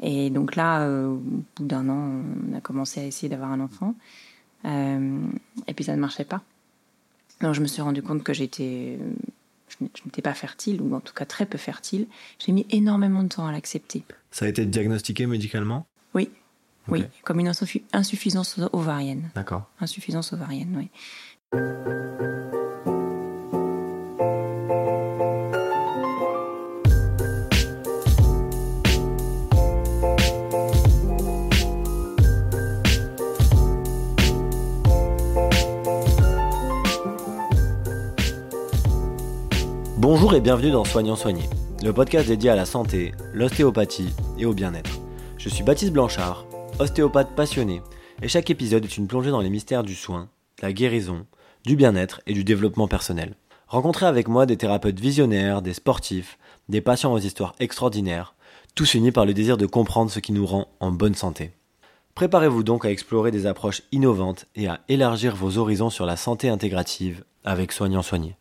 Et 0.00 0.30
donc 0.30 0.56
là, 0.56 0.82
euh, 0.82 1.08
au 1.08 1.16
bout 1.16 1.44
d'un 1.60 1.88
an, 1.88 2.22
on 2.50 2.56
a 2.56 2.60
commencé 2.60 3.00
à 3.00 3.04
essayer 3.04 3.28
d'avoir 3.28 3.50
un 3.50 3.60
enfant. 3.60 3.94
Euh, 4.64 5.20
et 5.66 5.74
puis 5.74 5.84
ça 5.84 5.94
ne 5.94 6.00
marchait 6.00 6.24
pas. 6.24 6.42
Donc 7.40 7.54
je 7.54 7.60
me 7.60 7.66
suis 7.66 7.82
rendu 7.82 8.02
compte 8.02 8.24
que 8.24 8.32
j'étais, 8.32 8.98
je 9.68 9.84
n'étais 10.04 10.22
pas 10.22 10.34
fertile, 10.34 10.80
ou 10.82 10.94
en 10.94 11.00
tout 11.00 11.14
cas 11.14 11.24
très 11.24 11.46
peu 11.46 11.58
fertile. 11.58 12.06
J'ai 12.38 12.52
mis 12.52 12.66
énormément 12.70 13.22
de 13.22 13.28
temps 13.28 13.46
à 13.46 13.52
l'accepter. 13.52 14.04
Ça 14.30 14.46
a 14.46 14.48
été 14.48 14.66
diagnostiqué 14.66 15.26
médicalement? 15.26 15.86
Oui, 16.14 16.30
oui, 16.88 17.04
comme 17.24 17.38
une 17.40 17.52
insuffisance 17.92 18.58
ovarienne. 18.72 19.30
D'accord. 19.34 19.68
Insuffisance 19.80 20.32
ovarienne, 20.32 20.74
oui. 20.76 20.90
Bonjour 40.28 40.40
et 40.40 40.42
bienvenue 40.42 40.70
dans 40.70 40.84
Soignant 40.84 41.16
Soigné, 41.16 41.44
le 41.82 41.90
podcast 41.94 42.28
dédié 42.28 42.50
à 42.50 42.54
la 42.54 42.66
santé, 42.66 43.14
l'ostéopathie 43.32 44.12
et 44.36 44.44
au 44.44 44.52
bien-être. 44.52 45.00
Je 45.38 45.48
suis 45.48 45.64
Baptiste 45.64 45.94
Blanchard, 45.94 46.44
ostéopathe 46.78 47.34
passionné, 47.34 47.80
et 48.20 48.28
chaque 48.28 48.50
épisode 48.50 48.84
est 48.84 48.98
une 48.98 49.06
plongée 49.06 49.30
dans 49.30 49.40
les 49.40 49.48
mystères 49.48 49.82
du 49.82 49.94
soin, 49.94 50.28
de 50.58 50.66
la 50.66 50.74
guérison, 50.74 51.24
du 51.64 51.76
bien-être 51.76 52.20
et 52.26 52.34
du 52.34 52.44
développement 52.44 52.88
personnel. 52.88 53.36
Rencontrez 53.68 54.04
avec 54.04 54.28
moi 54.28 54.44
des 54.44 54.58
thérapeutes 54.58 55.00
visionnaires, 55.00 55.62
des 55.62 55.72
sportifs, 55.72 56.36
des 56.68 56.82
patients 56.82 57.14
aux 57.14 57.18
histoires 57.18 57.54
extraordinaires, 57.58 58.34
tous 58.74 58.92
unis 58.92 59.12
par 59.12 59.24
le 59.24 59.32
désir 59.32 59.56
de 59.56 59.64
comprendre 59.64 60.10
ce 60.10 60.20
qui 60.20 60.32
nous 60.32 60.44
rend 60.44 60.68
en 60.80 60.90
bonne 60.90 61.14
santé. 61.14 61.52
Préparez-vous 62.14 62.64
donc 62.64 62.84
à 62.84 62.90
explorer 62.90 63.30
des 63.30 63.46
approches 63.46 63.80
innovantes 63.92 64.44
et 64.56 64.68
à 64.68 64.80
élargir 64.90 65.34
vos 65.34 65.56
horizons 65.56 65.88
sur 65.88 66.04
la 66.04 66.18
santé 66.18 66.50
intégrative 66.50 67.24
avec 67.46 67.72
Soignant 67.72 68.02
Soigné. 68.02 68.36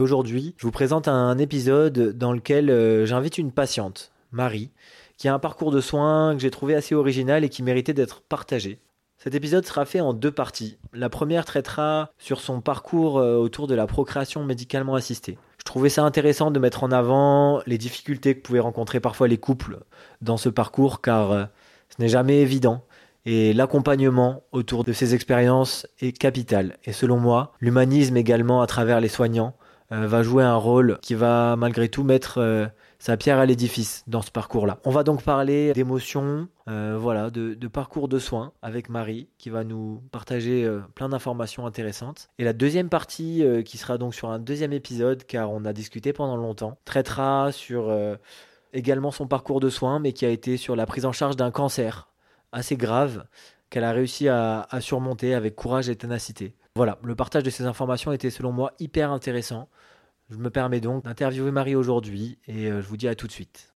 Aujourd'hui, 0.00 0.54
je 0.56 0.64
vous 0.64 0.72
présente 0.72 1.06
un 1.06 1.36
épisode 1.36 2.16
dans 2.16 2.32
lequel 2.32 2.70
euh, 2.70 3.04
j'invite 3.04 3.36
une 3.36 3.52
patiente, 3.52 4.10
Marie, 4.30 4.70
qui 5.18 5.28
a 5.28 5.34
un 5.34 5.38
parcours 5.38 5.70
de 5.70 5.82
soins 5.82 6.34
que 6.34 6.40
j'ai 6.40 6.50
trouvé 6.50 6.74
assez 6.74 6.94
original 6.94 7.44
et 7.44 7.50
qui 7.50 7.62
méritait 7.62 7.92
d'être 7.92 8.22
partagé. 8.22 8.78
Cet 9.18 9.34
épisode 9.34 9.66
sera 9.66 9.84
fait 9.84 10.00
en 10.00 10.14
deux 10.14 10.30
parties. 10.30 10.78
La 10.94 11.10
première 11.10 11.44
traitera 11.44 12.10
sur 12.16 12.40
son 12.40 12.62
parcours 12.62 13.18
euh, 13.18 13.36
autour 13.36 13.66
de 13.66 13.74
la 13.74 13.86
procréation 13.86 14.44
médicalement 14.44 14.94
assistée. 14.94 15.36
Je 15.58 15.64
trouvais 15.64 15.90
ça 15.90 16.04
intéressant 16.04 16.50
de 16.50 16.58
mettre 16.58 16.84
en 16.84 16.90
avant 16.90 17.60
les 17.66 17.76
difficultés 17.76 18.34
que 18.34 18.40
pouvaient 18.40 18.60
rencontrer 18.60 18.98
parfois 18.98 19.28
les 19.28 19.38
couples 19.38 19.80
dans 20.22 20.38
ce 20.38 20.48
parcours 20.48 21.02
car 21.02 21.32
euh, 21.32 21.44
ce 21.90 22.00
n'est 22.00 22.08
jamais 22.08 22.40
évident 22.40 22.82
et 23.26 23.52
l'accompagnement 23.52 24.42
autour 24.52 24.84
de 24.84 24.94
ces 24.94 25.14
expériences 25.14 25.86
est 26.00 26.16
capital. 26.16 26.78
Et 26.84 26.92
selon 26.92 27.18
moi, 27.18 27.52
l'humanisme 27.60 28.16
également 28.16 28.62
à 28.62 28.66
travers 28.66 28.98
les 28.98 29.08
soignants 29.08 29.54
va 30.00 30.22
jouer 30.22 30.42
un 30.44 30.56
rôle 30.56 30.98
qui 31.02 31.14
va 31.14 31.56
malgré 31.56 31.88
tout 31.88 32.04
mettre 32.04 32.38
euh, 32.38 32.66
sa 32.98 33.16
pierre 33.16 33.38
à 33.38 33.46
l'édifice 33.46 34.04
dans 34.06 34.22
ce 34.22 34.30
parcours-là. 34.30 34.78
On 34.84 34.90
va 34.90 35.02
donc 35.02 35.22
parler 35.22 35.72
d'émotions, 35.72 36.48
euh, 36.68 36.96
voilà, 36.98 37.30
de, 37.30 37.54
parcours 37.68 38.08
de 38.08 38.18
soins 38.18 38.52
avec 38.62 38.88
Marie 38.88 39.28
qui 39.38 39.50
va 39.50 39.64
nous 39.64 40.02
partager 40.12 40.70
plein 40.94 41.08
d'informations 41.08 41.66
intéressantes. 41.66 42.30
Et 42.38 42.44
la 42.44 42.52
deuxième 42.52 42.88
partie, 42.88 43.44
qui 43.64 43.78
sera 43.78 43.98
donc 43.98 44.14
sur 44.14 44.30
un 44.30 44.38
deuxième 44.38 44.72
épisode, 44.72 45.24
car 45.24 45.50
on 45.50 45.64
a 45.64 45.72
discuté 45.72 46.12
pendant 46.12 46.36
longtemps, 46.36 46.78
traitera 46.84 47.50
sur 47.50 47.92
également 48.72 49.10
son 49.10 49.26
parcours 49.26 49.58
de 49.58 49.68
soins, 49.68 49.98
mais 49.98 50.12
qui 50.12 50.24
a 50.24 50.30
été 50.30 50.56
sur 50.56 50.76
la 50.76 50.86
prise 50.86 51.06
en 51.06 51.12
charge 51.12 51.36
d'un 51.36 51.50
cancer 51.50 52.08
assez 52.52 52.76
grave 52.76 53.24
qu'elle 53.70 53.84
a 53.84 53.92
réussi 53.92 54.28
à 54.28 54.66
surmonter 54.80 55.34
avec 55.34 55.56
courage 55.56 55.88
et 55.88 55.96
ténacité. 55.96 56.54
Voilà, 56.74 56.98
le 57.04 57.14
partage 57.14 57.42
de 57.42 57.50
ces 57.50 57.64
informations 57.64 58.12
était 58.12 58.30
selon 58.30 58.50
moi 58.50 58.72
hyper 58.78 59.10
intéressant. 59.10 59.68
Je 60.32 60.38
me 60.38 60.48
permets 60.48 60.80
donc 60.80 61.04
d'interviewer 61.04 61.50
Marie 61.50 61.74
aujourd'hui 61.74 62.38
et 62.48 62.70
euh, 62.70 62.80
je 62.80 62.88
vous 62.88 62.96
dis 62.96 63.06
à 63.06 63.14
tout 63.14 63.26
de 63.26 63.32
suite. 63.32 63.74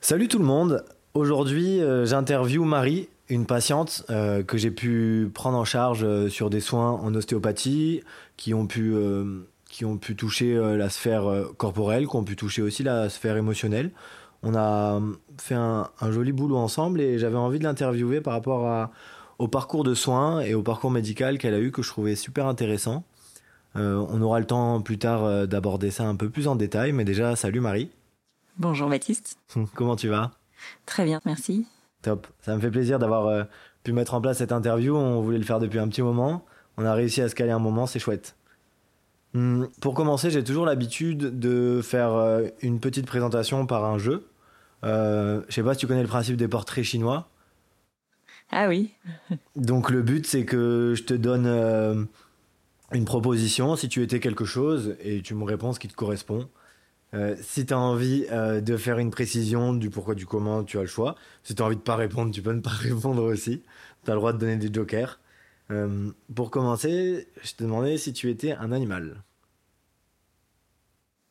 Salut 0.00 0.28
tout 0.28 0.38
le 0.38 0.44
monde, 0.44 0.84
aujourd'hui 1.14 1.80
euh, 1.80 2.06
j'interviewe 2.06 2.64
Marie, 2.64 3.08
une 3.28 3.44
patiente 3.44 4.04
euh, 4.08 4.44
que 4.44 4.56
j'ai 4.56 4.70
pu 4.70 5.28
prendre 5.34 5.58
en 5.58 5.64
charge 5.64 6.28
sur 6.28 6.48
des 6.48 6.60
soins 6.60 6.92
en 6.92 7.12
ostéopathie 7.12 8.02
qui 8.36 8.54
ont 8.54 8.68
pu, 8.68 8.94
qui 9.68 9.84
ont 9.84 9.96
pu 9.96 10.14
toucher 10.14 10.54
la 10.54 10.90
sphère 10.90 11.24
corporelle, 11.56 12.06
qui 12.06 12.14
ont 12.14 12.24
pu 12.24 12.36
toucher 12.36 12.62
aussi 12.62 12.84
la 12.84 13.08
sphère 13.08 13.36
émotionnelle. 13.36 13.90
On 14.44 14.54
a 14.54 15.00
fait 15.38 15.56
un, 15.56 15.90
joli 16.10 16.30
boulot 16.30 16.56
ensemble 16.56 17.00
et 17.00 17.18
j'avais 17.18 17.36
envie 17.36 17.58
de 17.58 17.64
l'interviewer 17.64 18.20
par 18.20 18.34
rapport 18.34 18.90
au 19.40 19.48
parcours 19.48 19.82
de 19.82 19.94
soins 19.94 20.40
et 20.40 20.54
au 20.54 20.62
parcours 20.62 20.92
médical 20.92 21.38
qu'elle 21.38 21.54
a 21.54 21.58
eu 21.58 21.72
que 21.72 21.82
je 21.82 21.88
trouvais 21.88 22.14
super 22.14 22.46
intéressant. 22.46 23.02
Euh, 23.76 24.04
on 24.08 24.22
aura 24.22 24.40
le 24.40 24.46
temps 24.46 24.80
plus 24.80 24.98
tard 24.98 25.24
euh, 25.24 25.46
d'aborder 25.46 25.90
ça 25.90 26.04
un 26.04 26.16
peu 26.16 26.30
plus 26.30 26.48
en 26.48 26.56
détail, 26.56 26.92
mais 26.92 27.04
déjà, 27.04 27.36
salut 27.36 27.60
Marie. 27.60 27.90
Bonjour 28.58 28.88
Baptiste. 28.88 29.38
Comment 29.74 29.96
tu 29.96 30.08
vas? 30.08 30.32
Très 30.86 31.04
bien, 31.04 31.20
merci. 31.24 31.66
Top. 32.02 32.26
Ça 32.40 32.54
me 32.54 32.60
fait 32.60 32.70
plaisir 32.70 32.98
d'avoir 32.98 33.26
euh, 33.26 33.44
pu 33.82 33.92
mettre 33.92 34.14
en 34.14 34.20
place 34.20 34.38
cette 34.38 34.52
interview. 34.52 34.96
On 34.96 35.20
voulait 35.20 35.38
le 35.38 35.44
faire 35.44 35.60
depuis 35.60 35.78
un 35.78 35.88
petit 35.88 36.02
moment. 36.02 36.44
On 36.78 36.84
a 36.84 36.94
réussi 36.94 37.20
à 37.20 37.28
se 37.28 37.34
caler 37.34 37.52
un 37.52 37.58
moment, 37.58 37.86
c'est 37.86 37.98
chouette. 37.98 38.36
Hum, 39.34 39.68
pour 39.80 39.94
commencer, 39.94 40.30
j'ai 40.30 40.44
toujours 40.44 40.64
l'habitude 40.64 41.38
de 41.38 41.80
faire 41.82 42.40
une 42.62 42.80
petite 42.80 43.06
présentation 43.06 43.66
par 43.66 43.84
un 43.84 43.98
jeu. 43.98 44.26
je 44.82 45.42
sais 45.48 45.62
pas 45.62 45.74
si 45.74 45.80
tu 45.80 45.86
connais 45.86 46.02
le 46.02 46.08
principe 46.08 46.36
des 46.36 46.48
portraits 46.48 46.84
chinois. 46.84 47.28
Ah 48.50 48.68
oui. 48.68 48.92
Donc 49.56 49.90
le 49.90 50.02
but, 50.02 50.26
c'est 50.26 50.44
que 50.44 50.94
je 50.96 51.02
te 51.02 51.14
donne 51.14 51.46
euh, 51.46 52.04
une 52.92 53.04
proposition, 53.04 53.76
si 53.76 53.88
tu 53.88 54.02
étais 54.02 54.20
quelque 54.20 54.44
chose, 54.44 54.96
et 55.00 55.22
tu 55.22 55.34
me 55.34 55.44
réponds 55.44 55.72
ce 55.72 55.80
qui 55.80 55.88
te 55.88 55.94
correspond. 55.94 56.48
Euh, 57.14 57.36
si 57.40 57.66
tu 57.66 57.72
as 57.72 57.78
envie 57.78 58.26
euh, 58.30 58.60
de 58.60 58.76
faire 58.76 58.98
une 58.98 59.10
précision 59.10 59.72
du 59.72 59.90
pourquoi, 59.90 60.14
du 60.14 60.26
comment, 60.26 60.64
tu 60.64 60.78
as 60.78 60.82
le 60.82 60.86
choix. 60.86 61.14
Si 61.42 61.54
tu 61.54 61.62
as 61.62 61.64
envie 61.64 61.76
de 61.76 61.80
pas 61.80 61.96
répondre, 61.96 62.32
tu 62.32 62.42
peux 62.42 62.52
ne 62.52 62.60
pas 62.60 62.70
répondre 62.70 63.22
aussi. 63.22 63.62
Tu 64.04 64.10
as 64.10 64.14
le 64.14 64.20
droit 64.20 64.32
de 64.32 64.38
donner 64.38 64.56
des 64.56 64.72
jokers. 64.72 65.18
pour 66.34 66.50
commencer, 66.50 67.28
je 67.42 67.52
te 67.54 67.64
demandais 67.64 67.96
si 67.98 68.12
tu 68.12 68.30
étais 68.30 68.52
un 68.52 68.72
animal. 68.72 69.22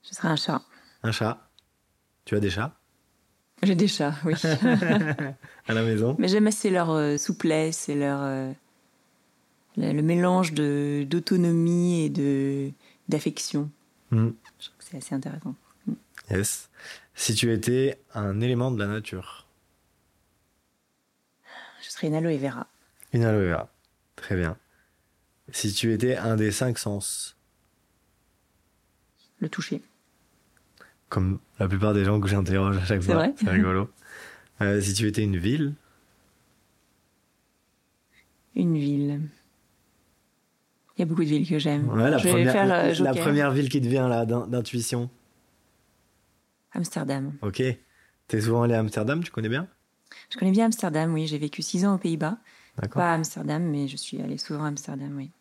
Je 0.09 0.15
serais 0.15 0.27
un 0.27 0.35
chat. 0.35 0.61
Un 1.03 1.11
chat. 1.11 1.49
Tu 2.25 2.35
as 2.35 2.39
des 2.39 2.49
chats? 2.49 2.75
J'ai 3.63 3.75
des 3.75 3.87
chats, 3.87 4.13
oui. 4.25 4.33
à 5.67 5.73
la 5.73 5.81
maison? 5.81 6.15
Mais 6.19 6.27
j'aime 6.27 6.47
assez 6.47 6.69
leur 6.69 6.91
euh, 6.91 7.17
souplesse 7.17 7.89
et 7.89 7.95
leur 7.95 8.19
euh, 8.21 8.51
le, 9.77 10.01
mélange 10.01 10.53
de 10.53 11.05
d'autonomie 11.09 12.03
et 12.05 12.09
de 12.09 12.71
d'affection. 13.07 13.69
Mm. 14.11 14.29
Je 14.59 14.65
trouve 14.65 14.77
que 14.77 14.83
c'est 14.83 14.97
assez 14.97 15.15
intéressant. 15.15 15.55
Mm. 15.87 15.93
Yes. 16.31 16.69
Si 17.13 17.33
tu 17.33 17.51
étais 17.51 17.99
un 18.13 18.41
élément 18.41 18.71
de 18.71 18.79
la 18.79 18.87
nature. 18.87 19.47
Je 21.81 21.89
serais 21.89 22.07
une 22.07 22.15
aloe 22.15 22.37
vera. 22.37 22.67
Une 23.13 23.23
aloe 23.23 23.49
vera. 23.49 23.69
Très 24.15 24.35
bien. 24.35 24.57
Si 25.51 25.71
tu 25.71 25.93
étais 25.93 26.17
un 26.17 26.35
des 26.35 26.51
cinq 26.51 26.77
sens. 26.77 27.37
Le 29.39 29.49
toucher 29.49 29.81
comme 31.09 31.39
la 31.59 31.67
plupart 31.69 31.93
des 31.93 32.03
gens 32.03 32.19
que 32.19 32.27
j'interroge 32.27 32.77
à 32.77 32.85
chaque 32.85 33.01
fois. 33.01 33.27
C'est 33.37 33.49
rigolo. 33.49 33.89
Euh, 34.61 34.81
si 34.81 34.93
tu 34.93 35.07
étais 35.07 35.23
une 35.23 35.37
ville 35.37 35.73
Une 38.55 38.77
ville. 38.77 39.21
Il 40.95 41.01
y 41.01 41.03
a 41.03 41.05
beaucoup 41.05 41.23
de 41.23 41.29
villes 41.29 41.47
que 41.47 41.59
j'aime. 41.59 41.87
la, 41.95 42.17
première, 42.17 42.55
euh, 42.55 42.93
la, 42.99 43.13
première 43.13 43.51
ville 43.51 43.69
qui 43.69 43.81
te 43.81 43.87
vient 43.87 44.07
là, 44.07 44.25
d'intuition 44.25 45.09
Amsterdam. 46.71 47.33
Ok. 47.41 47.61
T'es 48.27 48.41
souvent 48.41 48.63
allé 48.63 48.73
à 48.73 48.79
Amsterdam, 48.79 49.23
tu 49.23 49.31
connais 49.31 49.49
bien? 49.49 49.67
Je 50.29 50.37
connais 50.37 50.51
bien 50.51 50.65
Amsterdam, 50.65 51.13
oui. 51.13 51.27
J'ai 51.27 51.37
vécu 51.37 51.61
six 51.61 51.85
ans 51.85 51.95
aux 51.95 51.97
Pays-Bas. 51.97 52.37
Pas 52.91 53.11
à 53.11 53.13
Amsterdam, 53.13 53.63
mais 53.63 53.87
je 53.87 53.97
suis 53.97 54.21
allé 54.21 54.37
souvent 54.37 54.65
à 54.65 54.67
Amsterdam, 54.67 55.13
oui. 55.15 55.31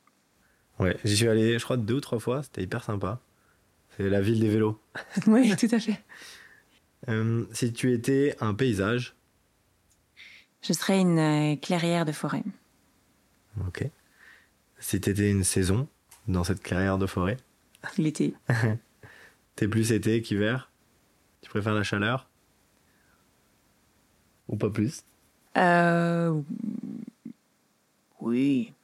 Ouais, 0.79 0.97
j'y 1.05 1.17
suis 1.17 1.29
allé, 1.29 1.59
je 1.59 1.65
crois, 1.65 1.77
deux 1.77 1.95
ou 1.95 2.01
trois 2.01 2.19
fois. 2.19 2.43
C'était 2.43 2.63
hyper 2.63 2.83
sympa. 2.83 3.21
C'est 3.97 4.09
la 4.09 4.21
ville 4.21 4.41
des 4.41 4.49
vélos. 4.49 4.81
oui, 5.27 5.55
tout 5.57 5.69
à 5.71 5.79
fait. 5.79 6.01
Euh, 7.09 7.45
si 7.53 7.73
tu 7.73 7.93
étais 7.93 8.35
un 8.41 8.55
paysage? 8.55 9.15
Je 10.63 10.73
serais 10.73 11.01
une 11.01 11.19
euh, 11.19 11.57
clairière 11.57 12.05
de 12.05 12.13
forêt. 12.13 12.43
Ok. 13.67 13.89
Si 14.85 15.01
tu 15.01 15.09
étais 15.09 15.31
une 15.31 15.45
saison 15.45 15.89
dans 16.29 16.45
cette 16.45 16.63
clairière 16.63 16.99
de 16.99 17.07
forêt 17.07 17.39
L'été. 17.99 18.35
T'es 19.57 19.67
plus 19.67 19.93
été 19.93 20.21
qu'hiver? 20.21 20.69
Tu 21.41 21.49
préfères 21.49 21.73
la 21.73 21.83
chaleur? 21.83 22.29
Ou 24.47 24.57
pas 24.57 24.69
plus? 24.69 25.03
Euh... 25.57 26.39
Oui, 28.21 28.75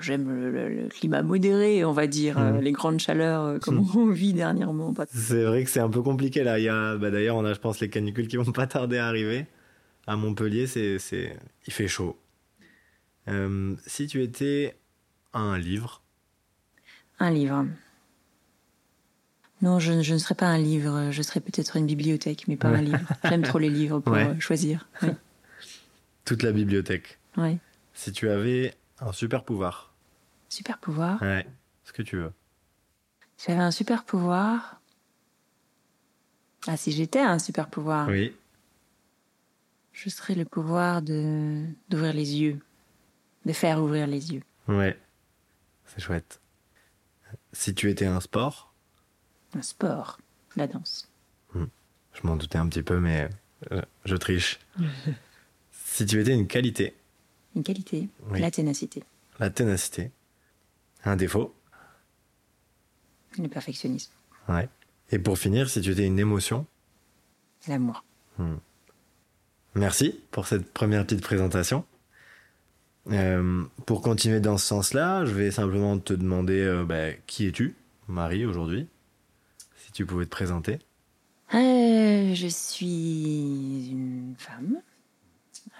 j'aime 0.00 0.30
le, 0.50 0.88
climat 0.88 1.22
modéré, 1.22 1.84
on 1.84 1.92
va 1.92 2.06
dire, 2.06 2.38
mmh. 2.38 2.42
euh, 2.42 2.60
les 2.62 2.72
grandes 2.72 3.00
chaleurs 3.00 3.42
euh, 3.42 3.58
comme 3.58 3.80
mmh. 3.80 3.96
on 3.96 4.06
vit 4.12 4.32
dernièrement. 4.32 4.94
C'est 5.12 5.44
vrai 5.44 5.64
que 5.64 5.68
c'est 5.68 5.80
un 5.80 5.90
peu 5.90 6.00
compliqué 6.00 6.42
là. 6.42 6.58
Il 6.58 6.64
y 6.64 6.68
a, 6.70 6.96
bah, 6.96 7.10
d'ailleurs, 7.10 7.36
on 7.36 7.44
a, 7.44 7.52
je 7.52 7.60
pense, 7.60 7.80
les 7.80 7.90
canicules 7.90 8.28
qui 8.28 8.38
vont 8.38 8.50
pas 8.50 8.66
tarder 8.66 8.96
à 8.96 9.08
arriver. 9.08 9.46
À 10.06 10.16
Montpellier, 10.16 10.66
c'est, 10.66 10.98
c'est... 10.98 11.36
il 11.66 11.72
fait 11.74 11.86
chaud. 11.86 12.18
Euh, 13.28 13.74
si 13.86 14.06
tu 14.06 14.22
étais 14.22 14.74
un 15.32 15.58
livre 15.58 16.02
Un 17.18 17.30
livre. 17.30 17.66
Non, 19.62 19.78
je, 19.78 20.00
je, 20.00 20.14
ne 20.14 20.18
serais 20.18 20.34
pas 20.34 20.46
un 20.46 20.58
livre. 20.58 21.10
Je 21.10 21.22
serais 21.22 21.40
peut-être 21.40 21.76
une 21.76 21.86
bibliothèque, 21.86 22.48
mais 22.48 22.56
pas 22.56 22.70
Ouais. 22.70 22.78
un 22.78 22.82
livre. 22.82 22.98
J'aime 23.24 23.42
trop 23.42 23.58
les 23.58 23.68
livres 23.68 24.00
pour 24.00 24.14
Ouais. 24.14 24.24
euh, 24.28 24.40
choisir. 24.40 24.88
Toute 26.24 26.42
la 26.42 26.52
bibliothèque. 26.52 27.18
Ouais. 27.36 27.58
Si 27.92 28.12
tu 28.12 28.28
avais 28.30 28.74
un 29.00 29.12
super 29.12 29.44
pouvoir. 29.44 29.92
Super 30.48 30.78
pouvoir. 30.78 31.20
Ouais. 31.20 31.46
Ce 31.84 31.92
que 31.92 32.02
tu 32.02 32.16
veux. 32.16 32.32
Si 33.36 33.48
j'avais 33.48 33.60
un 33.62 33.70
super 33.70 34.04
pouvoir. 34.04 34.80
Ah, 36.66 36.76
si 36.76 36.92
j'étais 36.92 37.20
un 37.20 37.38
super 37.38 37.68
pouvoir, 37.68 38.08
Oui. 38.08 38.34
je 39.92 40.08
serais 40.10 40.34
le 40.34 40.44
pouvoir 40.44 41.00
de 41.02 41.64
d'ouvrir 41.88 42.12
les 42.12 42.36
yeux, 42.36 42.58
de 43.46 43.52
faire 43.54 43.82
ouvrir 43.82 44.06
les 44.06 44.32
yeux. 44.34 44.42
Ouais. 44.68 44.98
C'est 45.94 46.00
chouette. 46.02 46.40
Si 47.52 47.74
tu 47.74 47.90
étais 47.90 48.06
un 48.06 48.20
sport, 48.20 48.72
Un 49.54 49.62
sport, 49.62 50.18
la 50.56 50.66
danse. 50.66 51.08
je 51.54 52.20
m'en 52.24 52.36
doutais 52.36 52.58
un 52.58 52.68
petit 52.68 52.82
peu, 52.82 52.98
mais 53.00 53.28
euh, 53.72 53.82
je 54.04 54.16
triche. 54.16 54.58
si 55.72 56.06
tu 56.06 56.20
étais 56.20 56.34
une 56.34 56.46
qualité, 56.46 56.96
Une 57.56 57.62
qualité, 57.64 58.08
Oui. 58.30 58.40
la 58.40 58.50
ténacité, 58.50 59.02
la 59.38 59.50
ténacité. 59.50 60.10
Un 61.04 61.16
défaut? 61.16 61.54
le 63.38 63.48
perfectionnisme, 63.48 64.12
Ouais. 64.48 64.68
Et 65.12 65.18
pour 65.18 65.38
finir, 65.38 65.70
si 65.70 65.80
tu 65.80 65.92
étais 65.92 66.04
une 66.06 66.18
émotion, 66.18 66.66
l'amour. 67.68 68.04
Merci 69.74 70.20
pour 70.30 70.46
cette 70.46 70.72
première 70.72 71.04
petite 71.04 71.22
présentation. 71.22 71.84
Euh, 73.08 73.64
pour 73.86 74.02
continuer 74.02 74.40
dans 74.40 74.58
ce 74.58 74.66
sens-là, 74.66 75.24
je 75.24 75.32
vais 75.32 75.50
simplement 75.50 75.98
te 75.98 76.12
demander 76.12 76.60
euh, 76.60 76.84
bah, 76.84 77.12
qui 77.26 77.46
es-tu, 77.46 77.74
Marie, 78.08 78.44
aujourd'hui 78.44 78.86
Si 79.76 79.92
tu 79.92 80.06
pouvais 80.06 80.26
te 80.26 80.30
présenter. 80.30 80.78
Euh, 81.54 82.34
je 82.34 82.46
suis 82.46 83.88
une 83.90 84.34
femme. 84.38 84.80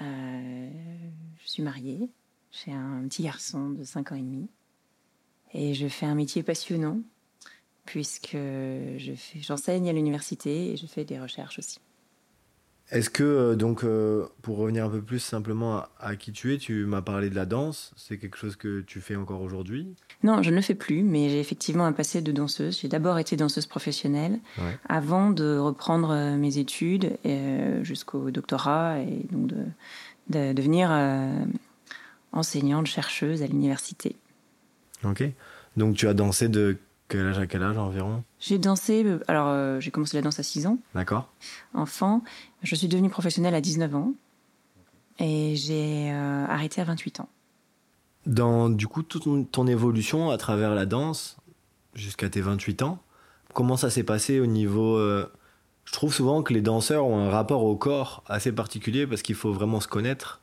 Je 0.00 1.48
suis 1.48 1.62
mariée. 1.62 2.08
J'ai 2.52 2.72
un 2.72 3.06
petit 3.08 3.22
garçon 3.22 3.70
de 3.70 3.84
5 3.84 4.12
ans 4.12 4.16
et 4.16 4.22
demi. 4.22 4.48
Et 5.52 5.74
je 5.74 5.88
fais 5.88 6.06
un 6.06 6.14
métier 6.14 6.42
passionnant 6.42 7.00
puisque 7.84 8.36
j'enseigne 9.40 9.88
à 9.88 9.92
l'université 9.92 10.72
et 10.72 10.76
je 10.76 10.86
fais 10.86 11.04
des 11.04 11.18
recherches 11.20 11.58
aussi. 11.58 11.80
Est-ce 12.90 13.08
que, 13.08 13.22
euh, 13.22 13.54
donc, 13.56 13.84
euh, 13.84 14.26
pour 14.42 14.56
revenir 14.58 14.84
un 14.84 14.88
peu 14.90 15.00
plus 15.00 15.20
simplement 15.20 15.76
à, 15.76 15.90
à 16.00 16.16
qui 16.16 16.32
tu 16.32 16.52
es, 16.54 16.58
tu 16.58 16.84
m'as 16.86 17.02
parlé 17.02 17.30
de 17.30 17.36
la 17.36 17.46
danse, 17.46 17.92
c'est 17.96 18.18
quelque 18.18 18.36
chose 18.36 18.56
que 18.56 18.80
tu 18.80 19.00
fais 19.00 19.14
encore 19.14 19.42
aujourd'hui? 19.42 19.94
Non, 20.24 20.42
je 20.42 20.50
ne 20.50 20.56
le 20.56 20.60
fais 20.62 20.74
plus, 20.74 21.02
mais 21.04 21.28
j'ai 21.28 21.38
effectivement 21.38 21.86
un 21.86 21.92
passé 21.92 22.20
de 22.20 22.32
danseuse. 22.32 22.80
J'ai 22.80 22.88
d'abord 22.88 23.18
été 23.18 23.36
danseuse 23.36 23.66
professionnelle 23.66 24.40
Ouais. 24.58 24.76
avant 24.88 25.30
de 25.30 25.56
reprendre 25.56 26.10
euh, 26.10 26.36
mes 26.36 26.58
études 26.58 27.16
euh, 27.26 27.84
jusqu'au 27.84 28.30
doctorat 28.32 28.98
et 29.00 29.24
donc 29.30 29.46
de, 29.46 29.64
de 30.30 30.52
devenir 30.52 30.88
euh, 30.90 31.32
enseignante, 32.32 32.86
chercheuse 32.86 33.42
à 33.42 33.46
l'université. 33.46 34.16
Ok. 35.04 35.22
Donc 35.76 35.96
tu 35.96 36.08
as 36.08 36.14
dansé 36.14 36.48
de 36.48 36.76
quel 37.10 37.26
âge 37.26 37.38
à 37.38 37.46
quel 37.46 37.62
âge 37.62 37.76
environ 37.76 38.22
J'ai 38.38 38.58
dansé, 38.58 39.04
euh, 39.04 39.18
alors 39.28 39.48
euh, 39.48 39.80
j'ai 39.80 39.90
commencé 39.90 40.16
la 40.16 40.22
danse 40.22 40.38
à 40.38 40.42
6 40.42 40.66
ans, 40.66 40.78
D'accord 40.94 41.28
enfant. 41.74 42.22
Je 42.62 42.74
suis 42.74 42.88
devenue 42.88 43.10
professionnelle 43.10 43.54
à 43.54 43.60
19 43.60 43.94
ans 43.94 44.12
et 45.18 45.54
j'ai 45.56 46.10
euh, 46.12 46.46
arrêté 46.46 46.80
à 46.80 46.84
28 46.84 47.20
ans. 47.20 47.28
Dans 48.26 48.70
du 48.70 48.86
coup 48.86 49.02
toute 49.02 49.24
ton, 49.24 49.44
ton 49.44 49.66
évolution 49.66 50.30
à 50.30 50.38
travers 50.38 50.74
la 50.74 50.86
danse 50.86 51.36
jusqu'à 51.94 52.28
tes 52.28 52.40
28 52.40 52.82
ans, 52.82 52.98
comment 53.52 53.76
ça 53.76 53.90
s'est 53.90 54.04
passé 54.04 54.40
au 54.40 54.46
niveau 54.46 54.96
euh, 54.96 55.30
Je 55.84 55.92
trouve 55.92 56.14
souvent 56.14 56.42
que 56.42 56.52
les 56.52 56.60
danseurs 56.60 57.06
ont 57.06 57.18
un 57.18 57.30
rapport 57.30 57.64
au 57.64 57.76
corps 57.76 58.22
assez 58.28 58.52
particulier 58.52 59.06
parce 59.06 59.22
qu'il 59.22 59.34
faut 59.34 59.52
vraiment 59.52 59.80
se 59.80 59.88
connaître 59.88 60.40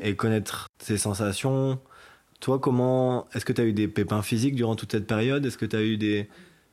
et 0.00 0.14
connaître 0.14 0.68
ses 0.78 0.96
sensations. 0.96 1.80
Toi, 2.42 2.58
comment 2.58 3.28
est-ce 3.34 3.44
que 3.44 3.52
tu 3.52 3.60
as 3.60 3.64
eu 3.64 3.72
des 3.72 3.86
pépins 3.86 4.20
physiques 4.20 4.56
durant 4.56 4.74
toute 4.74 4.90
cette 4.90 5.06
période? 5.06 5.46
Est-ce 5.46 5.56
que 5.56 5.64
tu 5.64 5.76
as 5.76 5.82
eu 5.84 5.96
des, 5.96 6.28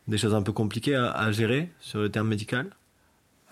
des 0.07 0.18
choses 0.18 0.33
un 0.33 0.42
peu 0.42 0.51
compliquées 0.51 0.95
à, 0.95 1.12
à 1.12 1.31
gérer 1.31 1.69
sur 1.80 2.00
le 2.00 2.10
terme 2.10 2.27
médical? 2.27 2.71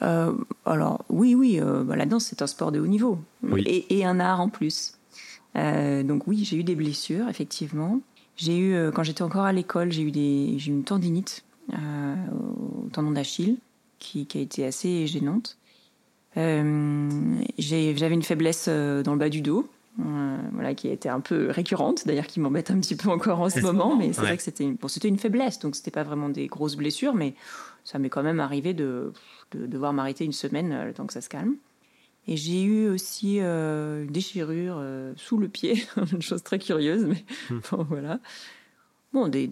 Euh, 0.01 0.33
alors 0.65 1.05
oui, 1.09 1.35
oui, 1.35 1.59
euh, 1.61 1.83
bah, 1.83 1.95
la 1.95 2.07
danse 2.07 2.25
c'est 2.25 2.41
un 2.41 2.47
sport 2.47 2.71
de 2.71 2.79
haut 2.79 2.87
niveau 2.87 3.19
Oui. 3.43 3.61
et, 3.67 3.99
et 3.99 4.03
un 4.05 4.19
art 4.19 4.41
en 4.41 4.49
plus. 4.49 4.93
Euh, 5.55 6.01
donc 6.01 6.25
oui, 6.25 6.43
j'ai 6.43 6.57
eu 6.57 6.63
des 6.63 6.75
blessures 6.75 7.29
effectivement. 7.29 8.01
J'ai 8.35 8.57
eu 8.57 8.91
quand 8.93 9.03
j'étais 9.03 9.21
encore 9.23 9.45
à 9.45 9.53
l'école, 9.53 9.91
j'ai 9.91 10.01
eu 10.01 10.11
des, 10.11 10.55
j'ai 10.57 10.71
eu 10.71 10.73
une 10.75 10.83
tendinite 10.83 11.43
au 11.71 12.89
tendon 12.93 13.11
d'Achille 13.11 13.57
qui, 13.99 14.25
qui 14.25 14.37
a 14.39 14.41
été 14.41 14.65
assez 14.65 15.05
gênante. 15.07 15.57
J'ai- 16.35 17.95
J'avais 17.97 18.13
une 18.13 18.23
faiblesse 18.23 18.67
dans 18.69 19.13
le 19.13 19.17
bas 19.17 19.29
du 19.29 19.41
dos. 19.41 19.67
Euh, 19.99 20.37
voilà, 20.53 20.73
qui 20.75 20.87
a 20.89 20.91
été 20.91 21.09
un 21.09 21.19
peu 21.19 21.49
récurrente, 21.49 22.05
d'ailleurs 22.05 22.27
qui 22.27 22.39
m'embête 22.39 22.69
un 22.71 22.79
petit 22.79 22.95
peu 22.95 23.09
encore 23.09 23.39
en 23.41 23.49
ce 23.49 23.59
moment, 23.59 23.95
mais 23.95 24.13
c'est 24.13 24.21
Ouais. 24.21 24.27
vrai 24.27 24.37
que 24.37 24.43
c'était 24.43 24.63
une, 24.63 24.75
bon, 24.75 24.87
c'était 24.87 25.07
une 25.07 25.17
faiblesse, 25.17 25.59
donc 25.59 25.75
c'était 25.75 25.91
pas 25.91 26.03
vraiment 26.03 26.29
des 26.29 26.47
grosses 26.47 26.75
blessures, 26.75 27.13
mais 27.15 27.33
ça 27.83 27.97
m'est 27.99 28.09
quand 28.09 28.23
même 28.23 28.39
arrivé 28.39 28.73
de, 28.73 29.13
de 29.51 29.65
devoir 29.65 29.93
m'arrêter 29.93 30.23
une 30.25 30.33
semaine 30.33 30.71
euh, 30.71 30.85
le 30.85 30.93
temps 30.93 31.07
que 31.07 31.13
ça 31.13 31.21
se 31.21 31.29
calme. 31.29 31.55
Et 32.29 32.35
j'ai 32.35 32.61
eu 32.61 32.89
aussi 32.89 33.37
euh, 33.39 34.03
une 34.03 34.11
déchirure 34.11 34.75
euh, 34.79 35.13
sous 35.15 35.37
le 35.37 35.47
pied, 35.47 35.83
une 36.11 36.21
chose 36.21 36.43
très 36.43 36.59
curieuse, 36.59 37.05
mais 37.05 37.23
bon, 37.71 37.83
voilà. 37.89 38.19
Bon, 39.13 39.29
des, 39.29 39.49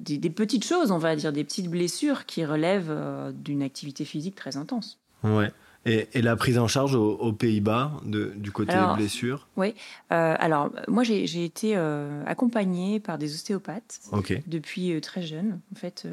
des- 0.00 0.18
des- 0.18 0.30
petites 0.30 0.64
choses, 0.64 0.90
on 0.92 0.98
va 0.98 1.16
dire, 1.16 1.32
des 1.32 1.42
petites 1.44 1.70
blessures 1.70 2.26
qui 2.26 2.44
relèvent 2.44 3.32
d'une 3.34 3.62
activité 3.62 4.04
physique 4.04 4.34
très 4.34 4.58
intense. 4.58 4.98
Ouais. 5.24 5.50
Et, 5.84 6.08
et 6.14 6.22
la 6.22 6.36
prise 6.36 6.58
en 6.58 6.68
charge 6.68 6.94
aux, 6.94 7.16
aux 7.16 7.32
Pays-Bas 7.32 7.92
du 8.04 8.52
côté 8.52 8.72
Alors, 8.72 8.96
blessure? 8.96 9.48
Euh, 9.58 9.74
alors, 10.10 10.70
moi, 10.86 11.02
j'ai 11.02 11.44
été 11.44 11.76
euh, 11.76 12.22
accompagnée 12.26 13.00
par 13.00 13.18
des 13.18 13.34
ostéopathes 13.34 14.00
depuis 14.46 14.92
euh, 14.92 15.00
très 15.00 15.22
jeune. 15.22 15.60
En 15.72 15.76
fait, 15.76 16.06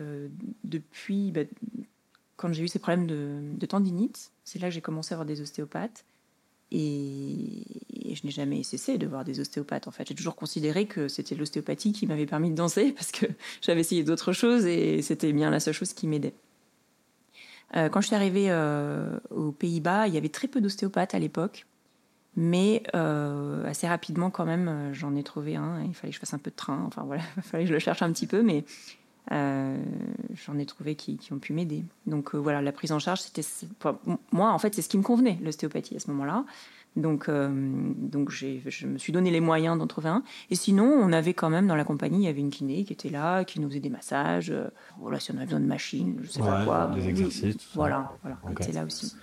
depuis 0.63 1.31
bah, 1.31 1.41
quand 2.35 2.51
j'ai 2.53 2.63
eu 2.63 2.67
ces 2.67 2.79
problèmes 2.79 3.05
de, 3.05 3.41
de 3.53 3.65
tendinite, 3.65 4.31
c'est 4.43 4.59
là 4.59 4.69
que 4.69 4.73
j'ai 4.73 4.81
commencé 4.81 5.13
à 5.13 5.17
voir 5.17 5.25
des 5.25 5.41
ostéopathes. 5.41 6.05
Et, 6.71 7.63
et 7.93 8.15
je 8.15 8.25
n'ai 8.25 8.31
jamais 8.31 8.61
cessé 8.63 8.97
de 8.97 9.07
voir 9.07 9.23
des 9.23 9.39
ostéopathes. 9.39 9.87
En 9.87 9.91
fait, 9.91 10.07
j'ai 10.07 10.15
toujours 10.15 10.35
considéré 10.35 10.85
que 10.85 11.07
c'était 11.07 11.35
l'ostéopathie 11.35 11.93
qui 11.93 12.07
m'avait 12.07 12.27
permis 12.27 12.51
de 12.51 12.55
danser 12.55 12.91
parce 12.95 13.11
que 13.11 13.25
j'avais 13.61 13.81
essayé 13.81 14.03
d'autres 14.03 14.33
choses 14.33 14.65
et 14.65 15.01
c'était 15.01 15.33
bien 15.33 15.49
la 15.49 15.59
seule 15.59 15.73
chose 15.73 15.93
qui 15.93 16.07
m'aidait. 16.07 16.33
Euh, 17.75 17.89
quand 17.89 18.01
je 18.01 18.07
suis 18.07 18.15
arrivée 18.15 18.47
euh, 18.49 19.19
aux 19.29 19.51
Pays-Bas, 19.51 20.07
il 20.07 20.13
y 20.13 20.17
avait 20.17 20.29
très 20.29 20.47
peu 20.47 20.61
d'ostéopathes 20.61 21.13
à 21.13 21.19
l'époque. 21.19 21.65
Mais 22.35 22.83
euh, 22.95 23.67
assez 23.67 23.87
rapidement, 23.87 24.29
quand 24.29 24.45
même, 24.45 24.91
j'en 24.93 25.15
ai 25.15 25.23
trouvé 25.23 25.55
un. 25.55 25.83
Il 25.83 25.93
fallait 25.93 26.11
que 26.11 26.15
je 26.15 26.19
fasse 26.19 26.33
un 26.33 26.39
peu 26.39 26.51
de 26.51 26.55
train. 26.55 26.83
Enfin 26.87 27.03
voilà, 27.03 27.23
il 27.37 27.43
fallait 27.43 27.63
que 27.63 27.69
je 27.69 27.73
le 27.73 27.79
cherche 27.79 28.01
un 28.01 28.11
petit 28.11 28.27
peu, 28.27 28.41
mais 28.41 28.63
j'en 29.31 30.57
ai 30.57 30.65
trouvé 30.65 30.95
qui, 30.95 31.19
ont 31.31 31.39
pu 31.39 31.53
m'aider. 31.53 31.83
Donc 32.07 32.33
voilà, 32.35 32.61
la 32.61 32.71
prise 32.71 32.91
en 32.91 32.99
charge, 32.99 33.21
c'était 33.21 33.43
moi 34.31 34.51
en 34.51 34.57
fait, 34.59 34.73
c'est 34.73 34.81
ce 34.81 34.89
qui 34.89 34.97
me 34.97 35.03
convenait, 35.03 35.37
l'ostéopathie 35.43 35.95
à 35.95 35.99
ce 35.99 36.09
moment-là. 36.11 36.45
Donc 36.95 37.29
euh, 37.29 37.49
donc 37.95 38.29
j'ai, 38.31 38.61
je 38.65 38.87
me 38.87 38.97
suis 38.97 39.13
donné 39.13 39.31
les 39.31 39.39
moyens 39.41 39.77
d'en 39.77 39.87
trouver 39.87 40.09
un. 40.09 40.23
Et 40.49 40.55
sinon, 40.55 40.85
on 40.85 41.13
avait 41.13 41.33
quand 41.33 41.49
même 41.49 41.67
dans 41.67 41.75
la 41.75 41.83
compagnie, 41.85 42.17
il 42.19 42.23
y 42.23 42.27
avait 42.27 42.41
une 42.41 42.49
kiné 42.49 42.83
qui 42.83 42.93
était 42.93 43.09
là, 43.09 43.43
qui 43.45 43.59
nous 43.59 43.69
faisait 43.69 43.79
des 43.79 43.89
massages. 43.91 44.49
euh, 44.49 44.67
voilà, 44.99 45.19
si 45.19 45.31
on 45.31 45.35
avait 45.35 45.45
besoin 45.45 45.59
de 45.61 45.65
machines, 45.67 46.19
je 46.23 46.29
sais 46.29 46.39
pas 46.39 46.65
quoi. 46.65 46.87
des 46.95 47.07
exercices, 47.07 47.55
tout 47.57 47.61
ça. 47.63 47.69
Voilà, 47.75 48.11
voilà, 48.21 48.37
Ok. 48.43 48.57
elle 48.59 48.63
était 48.63 48.71
là 48.73 48.85
aussi. 48.85 49.13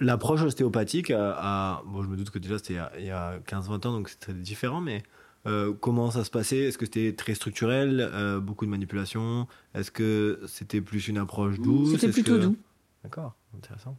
L'approche 0.00 0.42
ostéopathique, 0.42 1.10
a, 1.10 1.34
a- 1.38 1.82
bon, 1.86 2.02
je 2.02 2.08
me 2.08 2.16
doute 2.16 2.30
que 2.30 2.38
déjà 2.38 2.58
c'était 2.58 2.76
il 2.98 3.04
y 3.04 3.10
a- 3.10 3.28
a 3.28 3.38
15-20 3.40 3.84
ans, 3.86 3.92
donc 3.92 4.08
c'est 4.08 4.18
très 4.18 4.32
différent, 4.34 4.80
mais 4.80 5.02
euh, 5.46 5.72
comment 5.78 6.10
ça 6.10 6.24
se 6.24 6.30
passait? 6.30 6.58
Est-ce 6.60 6.78
que 6.78 6.86
c'était 6.86 7.14
très 7.14 7.34
structurel, 7.34 8.00
euh, 8.12 8.40
beaucoup 8.40 8.64
de 8.64 8.70
manipulation? 8.70 9.46
Est-ce 9.74 9.90
que 9.90 10.40
c'était 10.46 10.80
plus 10.80 11.08
une 11.08 11.18
approche 11.18 11.58
douce? 11.60 11.92
C'était 11.92 12.10
plutôt 12.12 12.36
que- 12.36 12.42
doux. 12.42 12.56
D'accord, 13.04 13.34
intéressant. 13.56 13.96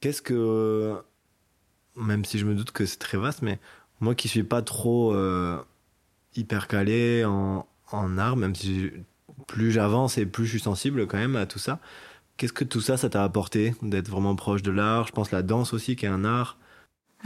Qu'est-ce 0.00 0.22
que, 0.22 0.96
même 1.96 2.24
si 2.24 2.38
je 2.38 2.44
me 2.44 2.54
doute 2.54 2.72
que 2.72 2.86
c'est 2.86 2.98
très 2.98 3.18
vaste, 3.18 3.42
mais 3.42 3.58
moi 4.00 4.14
qui 4.14 4.28
suis 4.28 4.42
pas 4.42 4.62
trop 4.62 5.12
euh, 5.12 5.58
hyper 6.36 6.68
calé 6.68 7.24
en, 7.24 7.66
en 7.92 8.18
art, 8.18 8.36
même 8.36 8.54
si 8.54 8.90
plus 9.46 9.72
j'avance 9.72 10.18
et 10.18 10.26
plus 10.26 10.44
je 10.44 10.50
suis 10.50 10.60
sensible 10.60 11.06
quand 11.06 11.18
même 11.18 11.36
à 11.36 11.46
tout 11.46 11.58
ça, 11.58 11.78
qu'est-ce 12.36 12.52
que 12.52 12.64
tout 12.64 12.80
ça, 12.80 12.96
ça 12.96 13.08
t'a 13.08 13.24
apporté 13.24 13.74
d'être 13.82 14.08
vraiment 14.08 14.36
proche 14.36 14.62
de 14.62 14.70
l'art? 14.70 15.06
Je 15.06 15.12
pense 15.12 15.30
la 15.30 15.42
danse 15.42 15.72
aussi 15.72 15.96
qui 15.96 16.06
est 16.06 16.08
un 16.10 16.24
art. 16.24 16.58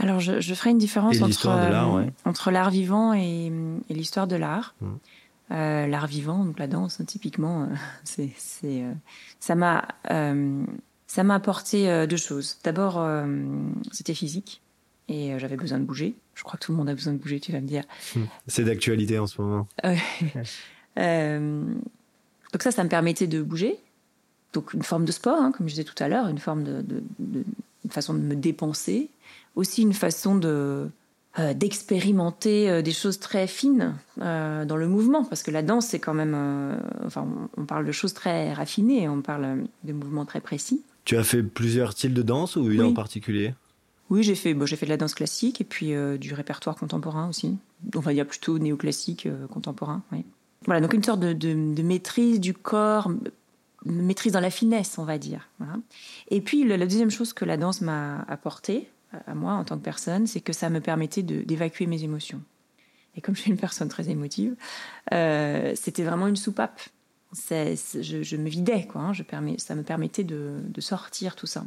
Alors, 0.01 0.21
je, 0.21 0.39
je 0.39 0.53
ferai 0.53 0.69
une 0.69 0.77
différence 0.77 1.21
entre, 1.21 1.47
l'art, 1.47 1.93
euh, 1.93 1.97
ouais. 1.97 2.13
entre 2.23 2.51
l'art 2.51 2.69
vivant 2.69 3.13
et, 3.13 3.51
et 3.89 3.93
l'histoire 3.93 4.27
de 4.27 4.37
l'art. 4.37 4.75
Mhm. 4.81 4.97
Euh, 5.51 5.87
l'art 5.87 6.05
vivant, 6.05 6.45
donc 6.45 6.59
la 6.59 6.67
danse, 6.67 6.99
hein, 7.01 7.05
typiquement, 7.05 7.63
euh, 7.63 7.67
c'est, 8.03 8.29
c'est, 8.37 8.83
euh, 8.83 8.93
ça 9.39 9.55
m'a 9.55 9.87
Ça 11.11 11.23
m'a 11.23 11.35
apporté 11.35 12.05
deux 12.07 12.17
choses. 12.17 12.57
D'abord, 12.63 13.03
c'était 13.91 14.13
physique 14.13 14.61
et 15.07 15.33
j'avais 15.39 15.55
besoin 15.57 15.79
de 15.79 15.83
bouger. 15.83 16.13
Je 16.35 16.43
crois 16.43 16.59
que 16.59 16.65
tout 16.65 16.71
le 16.71 16.77
monde 16.77 16.87
a 16.87 16.93
besoin 16.93 17.13
de 17.13 17.17
bouger, 17.17 17.39
tu 17.39 17.51
vas 17.51 17.61
me 17.61 17.67
dire. 17.67 17.83
C'est 18.45 18.63
d'actualité 18.63 19.17
en 19.17 19.25
ce 19.25 19.41
moment. 19.41 19.67
donc 19.83 19.93
ça, 22.61 22.69
ça 22.69 22.83
me 22.83 22.89
permettait 22.89 23.25
de 23.25 23.41
bouger. 23.41 23.79
Donc 24.53 24.73
une 24.73 24.83
forme 24.83 25.05
de 25.05 25.11
sport, 25.11 25.41
hein, 25.41 25.51
comme 25.51 25.67
je 25.67 25.73
disais 25.73 25.83
tout 25.83 26.01
à 26.01 26.07
l'heure, 26.07 26.27
une 26.27 26.39
forme 26.39 26.63
de, 26.63 27.03
une 27.19 27.91
façon 27.91 28.13
de 28.13 28.19
me 28.19 28.35
dépenser, 28.35 29.09
aussi 29.55 29.81
une 29.81 29.93
façon 29.93 30.35
de 30.35 30.89
euh, 31.37 31.53
d'expérimenter 31.53 32.69
euh, 32.69 32.81
des 32.81 32.91
choses 32.91 33.19
très 33.19 33.45
fines 33.45 33.95
euh, 34.21 34.65
dans 34.65 34.77
le 34.77 34.87
mouvement, 34.87 35.23
parce 35.23 35.43
que 35.43 35.51
la 35.51 35.61
danse 35.61 35.85
c'est 35.87 35.99
quand 35.99 36.15
même, 36.15 36.35
enfin 37.05 37.27
on, 37.55 37.65
parle 37.65 37.85
de 37.85 37.91
choses 37.91 38.13
très 38.13 38.51
raffinées, 38.53 39.07
on 39.07 39.21
parle 39.21 39.65
de 39.83 39.93
mouvements 39.93 40.25
très 40.25 40.41
précis. 40.41 40.81
Tu 41.09 41.17
as 41.17 41.23
fait 41.23 41.41
plusieurs 41.41 41.93
styles 41.93 42.13
de 42.13 42.21
danse 42.21 42.55
ou 42.55 42.69
une 42.69 42.83
en 42.83 42.93
particulier? 42.93 43.55
Oui, 44.11 44.21
j'ai 44.21 44.35
fait, 44.35 44.53
bon, 44.53 44.67
j'ai 44.67 44.75
fait 44.75 44.85
de 44.85 44.91
la 44.91 44.97
danse 44.97 45.15
classique 45.15 45.59
et 45.59 45.63
puis 45.63 45.95
du 46.19 46.35
répertoire 46.35 46.75
contemporain 46.75 47.27
aussi. 47.27 47.57
On 47.95 47.99
va 47.99 48.13
dire 48.13 48.27
plutôt 48.27 48.59
néoclassique 48.59 49.27
contemporain. 49.51 50.03
Oui. 50.11 50.23
Voilà, 50.65 50.81
donc 50.81 50.93
une 50.93 51.03
sorte 51.03 51.19
de, 51.21 51.33
de 51.33 51.81
maîtrise 51.81 52.39
du 52.39 52.53
corps, 52.53 53.11
maîtrise 53.85 54.33
dans 54.33 54.39
la 54.39 54.51
finesse, 54.51 54.99
on 54.99 55.03
va 55.03 55.17
dire. 55.17 55.49
Et 56.29 56.41
puis 56.41 56.63
la 56.63 56.77
deuxième 56.77 57.09
chose 57.09 57.33
que 57.33 57.43
la 57.43 57.57
danse 57.57 57.81
m'a 57.81 58.21
apporté 58.27 58.87
à 59.25 59.33
moi 59.33 59.53
en 59.53 59.63
tant 59.63 59.79
que 59.79 59.83
personne, 59.83 60.27
c'est 60.27 60.41
que 60.41 60.53
ça 60.53 60.69
me 60.69 60.79
permettait 60.79 61.23
d'évacuer 61.23 61.87
mes 61.87 62.03
émotions. 62.03 62.43
Et 63.15 63.21
comme 63.21 63.35
je 63.35 63.41
suis 63.41 63.49
une 63.49 63.57
personne 63.57 63.89
très 63.89 64.11
émotive, 64.11 64.55
euh, 65.11 65.73
c'était 65.73 66.03
vraiment 66.03 66.27
une 66.27 66.35
soupape. 66.35 66.79
Je, 67.33 68.35
me 68.35 68.49
vidais, 68.49 68.87
quoi. 68.87 69.01
Hein. 69.01 69.13
je 69.13 69.23
permets, 69.23 69.57
ça 69.57 69.75
me 69.75 69.83
permettait 69.83 70.23
de, 70.23 70.61
sortir 70.79 71.35
tout 71.35 71.47
ça. 71.47 71.65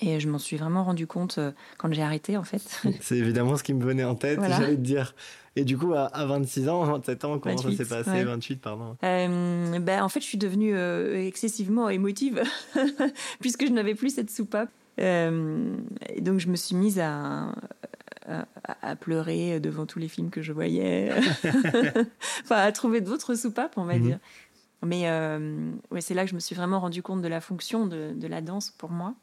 Et 0.00 0.20
je 0.20 0.28
m'en 0.28 0.38
suis 0.38 0.58
vraiment 0.58 0.84
rendu 0.84 1.06
compte 1.06 1.38
euh, 1.38 1.52
quand 1.78 1.90
j'ai 1.90 2.02
arrêté, 2.02 2.36
en 2.36 2.44
fait. 2.44 2.82
C'est 3.00 3.16
évidemment 3.16 3.56
ce 3.56 3.62
qui 3.62 3.72
me 3.72 3.82
venait 3.82 4.04
en 4.04 4.14
tête, 4.14 4.38
j'allais 4.42 4.76
te 4.76 4.80
dire. 4.80 5.14
Et 5.56 5.64
du 5.64 5.78
coup, 5.78 5.94
à, 5.94 6.26
26 6.26 6.68
ans, 6.68 6.84
27 6.84 7.24
ans, 7.24 7.38
comment 7.38 7.56
ça 7.56 7.72
s'est 7.72 7.86
passé? 7.86 8.24
28, 8.24 8.60
pardon. 8.60 8.96
Euh, 9.02 9.78
ben, 9.78 10.02
en 10.02 10.08
fait, 10.10 10.20
je 10.20 10.26
suis 10.26 10.36
devenue 10.36 10.76
euh, 10.76 11.26
excessivement 11.26 11.88
émotive, 11.88 12.42
puisque 13.40 13.66
je 13.66 13.72
n'avais 13.72 13.94
plus 13.94 14.14
cette 14.14 14.30
soupape. 14.30 14.68
Euh, 15.00 15.74
et 16.10 16.20
donc, 16.20 16.40
je 16.40 16.48
me 16.48 16.56
suis 16.56 16.76
mise 16.76 16.98
à, 16.98 17.54
à, 18.82 18.96
pleurer 18.96 19.58
devant 19.58 19.86
tous 19.86 19.98
les 19.98 20.08
films 20.08 20.28
que 20.28 20.42
je 20.42 20.52
voyais. 20.52 21.10
enfin, 22.44 22.56
à 22.56 22.70
trouver 22.70 23.00
d'autres 23.00 23.34
soupapes, 23.34 23.78
on 23.78 23.84
va 23.84 23.94
mhm. 23.94 24.02
dire. 24.02 24.18
Mais 24.82 25.10
ouais, 25.90 26.00
c'est 26.00 26.14
là 26.14 26.24
que 26.24 26.30
je 26.30 26.34
me 26.34 26.40
suis 26.40 26.54
vraiment 26.54 26.80
rendu 26.80 27.02
compte 27.02 27.22
de 27.22 27.28
la 27.28 27.40
fonction 27.40 27.86
de, 27.86 28.12
de 28.14 28.26
la 28.26 28.40
danse 28.40 28.70
pour 28.70 28.90
moi. 28.90 29.14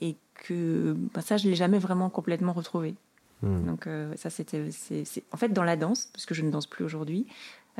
Et 0.00 0.16
que 0.34 0.94
ben, 1.14 1.20
ça, 1.20 1.36
je 1.36 1.44
ne 1.44 1.50
l'ai 1.50 1.56
jamais 1.56 1.78
vraiment 1.78 2.10
complètement 2.10 2.52
retrouvé. 2.52 2.94
Hmm. 3.42 3.66
Donc 3.66 3.86
euh, 3.86 4.12
ça, 4.16 4.30
c'était, 4.30 4.70
c'est, 4.70 5.04
en 5.32 5.36
fait 5.36 5.50
dans 5.50 5.64
la 5.64 5.76
danse, 5.76 6.08
parce 6.12 6.26
que 6.26 6.34
je 6.34 6.42
ne 6.42 6.50
danse 6.50 6.66
plus 6.66 6.84
aujourd'hui, 6.84 7.26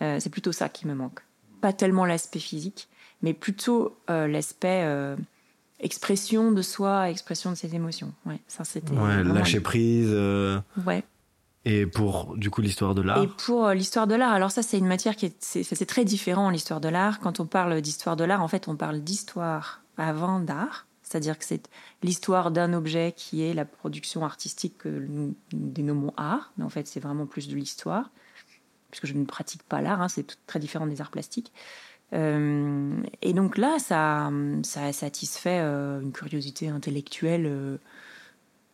euh, 0.00 0.18
c'est 0.20 0.30
plutôt 0.30 0.52
ça 0.52 0.68
qui 0.68 0.86
me 0.86 0.94
manque. 0.94 1.20
Pas 1.60 1.72
tellement 1.72 2.04
l'aspect 2.04 2.40
physique, 2.40 2.88
mais 3.22 3.32
plutôt 3.32 3.96
euh, 4.10 4.26
l'aspect 4.26 4.84
expression 5.80 6.52
de 6.52 6.62
soi, 6.62 7.10
expression 7.10 7.50
de 7.50 7.56
ses 7.56 7.74
émotions. 7.74 8.12
Ouais, 8.26 8.40
ça 8.48 8.64
c'était. 8.64 8.92
Ouais, 8.92 9.22
lâcher 9.22 9.60
prise. 9.60 10.12
Ouais. 10.84 11.04
Et 11.64 11.86
pour 11.86 12.36
du 12.36 12.50
coup 12.50 12.60
l'histoire 12.60 12.94
de 12.94 13.02
l'art. 13.02 13.22
Et 13.22 13.28
pour 13.28 13.68
l'histoire 13.70 14.06
de 14.06 14.14
l'art, 14.14 14.32
alors 14.32 14.50
ça 14.50 14.62
c'est 14.62 14.78
une 14.78 14.86
matière 14.86 15.14
qui 15.14 15.26
est, 15.26 15.36
c'est, 15.40 15.86
très 15.86 16.04
différent 16.04 16.50
l'histoire 16.50 16.80
de 16.80 16.88
l'art. 16.88 17.20
Quand 17.20 17.38
on 17.38 17.46
parle 17.46 17.80
d'histoire 17.80 18.16
de 18.16 18.24
l'art, 18.24 18.42
en 18.42 18.48
fait 18.48 18.66
on 18.68 18.76
parle 18.76 19.00
d'histoire 19.00 19.82
avant 19.96 20.40
d'art. 20.40 20.86
C'est-à-dire 21.02 21.38
que 21.38 21.44
c'est 21.44 21.68
l'histoire 22.02 22.50
d'un 22.50 22.72
objet 22.72 23.12
qui 23.16 23.42
est 23.42 23.52
la 23.52 23.64
production 23.64 24.24
artistique 24.24 24.78
que 24.78 24.88
nous, 24.88 25.34
dénommons 25.52 26.14
art, 26.16 26.52
mais 26.56 26.64
en 26.64 26.70
fait 26.70 26.88
c'est 26.88 27.00
vraiment 27.00 27.26
plus 27.26 27.48
de 27.48 27.54
l'histoire, 27.54 28.10
puisque 28.90 29.06
je 29.06 29.14
ne 29.14 29.24
pratique 29.24 29.62
pas 29.62 29.82
l'art, 29.82 30.00
hein, 30.00 30.08
c'est 30.08 30.38
très 30.46 30.58
différent 30.58 30.86
des 30.86 31.00
arts 31.00 31.10
plastiques. 31.10 31.52
Euh, 32.12 33.02
et 33.22 33.32
donc 33.32 33.56
là, 33.56 33.78
ça, 33.78 34.30
ça 34.62 34.92
satisfait 34.92 35.60
euh, 35.60 36.00
une 36.00 36.12
curiosité 36.12 36.68
intellectuelle 36.68 37.46
euh, 37.46 37.78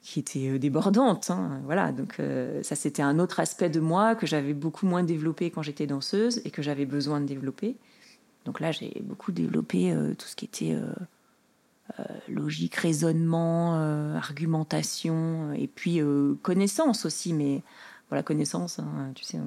qui 0.03 0.21
était 0.21 0.59
débordante. 0.59 1.31
Hein, 1.31 1.61
voilà, 1.65 1.93
donc 1.93 2.21
ça 2.63 2.77
c'était 2.77 3.03
un 3.03 3.19
autre 3.19 3.41
aspect 3.41 3.69
de 3.71 3.81
moi 3.81 4.15
que 4.15 4.27
j'avais 4.27 4.55
beaucoup 4.55 4.87
moins 4.87 5.03
développé 5.03 5.51
quand 5.51 5.63
j'étais 5.63 5.87
danseuse 5.87 6.41
et 6.45 6.51
que 6.51 6.63
j'avais 6.63 6.87
besoin 6.87 7.21
de 7.21 7.27
développer. 7.27 7.77
Donc 8.45 8.61
là, 8.61 8.73
j'ai 8.73 9.03
beaucoup 9.03 9.33
développé 9.33 9.95
tout 10.17 10.27
ce 10.27 10.37
qui 10.37 10.47
était 10.47 10.77
euh, 11.99 12.05
logique, 12.29 12.75
raisonnement, 12.75 13.77
euh, 13.77 14.15
argumentation, 14.15 15.55
et 15.55 15.67
puis 15.67 16.03
euh, 16.03 16.35
connaissance 16.43 17.07
aussi. 17.07 17.33
Mais 17.33 17.63
voilà, 18.11 18.23
connaissance, 18.23 18.79
hein, 18.79 19.11
tu 19.15 19.25
sais, 19.25 19.39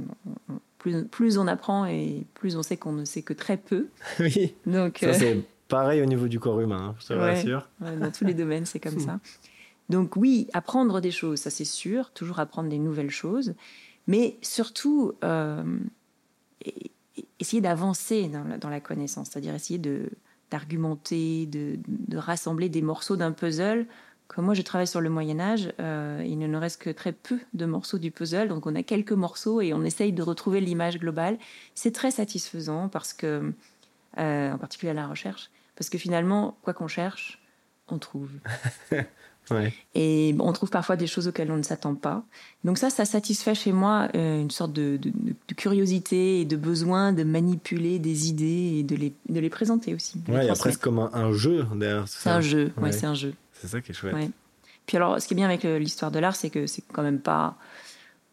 plus, 0.80 1.06
plus, 1.06 1.38
on 1.38 1.46
apprend 1.48 1.86
et 1.86 2.26
plus 2.34 2.58
on 2.58 2.64
sait 2.64 2.78
qu'on 2.78 2.94
ne 2.94 3.06
sait 3.06 3.22
que 3.22 3.34
très 3.34 3.58
peu. 3.58 3.88
Oui. 4.20 4.56
Donc, 4.66 4.98
ça, 5.02 5.14
c'est 5.14 5.46
pareil 5.68 6.02
au 6.02 6.06
niveau 6.06 6.28
du 6.28 6.40
corps 6.40 6.60
humain, 6.60 6.90
hein, 6.90 6.96
je 7.00 7.08
te 7.08 7.14
rassure. 7.14 7.70
dans 7.80 8.12
tous 8.12 8.26
les 8.26 8.34
domaines, 8.34 8.66
c'est 8.66 8.80
comme 8.80 9.00
ça. 9.00 9.20
Donc 9.92 10.16
oui, 10.16 10.48
apprendre 10.54 11.02
des 11.02 11.12
choses, 11.12 11.40
ça 11.42 11.50
c'est 11.50 11.66
sûr, 11.66 12.12
toujours 12.12 12.40
apprendre 12.40 12.70
des 12.70 12.80
nouvelles 12.80 13.12
choses, 13.12 13.54
mais 14.08 14.38
surtout 14.42 15.14
essayer 17.40 17.62
d'avancer 17.62 18.30
dans, 18.30 18.70
la 18.70 18.80
connaissance, 18.80 19.30
c'est-à-dire 19.32 19.54
essayer 19.54 19.82
d'argumenter, 20.50 21.46
de, 21.46 22.18
rassembler 22.18 22.70
des 22.70 22.82
morceaux 22.82 23.18
d'un 23.18 23.32
puzzle. 23.32 23.86
Comme 24.28 24.46
moi, 24.46 24.54
je 24.54 24.62
travaille 24.62 24.88
sur 24.88 25.02
le 25.02 25.10
Moyen 25.10 25.42
Âge, 25.42 25.74
euh, 25.82 26.24
il 26.26 26.40
ne 26.40 26.48
nous 26.48 26.60
reste 26.60 26.82
que 26.82 26.90
très 26.90 27.12
peu 27.12 27.40
de 27.54 27.66
morceaux 27.66 27.98
du 27.98 28.12
puzzle, 28.12 28.48
donc 28.48 28.66
on 28.66 28.76
a 28.76 28.84
quelques 28.84 29.12
morceaux 29.12 29.60
et 29.60 29.74
on 29.74 29.84
essaye 29.84 30.14
de 30.14 30.24
retrouver 30.24 30.62
l'image 30.62 31.00
globale. 31.00 31.38
C'est 31.76 31.92
très 31.92 32.12
satisfaisant 32.12 32.88
parce 32.88 33.12
que, 33.12 33.54
euh, 34.20 34.54
en 34.54 34.58
particulier 34.58 34.92
à 34.92 34.94
la 34.94 35.08
recherche, 35.08 35.52
parce 35.76 35.90
que 35.90 35.98
finalement, 35.98 36.58
quoi 36.62 36.74
qu'on 36.74 36.88
cherche, 36.88 37.42
on 37.90 38.00
trouve. 38.00 38.32
Et 39.96 40.36
on 40.40 40.52
trouve 40.54 40.70
parfois 40.70 40.96
des 40.96 41.08
choses 41.08 41.28
auxquelles 41.28 41.52
on 41.52 41.58
ne 41.58 41.64
s'attend 41.64 41.96
pas. 41.96 42.24
Donc 42.64 42.78
ça, 42.78 42.90
ça 42.90 43.06
satisfait 43.06 43.56
chez 43.56 43.72
moi 43.72 44.08
euh, 44.16 44.42
une 44.42 44.52
sorte 44.52 44.74
de, 44.74 45.00
curiosité 45.56 46.42
et 46.42 46.46
de 46.46 46.56
besoin 46.56 47.14
de 47.14 47.24
manipuler 47.24 48.00
des 48.00 48.30
idées 48.30 48.78
et 48.80 48.84
de 48.84 48.96
les, 48.96 49.14
de 49.30 49.40
les 49.40 49.50
présenter 49.50 49.94
aussi. 49.94 50.22
Ouais, 50.28 50.46
il 50.46 50.48
y 50.48 50.50
a 50.50 50.56
presque 50.56 50.82
comme 50.82 51.00
un, 51.00 51.32
jeu 51.34 51.66
derrière 51.76 52.08
C'est 52.08 52.30
un 52.30 52.42
jeu, 52.42 52.72
ouais, 52.78 52.92
c'est 52.92 53.06
un 53.06 53.14
jeu. 53.14 53.34
C'est 53.54 53.68
ça 53.68 53.82
qui 53.82 53.92
est 53.92 53.96
chouette. 53.96 54.16
Puis 54.86 54.98
alors, 54.98 55.22
ce 55.22 55.28
qui 55.28 55.34
est 55.34 55.38
bien 55.38 55.48
avec 55.48 55.64
l'histoire 55.64 56.12
de 56.12 56.20
l'art, 56.20 56.36
c'est 56.36 56.50
que 56.50 56.68
c'est 56.68 56.84
quand 56.92 57.04
même 57.04 57.20
pas 57.20 57.58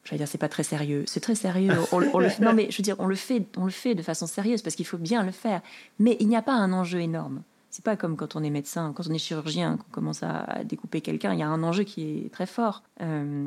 j'allais 0.08 0.18
dire 0.18 0.28
c'est 0.28 0.38
pas 0.38 0.48
très 0.48 0.62
sérieux 0.62 1.04
c'est 1.06 1.20
très 1.20 1.34
sérieux 1.34 1.74
on, 1.92 1.98
le, 1.98 2.42
non 2.42 2.54
mais 2.54 2.70
je 2.70 2.78
veux 2.78 2.82
dire 2.82 2.96
on 2.98 3.06
le 3.06 3.14
fait 3.14 3.44
on 3.56 3.64
le 3.64 3.70
fait 3.70 3.94
de 3.94 4.02
façon 4.02 4.26
sérieuse 4.26 4.62
parce 4.62 4.74
qu'il 4.74 4.86
faut 4.86 4.96
bien 4.96 5.22
le 5.22 5.32
faire 5.32 5.60
mais 5.98 6.16
il 6.20 6.28
n'y 6.28 6.36
a 6.36 6.42
pas 6.42 6.54
un 6.54 6.72
enjeu 6.72 7.00
énorme 7.00 7.42
c'est 7.78 7.84
pas 7.84 7.96
comme 7.96 8.16
quand 8.16 8.34
on 8.34 8.42
est 8.42 8.50
médecin, 8.50 8.92
quand 8.92 9.06
on 9.08 9.14
est 9.14 9.18
chirurgien, 9.18 9.76
qu'on 9.76 9.92
commence 9.92 10.24
à 10.24 10.64
découper 10.64 11.00
quelqu'un, 11.00 11.32
il 11.32 11.38
y 11.38 11.44
a 11.44 11.48
un 11.48 11.62
enjeu 11.62 11.84
qui 11.84 12.24
est 12.24 12.32
très 12.32 12.44
fort. 12.44 12.82
Euh, 13.00 13.46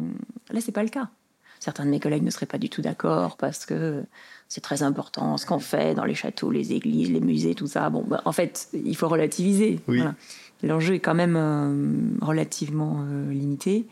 là, 0.49 0.61
c'est 0.61 0.71
pas 0.71 0.83
le 0.83 0.89
cas. 0.89 1.09
Certains 1.59 1.83
de 1.83 1.89
mes 1.89 1.99
collègues 1.99 2.23
ne 2.23 2.29
seraient 2.29 2.45
pas 2.45 2.57
du 2.57 2.69
tout 2.69 2.81
d'accord 2.81 3.35
parce 3.35 3.65
que 3.65 4.05
c'est 4.47 4.61
très 4.61 4.83
important 4.83 5.35
ce 5.35 5.45
qu'on 5.45 5.59
fait 5.59 5.95
dans 5.95 6.05
les 6.05 6.15
châteaux, 6.15 6.49
les 6.49 6.71
églises, 6.71 7.11
les 7.11 7.19
musées, 7.19 7.55
tout 7.55 7.67
ça. 7.67 7.89
Bon, 7.89 8.05
bah, 8.07 8.21
en 8.23 8.31
fait, 8.31 8.69
il 8.71 8.95
faut 8.95 9.09
relativiser. 9.09 9.81
L'enjeu 10.63 10.93
est 10.93 10.99
quand 11.01 11.13
même 11.13 11.35
euh, 11.35 12.25
relativement 12.25 13.03
euh, 13.05 13.33
limité 13.33 13.85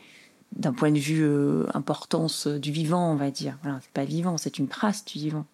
d'un 0.52 0.72
point 0.72 0.90
de 0.90 0.98
vue 0.98 1.22
euh, 1.22 1.66
importance 1.74 2.46
du 2.46 2.72
vivant, 2.72 3.12
on 3.12 3.16
va 3.16 3.30
dire. 3.30 3.58
Voilà, 3.62 3.78
c'est 3.82 3.92
pas 3.92 4.06
vivant, 4.06 4.38
c'est 4.38 4.58
une 4.58 4.68
trace 4.68 5.04
du 5.04 5.18
vivant. 5.18 5.44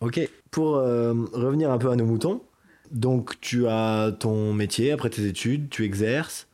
Ok. 0.00 0.18
Pour 0.50 0.72
revenir 0.72 1.70
un 1.70 1.78
peu 1.78 1.90
à 1.90 1.94
nos 1.94 2.06
moutons, 2.06 2.40
donc 2.90 3.40
tu 3.40 3.66
as 3.68 4.12
ton 4.18 4.52
métier 4.52 4.92
après 4.92 5.10
tes 5.10 5.26
études, 5.26 5.68
tu 5.70 5.84
exerces. 5.84 6.48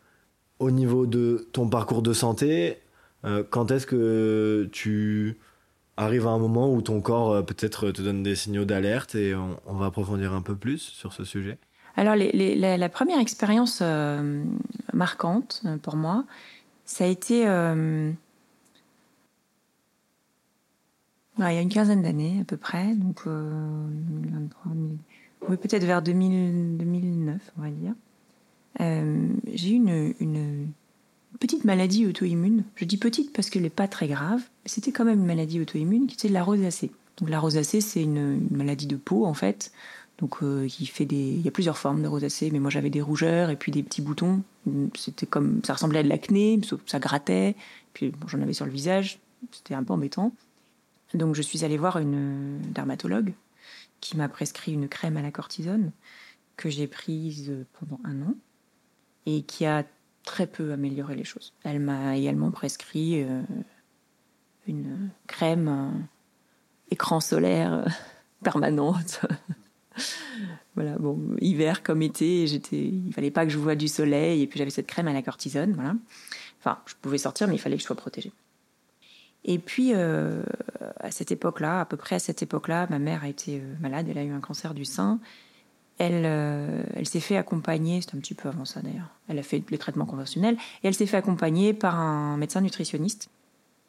Au 0.58 0.70
niveau 0.70 1.06
de 1.06 1.48
ton 1.52 1.68
parcours 1.68 2.02
de 2.02 2.12
santé, 2.12 2.78
euh, 3.24 3.42
quand 3.48 3.70
est-ce 3.70 3.86
que 3.86 4.68
tu 4.72 5.36
arrives 5.96 6.26
à 6.26 6.30
un 6.30 6.38
moment 6.38 6.72
où 6.72 6.82
ton 6.82 7.00
corps 7.00 7.32
euh, 7.32 7.42
peut-être 7.42 7.90
te 7.90 8.02
donne 8.02 8.22
des 8.22 8.34
signaux 8.34 8.64
d'alerte 8.64 9.14
et 9.14 9.34
on, 9.34 9.74
va 9.74 9.86
approfondir 9.86 10.32
un 10.32 10.42
peu 10.42 10.54
plus 10.54 10.78
sur 10.78 11.12
ce 11.12 11.24
sujet? 11.24 11.58
Alors 11.96 12.14
la, 12.16 12.88
première 12.88 13.18
expérience 13.18 13.80
euh, 13.82 14.44
marquante 14.92 15.62
pour 15.82 15.96
moi, 15.96 16.24
ça 16.84 17.04
a 17.04 17.06
été 17.06 17.40
il 21.38 21.42
y 21.42 21.58
a 21.58 21.60
une 21.60 21.68
quinzaine 21.68 22.02
d'années 22.02 22.38
à 22.40 22.44
peu 22.44 22.56
près, 22.56 22.94
donc 22.94 23.24
2023, 23.26 24.72
oui, 25.48 25.56
peut-être 25.56 25.84
vers 25.84 26.02
2009, 26.02 27.40
on 27.58 27.62
va 27.62 27.70
dire. 27.70 27.94
Euh, 28.80 29.28
j'ai 29.52 29.70
eu 29.70 30.14
une, 30.20 30.68
petite 31.38 31.64
maladie 31.64 32.06
auto-immune. 32.06 32.64
Je 32.76 32.84
dis 32.84 32.96
petite 32.96 33.32
parce 33.32 33.50
qu'elle 33.50 33.62
n'est 33.62 33.70
pas 33.70 33.88
très 33.88 34.08
grave. 34.08 34.42
C'était 34.64 34.92
quand 34.92 35.04
même 35.04 35.20
une 35.20 35.26
maladie 35.26 35.60
auto-immune 35.60 36.06
qui 36.06 36.14
était 36.14 36.28
de 36.28 36.32
la 36.32 36.42
rosacée. 36.42 36.90
Donc 37.18 37.30
la 37.30 37.38
rosacée, 37.38 37.80
c'est 37.80 38.02
une, 38.02 38.48
maladie 38.50 38.86
de 38.86 38.96
peau, 38.96 39.26
en 39.26 39.34
fait, 39.34 39.72
Donc, 40.18 40.42
euh, 40.42 40.66
il 40.80 40.86
fait 40.86 41.04
des, 41.04 41.16
il 41.16 41.42
y 41.42 41.48
a 41.48 41.50
plusieurs 41.50 41.78
formes 41.78 42.02
de 42.02 42.08
rosacée, 42.08 42.50
mais 42.50 42.58
moi 42.58 42.70
j'avais 42.70 42.90
des 42.90 43.02
rougeurs 43.02 43.50
et 43.50 43.56
puis 43.56 43.70
des 43.70 43.82
petits 43.82 44.02
boutons. 44.02 44.42
C'était 44.94 45.26
comme, 45.26 45.60
ça 45.64 45.74
ressemblait 45.74 46.00
à 46.00 46.02
de 46.02 46.08
l'acné, 46.08 46.58
ça 46.86 46.98
grattait. 46.98 47.54
Puis 47.92 48.12
j'en 48.28 48.40
avais 48.40 48.54
sur 48.54 48.66
le 48.66 48.72
visage, 48.72 49.18
c'était 49.52 49.74
un 49.74 49.84
peu 49.84 49.92
embêtant. 49.92 50.32
Donc, 51.14 51.34
je 51.34 51.42
suis 51.42 51.64
allée 51.64 51.76
voir 51.76 51.98
une 51.98 52.58
dermatologue 52.72 53.32
qui 54.00 54.16
m'a 54.16 54.28
prescrit 54.28 54.72
une 54.72 54.88
crème 54.88 55.16
à 55.16 55.22
la 55.22 55.30
cortisone 55.30 55.92
que 56.56 56.70
j'ai 56.70 56.86
prise 56.86 57.66
pendant 57.78 58.00
un 58.04 58.22
an 58.22 58.34
et 59.26 59.42
qui 59.42 59.66
a 59.66 59.84
très 60.24 60.46
peu 60.46 60.72
amélioré 60.72 61.14
les 61.14 61.24
choses. 61.24 61.52
Elle 61.64 61.80
m'a 61.80 62.16
également 62.16 62.50
prescrit 62.50 63.22
euh, 63.22 63.42
une 64.66 65.10
crème 65.26 65.68
euh, 65.68 65.98
écran 66.90 67.20
solaire 67.20 67.72
euh, 67.72 67.84
permanente. 68.44 69.20
voilà, 70.74 70.98
bon, 70.98 71.36
hiver 71.40 71.82
comme 71.82 72.02
été, 72.02 72.46
j'étais, 72.46 72.84
il 72.84 73.12
fallait 73.14 73.30
pas 73.30 73.46
que 73.46 73.52
je 73.52 73.58
voie 73.58 73.76
du 73.76 73.88
soleil 73.88 74.42
et 74.42 74.46
puis 74.46 74.58
j'avais 74.58 74.70
cette 74.70 74.86
crème 74.86 75.08
à 75.08 75.12
la 75.12 75.22
cortisone, 75.22 75.72
voilà. 75.72 75.94
Enfin, 76.58 76.78
je 76.86 76.94
pouvais 77.00 77.18
sortir, 77.18 77.46
mais 77.48 77.54
il 77.54 77.60
fallait 77.60 77.76
que 77.76 77.82
je 77.82 77.86
sois 77.86 77.96
protégée. 77.96 78.32
Et 79.46 79.58
puis, 79.58 79.94
à 79.94 81.10
cette 81.10 81.30
époque-là, 81.30 81.80
à 81.80 81.84
peu 81.84 81.96
près 81.96 82.16
à 82.16 82.18
cette 82.18 82.42
époque-là, 82.42 82.86
ma 82.90 82.98
mère 82.98 83.22
a 83.22 83.28
été 83.28 83.62
malade, 83.80 84.06
elle 84.10 84.18
a 84.18 84.24
eu 84.24 84.32
un 84.32 84.40
cancer 84.40 84.74
du 84.74 84.84
sein 84.84 85.20
elle, 85.98 86.24
euh, 86.26 86.82
elle 86.94 87.06
s'est 87.06 87.20
fait 87.20 87.36
accompagner, 87.36 88.00
c'est 88.00 88.14
un 88.14 88.20
petit 88.20 88.34
peu 88.34 88.48
avant 88.48 88.64
ça 88.64 88.80
d'ailleurs, 88.80 89.10
elle 89.28 89.38
a 89.38 89.42
fait 89.42 89.62
les 89.70 89.78
traitements 89.78 90.06
conventionnels, 90.06 90.56
et 90.82 90.88
elle 90.88 90.94
s'est 90.94 91.06
fait 91.06 91.16
accompagner 91.16 91.72
par 91.72 91.98
un 91.98 92.36
médecin 92.36 92.60
nutritionniste 92.60 93.30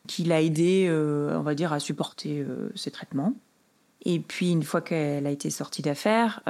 qui 0.08 0.24
l'a 0.24 0.42
aidé, 0.42 0.88
euh, 0.88 1.38
on 1.38 1.42
va 1.42 1.54
dire, 1.54 1.74
à 1.74 1.80
supporter 1.80 2.40
euh, 2.40 2.72
ces 2.76 2.92
traitements. 2.92 3.34
Et 4.06 4.20
puis, 4.20 4.52
une 4.52 4.64
fois 4.64 4.80
qu'elle 4.80 5.28
a 5.28 5.32
été 5.32 5.50
sortie 5.50 5.82
d'affaires, 5.82 6.42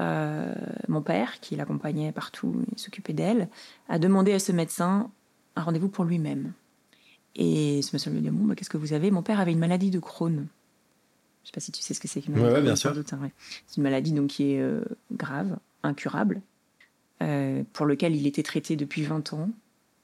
mon 0.87 1.01
père, 1.01 1.39
qui 1.39 1.55
l'accompagnait 1.55 2.11
partout 2.11 2.61
et 2.71 2.77
s'occupait 2.77 3.13
d'elle, 3.13 3.47
a 3.89 3.97
demandé 3.97 4.33
à 4.33 4.39
ce 4.39 4.51
médecin 4.51 5.09
un 5.55 5.61
rendez-vous 5.63 5.87
pour 5.87 6.03
lui-même. 6.03 6.51
Et 7.37 7.81
ce 7.83 7.95
monsieur 7.95 8.11
a 8.11 8.15
dit 8.15 8.29
Bon, 8.29 8.45
bah, 8.45 8.55
qu'est-ce 8.55 8.69
que 8.69 8.77
vous 8.77 8.93
avez? 8.93 9.11
Mon 9.11 9.21
père 9.21 9.39
avait 9.39 9.51
une 9.51 9.59
maladie 9.59 9.91
de 9.91 9.99
Crohn. 9.99 10.47
Je 11.43 11.49
sais 11.49 11.53
pas 11.53 11.61
si 11.61 11.71
tu 11.71 11.81
sais 11.81 11.93
ce 11.93 11.99
que 12.01 12.07
c'est 12.07 12.19
qu'une 12.19 12.35
maladie. 12.35 12.55
Ouais, 12.55 12.61
bien 12.61 12.75
sûr. 12.75 12.91
Hein, 12.91 13.29
c'est 13.67 13.77
une 13.77 13.83
maladie 13.83 14.11
donc 14.11 14.27
qui 14.27 14.51
est 14.51 14.59
euh, 14.59 14.83
grave, 15.13 15.57
incurable, 15.83 16.41
euh, 17.21 17.63
pour 17.71 17.85
lequel 17.85 18.15
il 18.15 18.27
était 18.27 18.43
traité 18.43 18.75
depuis 18.75 19.03
20 19.03 19.31
ans, 19.33 19.49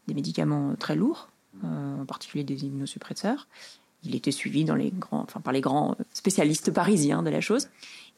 des 0.07 0.13
médicaments 0.13 0.75
très 0.75 0.95
lourds, 0.95 1.29
euh, 1.65 2.01
en 2.01 2.05
particulier 2.05 2.43
des 2.45 2.63
immunosuppresseurs. 2.63 3.47
Il 4.03 4.15
était 4.15 4.31
suivi 4.31 4.63
dans 4.63 4.75
les 4.75 4.91
grands, 4.91 5.23
enfin, 5.23 5.41
par 5.41 5.53
les 5.53 5.61
grands 5.61 5.97
spécialistes 6.13 6.71
parisiens 6.71 7.23
de 7.23 7.29
la 7.29 7.41
chose. 7.41 7.69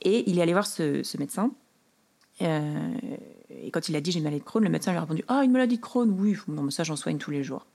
Et 0.01 0.29
il 0.29 0.37
est 0.37 0.41
allé 0.41 0.53
voir 0.53 0.67
ce, 0.67 1.17
médecin. 1.17 1.51
et 2.41 3.71
quand 3.71 3.87
il 3.87 3.95
a 3.95 4.01
dit 4.01 4.11
j'ai 4.11 4.17
une 4.17 4.25
maladie 4.25 4.41
de 4.41 4.45
Crohn, 4.45 4.63
le 4.63 4.69
médecin 4.69 4.91
lui 4.91 4.97
a 4.97 5.01
répondu 5.01 5.23
Ah, 5.27 5.43
une 5.43 5.51
maladie 5.51 5.77
de 5.77 5.81
Crohn, 5.81 6.15
oui, 6.19 6.35
non, 6.47 6.63
mais 6.63 6.71
ça 6.71 6.83
j'en 6.83 6.95
soigne 6.95 7.17
tous 7.17 7.31
les 7.31 7.43
jours. 7.43 7.65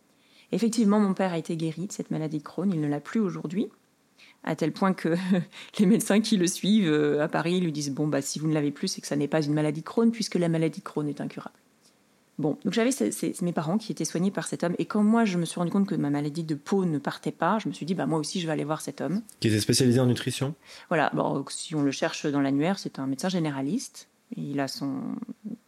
Effectivement, 0.53 1.01
mon 1.01 1.15
père 1.15 1.33
a 1.33 1.39
été 1.39 1.57
guéri 1.57 1.87
de 1.87 1.93
cette 1.93 2.11
maladie 2.11 2.39
de 2.39 2.43
Crohn, 2.43 2.71
il 2.73 2.81
ne 2.81 2.89
l'a 2.89 3.01
plus 3.01 3.21
aujourd'hui 3.21 3.69
à 4.45 4.57
tel 4.57 4.73
point 4.73 4.95
que 4.95 5.17
les 5.79 5.87
médecins 5.87 6.21
qui 6.21 6.37
le 6.37 6.47
suivent 6.47 6.91
euh, 6.91 7.23
à 7.23 7.29
Paris 7.29 7.61
lui 7.61 7.73
disent 7.73 7.91
bon 7.91 8.07
bah 8.07 8.23
si 8.23 8.39
vous 8.39 8.49
ne 8.49 8.55
l'avez 8.55 8.71
plus 8.71 8.89
c'est 8.89 9.01
que 9.01 9.07
ça 9.07 9.17
n'est 9.17 9.29
pas 9.29 9.43
une 9.43 9.53
maladie 9.53 9.81
de 9.81 9.87
Crohn 9.87 10.11
puisque 10.11 10.37
la 10.37 10.49
maladie 10.49 10.81
de 10.81 10.85
Crohn 10.85 11.09
est 11.09 11.21
incurable. 11.21 11.55
Bon, 12.39 12.57
donc 12.65 12.73
j'avais 12.73 12.91
mes 13.43 13.53
parents 13.53 13.77
qui 13.77 13.93
étaient 13.93 14.07
soignés 14.07 14.31
par 14.31 14.47
cet 14.47 14.65
homme 14.65 14.75
et 14.79 14.87
quand 14.87 15.03
moi 15.03 15.27
je 15.27 15.37
me 15.37 15.45
suis 15.45 15.59
rendu 15.59 15.71
compte 15.71 15.87
que 15.87 15.95
ma 15.95 16.09
maladie 16.09 16.43
de 16.43 16.55
peau 16.55 16.87
ne 16.87 16.97
partait 16.97 17.33
pas, 17.33 17.59
je 17.59 17.69
me 17.69 17.75
suis 17.75 17.85
dit 17.85 17.95
bah 17.95 18.07
moi 18.07 18.19
aussi 18.19 18.41
je 18.41 18.47
vais 18.47 18.53
aller 18.53 18.65
voir 18.65 18.81
cet 18.81 19.03
homme. 19.03 19.21
Qui 19.41 19.49
était 19.49 19.61
spécialisé 19.61 20.01
en 20.01 20.07
nutrition. 20.07 20.55
Voilà, 20.89 21.11
bon 21.13 21.45
si 21.51 21.75
on 21.75 21.83
le 21.83 21.91
cherche 21.91 22.25
dans 22.25 22.41
l'annuaire 22.41 22.79
c'est 22.79 22.99
un 22.99 23.07
médecin 23.07 23.29
généraliste. 23.29 24.09
Il 24.37 24.61
a 24.61 24.69
son 24.69 25.17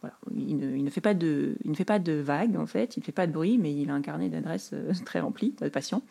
voilà, 0.01 0.15
il 0.35 0.57
ne, 0.57 0.89
fait 0.89 1.01
pas 1.01 1.13
de 1.13 1.55
il 1.63 1.71
ne 1.71 1.75
fait 1.75 1.85
pas 1.85 1.99
de 1.99 2.13
vagues 2.13 2.57
en 2.57 2.65
fait, 2.65 2.97
il 2.97 3.01
ne 3.01 3.05
fait 3.05 3.11
pas 3.11 3.27
de 3.27 3.31
bruit 3.31 3.57
mais 3.57 3.73
il 3.73 3.89
a 3.89 3.93
un 3.93 4.01
carnet 4.01 4.29
d'adresses 4.29 4.71
euh, 4.73 4.93
très 5.05 5.19
rempli 5.19 5.53
de 5.61 5.69
patients 5.69 6.01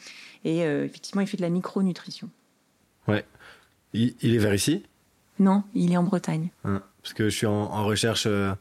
et 0.45 0.65
euh, 0.65 0.85
effectivement 0.85 1.21
il 1.21 1.27
fait 1.27 1.37
de 1.37 1.43
la 1.43 1.51
micronutrition. 1.51 2.29
Ouais. 3.09 3.25
Il, 3.95 4.15
est 4.23 4.39
vers 4.39 4.55
ici? 4.55 4.85
Non, 5.39 5.65
il 5.75 5.93
est 5.93 5.97
en 5.99 6.03
Bretagne. 6.03 6.49
Ah, 6.65 6.83
parce 7.03 7.13
que 7.13 7.29
je 7.29 7.37
suis 7.37 7.47
en, 7.47 7.85
recherche 7.85 8.25
euh, 8.27 8.55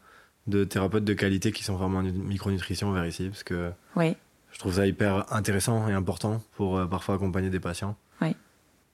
de 0.47 0.65
thérapeutes 0.65 1.05
de 1.05 1.13
qualité 1.13 1.53
qui 1.53 1.63
sont 1.63 1.75
vraiment 1.75 1.99
en 1.99 2.03
micronutrition 2.03 2.91
vers 2.91 3.05
ici. 3.05 3.29
Parce 3.29 3.43
que 3.43 3.71
ouais. 3.95 4.17
je 4.51 4.59
trouve 4.59 4.75
ça 4.75 4.85
hyper 4.85 5.31
intéressant 5.31 5.87
et 5.87 5.93
important 5.93 6.41
pour 6.57 6.85
parfois 6.89 7.15
accompagner 7.15 7.49
des 7.49 7.61
patients. 7.61 7.95
Ouais. 8.19 8.35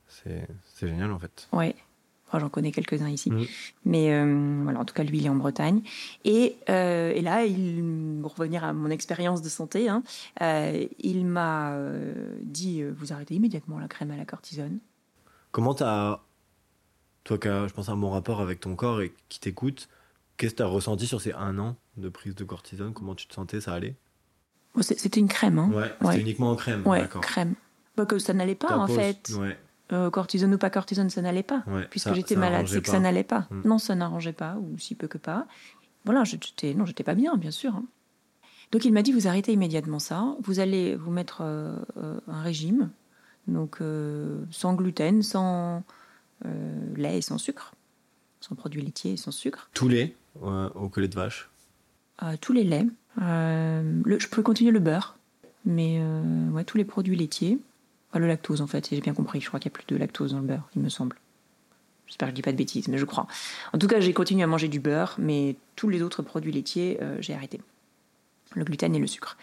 C'est 0.07 0.87
génial 0.87 1.11
en 1.11 1.17
fait. 1.17 1.47
Ouais. 1.51 1.75
J'en 2.33 2.49
connais 2.49 2.71
quelques-uns 2.71 3.09
ici. 3.09 3.31
Mm. 3.31 3.45
Mais 3.85 4.13
euh, 4.13 4.59
voilà, 4.63 4.79
en 4.79 4.85
tout 4.85 4.93
cas, 4.93 5.03
lui, 5.03 5.19
il 5.19 5.25
est 5.25 5.29
en 5.29 5.35
Bretagne. 5.35 5.81
Et, 6.25 6.57
et 6.67 7.21
là, 7.21 7.45
il, 7.45 8.19
pour 8.21 8.35
revenir 8.35 8.63
à 8.63 8.73
mon 8.73 8.89
expérience 8.89 9.41
de 9.41 9.49
santé, 9.49 9.89
hein, 9.89 10.03
il 10.99 11.25
m'a 11.25 11.73
dit 12.41 12.83
Vous 12.83 13.13
arrêtez 13.13 13.35
immédiatement 13.35 13.79
la 13.79 13.87
crème 13.87 14.11
à 14.11 14.17
la 14.17 14.25
cortisone. 14.25 14.79
Comment 15.51 15.73
t'as, 15.73 16.19
toi 17.23 17.37
qui 17.37 17.47
as, 17.47 17.67
je 17.67 17.73
pense, 17.73 17.89
un 17.89 17.97
bon 17.97 18.09
rapport 18.09 18.41
avec 18.41 18.59
ton 18.59 18.75
corps 18.75 19.01
et 19.01 19.13
qui 19.29 19.39
t'écoute, 19.39 19.89
qu'est-ce 20.37 20.51
que 20.51 20.57
tu 20.57 20.63
as 20.63 20.67
ressenti 20.67 21.07
sur 21.07 21.21
ces 21.21 21.33
un 21.33 21.57
an 21.57 21.75
de 21.97 22.09
prise 22.09 22.35
de 22.35 22.43
cortisone? 22.43 22.93
Comment 22.93 23.15
tu 23.15 23.27
te 23.27 23.33
sentais? 23.33 23.61
Ça 23.61 23.73
allait? 23.73 23.95
C'était 24.81 25.19
une 25.19 25.27
crème. 25.27 25.57
Hein 25.57 25.71
ouais, 25.73 25.91
c'était 26.01 26.21
uniquement 26.21 26.51
en 26.51 26.55
crème. 26.55 26.85
Ouais, 26.85 27.07
crème. 27.21 27.55
Bah, 27.95 28.05
que 28.05 28.19
ça 28.19 28.33
n'allait 28.33 28.55
pas, 28.55 28.77
en 28.77 28.87
fait. 28.87 29.31
Ouais. 29.39 29.57
Euh, 29.93 30.09
cortisone 30.09 30.53
ou 30.53 30.57
pas 30.57 30.69
cortisone, 30.69 31.09
ça 31.09 31.21
n'allait 31.21 31.43
pas. 31.43 31.63
puisque 31.89 32.13
j'étais 32.13 32.35
malade, 32.35 32.67
c'est 32.67 32.81
que 32.81 32.89
ça 32.89 32.99
n'allait 32.99 33.23
pas. 33.23 33.47
Hmm. 33.49 33.61
Non, 33.65 33.77
ça 33.77 33.95
n'arrangeait 33.95 34.33
pas, 34.33 34.55
ou 34.55 34.77
si 34.77 34.95
peu 34.95 35.07
que 35.07 35.17
pas. 35.17 35.47
Voilà, 36.05 36.23
j'étais, 36.23 36.73
non, 36.73 36.85
j'étais 36.85 37.03
pas 37.03 37.15
bien, 37.15 37.35
bien 37.37 37.51
sûr. 37.51 37.75
Hein. 37.75 37.85
Donc 38.71 38.85
il 38.85 38.91
m'a 38.91 39.01
dit, 39.01 39.11
vous 39.11 39.27
arrêtez 39.27 39.53
immédiatement 39.53 39.99
ça, 39.99 40.35
vous 40.41 40.59
allez 40.59 40.95
vous 40.95 41.11
mettre 41.11 41.41
euh, 41.41 41.75
euh, 41.97 42.19
un 42.27 42.41
régime, 42.41 42.89
donc 43.47 43.77
euh, 43.81 44.43
sans 44.51 44.73
gluten, 44.73 45.23
sans 45.23 45.83
lait 46.95 47.17
et 47.17 47.21
sans 47.21 47.37
sucre, 47.37 47.73
sans 48.41 48.55
produits 48.55 48.81
laitiers 48.81 49.13
et 49.13 49.17
sans 49.17 49.31
sucre. 49.31 49.69
Tous 49.73 49.87
les 49.87 50.15
au 50.41 50.89
collet 50.89 51.07
de 51.07 51.15
vache? 51.15 51.49
Tous 52.41 52.53
les 52.53 52.63
laits. 52.63 52.87
je 53.17 54.27
peux 54.27 54.43
continuer 54.43 54.71
le 54.71 54.79
beurre, 54.79 55.17
mais 55.65 55.99
ouais, 56.51 56.63
tous 56.63 56.77
les 56.77 56.85
produits 56.85 57.15
laitiers. 57.15 57.57
Le 58.13 58.27
lactose 58.27 58.61
en 58.61 58.67
fait, 58.67 58.89
j'ai 58.89 59.01
bien 59.01 59.13
compris, 59.13 59.41
je 59.41 59.47
crois 59.47 59.59
qu'il 59.59 59.69
n'y 59.69 59.75
a 59.75 59.77
plus 59.77 59.85
de 59.87 59.97
lactose 59.97 60.31
dans 60.31 60.39
le 60.39 60.47
beurre, 60.47 60.69
il 60.75 60.81
me 60.81 60.89
semble. 60.89 61.17
J'espère 62.07 62.29
que 62.29 62.31
je 62.31 62.35
dis 62.35 62.41
pas 62.41 62.53
de 62.53 62.57
bêtises, 62.57 62.87
mais 62.87 62.97
je 62.97 63.05
crois. 63.05 63.27
En 63.73 63.77
tout 63.77 63.87
cas, 63.87 63.99
j'ai 63.99 64.13
continué 64.13 64.41
à 64.41 64.47
manger 64.47 64.69
du 64.69 64.79
beurre, 64.79 65.15
mais 65.17 65.57
tous 65.75 65.89
les 65.89 66.01
autres 66.01 66.21
produits 66.21 66.53
laitiers, 66.53 66.97
j'ai 67.19 67.33
arrêté. 67.33 67.59
Le 68.55 68.63
gluten 68.63 68.95
et 68.95 68.99
le 68.99 69.07
sucre. 69.07 69.37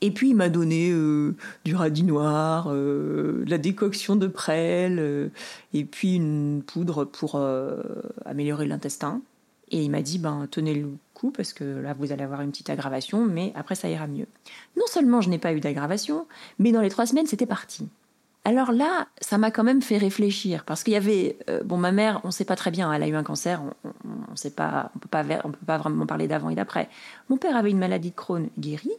Et 0.00 0.10
puis 0.10 0.30
il 0.30 0.34
m'a 0.36 0.50
donné 0.50 0.90
euh, 0.90 1.34
du 1.64 1.74
radis 1.74 2.02
noir, 2.02 2.66
euh, 2.68 3.42
de 3.44 3.50
la 3.50 3.56
décoction 3.56 4.16
de 4.16 4.26
prêle, 4.26 4.98
euh, 4.98 5.28
et 5.72 5.86
puis 5.86 6.16
une 6.16 6.62
poudre 6.62 7.04
pour 7.06 7.40
améliorer 8.26 8.66
l'intestin. 8.66 9.22
Et 9.70 9.82
il 9.82 9.90
m'a 9.90 10.02
dit, 10.02 10.18
ben 10.18 10.46
tenez 10.50 10.74
le 10.74 10.90
coup 11.14 11.30
parce 11.30 11.54
que 11.54 11.64
là 11.64 11.94
vous 11.94 12.12
allez 12.12 12.22
avoir 12.22 12.42
une 12.42 12.50
petite 12.50 12.68
aggravation, 12.68 13.24
mais 13.24 13.52
après 13.56 13.74
ça 13.76 13.88
ira 13.88 14.06
mieux. 14.06 14.26
Non 14.76 14.86
seulement 14.86 15.22
je 15.22 15.30
n'ai 15.30 15.38
pas 15.38 15.54
eu 15.54 15.60
d'aggravation, 15.60 16.26
mais 16.58 16.70
dans 16.70 16.82
les 16.82 16.90
trois 16.90 17.06
semaines 17.06 17.26
c'était 17.26 17.46
parti. 17.46 17.88
Alors 18.44 18.72
là, 18.72 19.08
ça 19.20 19.38
m'a 19.38 19.50
quand 19.50 19.64
même 19.64 19.80
fait 19.80 19.96
réfléchir 19.96 20.64
parce 20.64 20.84
qu'il 20.84 20.92
y 20.92 20.96
avait 20.96 21.38
bon 21.64 21.78
ma 21.78 21.92
mère, 21.92 22.20
on 22.24 22.28
ne 22.28 22.32
sait 22.32 22.44
pas 22.44 22.56
très 22.56 22.70
bien, 22.70 22.92
elle 22.92 23.02
a 23.02 23.08
eu 23.08 23.14
un 23.14 23.22
cancer, 23.22 23.62
on, 23.84 23.88
on, 24.30 24.36
sait 24.36 24.50
pas, 24.50 24.90
on 24.94 24.98
peut 24.98 25.08
pas, 25.08 25.24
peut 25.24 25.66
pas 25.66 25.78
vraiment 25.78 26.04
parler 26.04 26.28
d'avant 26.28 26.50
et 26.50 26.54
d'après. 26.54 26.90
Mon 27.30 27.38
père 27.38 27.56
avait 27.56 27.70
une 27.70 27.78
maladie 27.78 28.10
de 28.10 28.14
Crohn 28.14 28.48
guérie, 28.58 28.92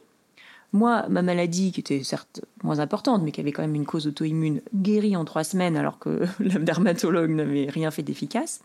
moi, 0.75 1.05
ma 1.07 1.21
maladie, 1.21 1.71
qui 1.71 1.79
était 1.79 2.03
certes 2.03 2.41
moins 2.61 2.79
importante, 2.79 3.23
mais 3.23 3.31
qui 3.31 3.39
avait 3.39 3.53
quand 3.53 3.61
même 3.61 3.75
une 3.75 3.85
cause 3.85 4.07
auto-immune, 4.07 4.61
guérie 4.75 5.15
en 5.15 5.23
trois 5.23 5.45
semaines 5.45 5.77
alors 5.77 5.99
que 5.99 6.25
le 6.39 6.59
dermatologue 6.59 7.31
n'avait 7.31 7.67
rien 7.69 7.91
fait 7.91 8.03
d'efficace, 8.03 8.59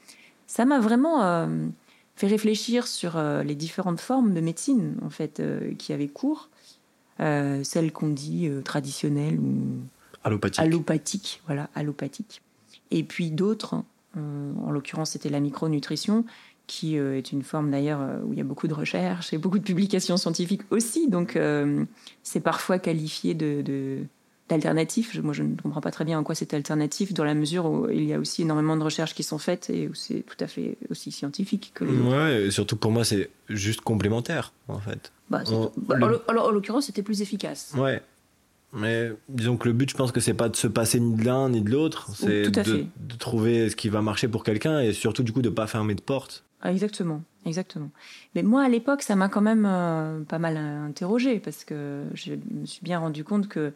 ça 0.49 0.65
m'a 0.65 0.81
vraiment 0.81 1.23
euh, 1.23 1.47
fait 2.17 2.27
réfléchir 2.27 2.89
sur 2.89 3.17
euh, 3.17 3.45
les 3.45 3.55
différentes 3.55 4.01
formes 4.01 4.35
de 4.35 4.41
médecine 4.41 4.97
en 5.05 5.11
fait 5.11 5.39
euh, 5.39 5.73
qui 5.77 5.93
avaient 5.93 6.09
cours, 6.09 6.49
celles 7.19 7.93
qu'on 7.93 8.09
dit 8.09 8.51
traditionnelles 8.65 9.39
ou 9.39 9.53
allopathiques. 10.25 10.61
allopathiques, 10.61 11.43
voilà, 11.47 11.69
allopathiques. 11.75 12.43
Et 12.91 13.05
puis 13.05 13.31
d'autres, 13.31 13.75
hein, 13.75 13.85
en 14.17 14.71
l'occurrence 14.71 15.11
c'était 15.11 15.29
la 15.29 15.41
micronutrition, 15.41 16.25
qui 16.71 16.99
euh, 16.99 17.17
est 17.17 17.33
une 17.33 17.43
forme 17.43 17.73
d'ailleurs 17.73 18.01
euh, 18.01 18.21
où 18.25 18.33
il 18.33 18.39
y 18.39 18.41
a 18.41 18.45
beaucoup 18.45 18.69
de 18.69 18.75
recherches 18.75 19.33
et 19.33 19.39
beaucoup 19.39 19.59
de 19.59 19.65
publications 19.65 20.17
scientifiques 20.17 20.63
aussi. 20.71 21.09
Donc 21.09 21.35
euh, 21.35 21.85
c'est 22.23 22.39
parfois 22.39 22.79
qualifié 22.79 23.35
de, 23.35 24.05
d'alternatif. 24.49 25.21
Moi, 25.21 25.33
je 25.33 25.43
ne 25.43 25.57
comprends 25.57 25.81
pas 25.81 25.91
très 25.91 26.05
bien 26.05 26.21
en 26.21 26.23
quoi 26.23 26.37
c'est 26.37 26.55
alternatif, 26.55 27.13
dans 27.13 27.25
la 27.25 27.35
mesure 27.35 27.67
où 27.67 27.91
il 27.91 28.05
y 28.05 28.15
a 28.15 28.21
aussi 28.21 28.43
énormément 28.43 28.77
de 28.77 28.85
recherches 28.85 29.15
qui 29.15 29.25
sont 29.25 29.39
faites 29.39 29.69
et 29.69 29.89
où 29.89 29.95
c'est 29.95 30.21
tout 30.21 30.37
à 30.39 30.47
fait 30.47 30.79
aussi 30.91 31.11
scientifique 31.11 31.73
que 31.75 31.83
les 31.83 31.97
Ouais, 31.97 32.45
et 32.45 32.51
surtout 32.53 32.77
pour 32.77 32.93
moi, 32.93 33.05
c'est 33.05 33.31
juste 33.49 33.81
complémentaire, 33.81 34.53
en 34.69 34.79
fait. 34.79 35.11
Bah, 35.29 35.43
bah 35.77 35.97
alors, 36.29 36.47
en 36.47 36.51
l'occurrence, 36.53 36.87
c'était 36.87 37.03
plus 37.03 37.21
efficace. 37.21 37.73
Ouais. 37.77 38.01
Mais 38.73 39.13
disons 39.29 39.57
que 39.57 39.67
le 39.67 39.75
but, 39.75 39.91
je 39.91 39.97
pense 39.97 40.13
que 40.13 40.21
c'est 40.21 40.35
pas 40.35 40.49
de 40.49 40.57
se 40.57 40.69
passer 40.69 41.01
ni 41.01 41.15
de 41.17 41.25
l'un 41.25 41.49
ni 41.49 41.61
de 41.61 41.71
l'autre, 41.71 42.09
c'est 42.15 42.51
de, 42.51 42.87
de, 42.97 43.17
trouver 43.19 43.69
ce 43.69 43.77
qui 43.77 43.89
va 43.89 44.01
marcher 44.01 44.29
pour 44.29 44.45
quelqu'un 44.45 44.81
et 44.81 44.93
surtout 44.93 45.23
du 45.25 45.33
coup 45.33 45.43
de 45.43 45.49
pas 45.49 45.67
fermer 45.67 45.95
de 45.95 46.01
porte 46.01 46.45
Ah, 46.63 46.71
exactement, 46.71 47.23
exactement. 47.45 47.91
Mais 48.35 48.43
moi, 48.43 48.63
à 48.63 48.69
l'époque, 48.69 49.03
ça 49.03 49.17
m'a 49.17 49.29
quand 49.29 49.41
même 49.41 49.67
euh, 49.67 50.21
pas 50.23 50.39
mal 50.39 50.57
interrogée 50.57 51.41
parce 51.41 51.65
que 51.65 52.05
je 52.15 52.35
me 52.51 52.65
suis 52.65 52.83
bien 52.83 53.01
rendu 53.01 53.25
compte 53.25 53.49
que 53.49 53.73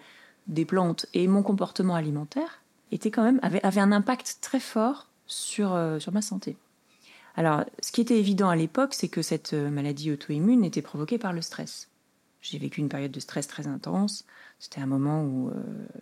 des 0.46 0.64
plantes 0.64 1.07
et 1.12 1.26
mon 1.26 1.42
comportement 1.42 1.96
alimentaire 1.96 2.62
étaient 2.92 3.11
quand 3.11 3.24
même 3.24 3.40
avaient, 3.42 3.80
un 3.80 3.92
impact 3.92 4.38
très 4.42 4.61
fort 4.61 5.09
sur 5.26 5.74
euh, 5.74 5.98
sur 5.98 6.12
ma 6.12 6.22
santé. 6.22 6.57
Alors, 7.37 7.64
ce 7.80 7.90
qui 7.90 8.00
était 8.00 8.18
évident 8.18 8.48
à 8.48 8.54
l'époque, 8.54 8.94
c'est 8.94 9.09
que 9.09 9.22
cette 9.22 9.54
euh, 9.54 9.70
maladie 9.70 10.12
auto-immune 10.12 10.64
était 10.64 10.83
provoquée 10.83 11.18
par 11.18 11.33
le 11.33 11.42
stress. 11.42 11.88
J'ai 12.44 12.59
vécu 12.59 12.80
une 12.80 12.90
période 12.90 13.11
de 13.11 13.20
stress 13.20 13.48
très 13.48 13.66
intense. 13.66 14.24
C'était 14.59 14.80
un 14.80 14.87
moment 14.87 15.24
où 15.24 15.50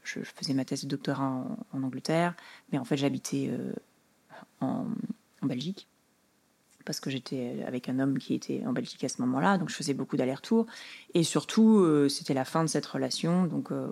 je, 0.03 0.21
faisais 0.21 0.55
ma 0.55 0.65
thèse 0.65 0.85
de 0.85 0.89
doctorat 0.89 1.47
en, 1.73 1.83
Angleterre, 1.83 2.35
mais 2.71 2.79
en 2.79 2.85
fait 2.85 2.97
j'habitais 2.97 3.51
en 4.61 4.87
Belgique 5.43 5.89
parce 6.85 7.01
que 7.01 7.11
j'étais 7.11 7.63
avec 7.67 7.89
un 7.89 7.99
homme 7.99 8.19
qui 8.19 8.35
était 8.35 8.63
en 8.67 8.73
Belgique 8.73 9.03
à 9.05 9.09
ce 9.09 9.21
moment-là, 9.23 9.59
donc 9.59 9.69
je 9.69 9.75
faisais 9.75 9.95
beaucoup 9.95 10.17
d'allers-retours. 10.17 10.67
Et 11.15 11.23
surtout, 11.23 11.79
euh, 11.79 12.09
c'était 12.09 12.35
la 12.35 12.45
fin 12.45 12.63
de 12.63 12.69
cette 12.69 12.87
relation, 12.87 13.45
donc 13.47 13.73
euh, 13.73 13.89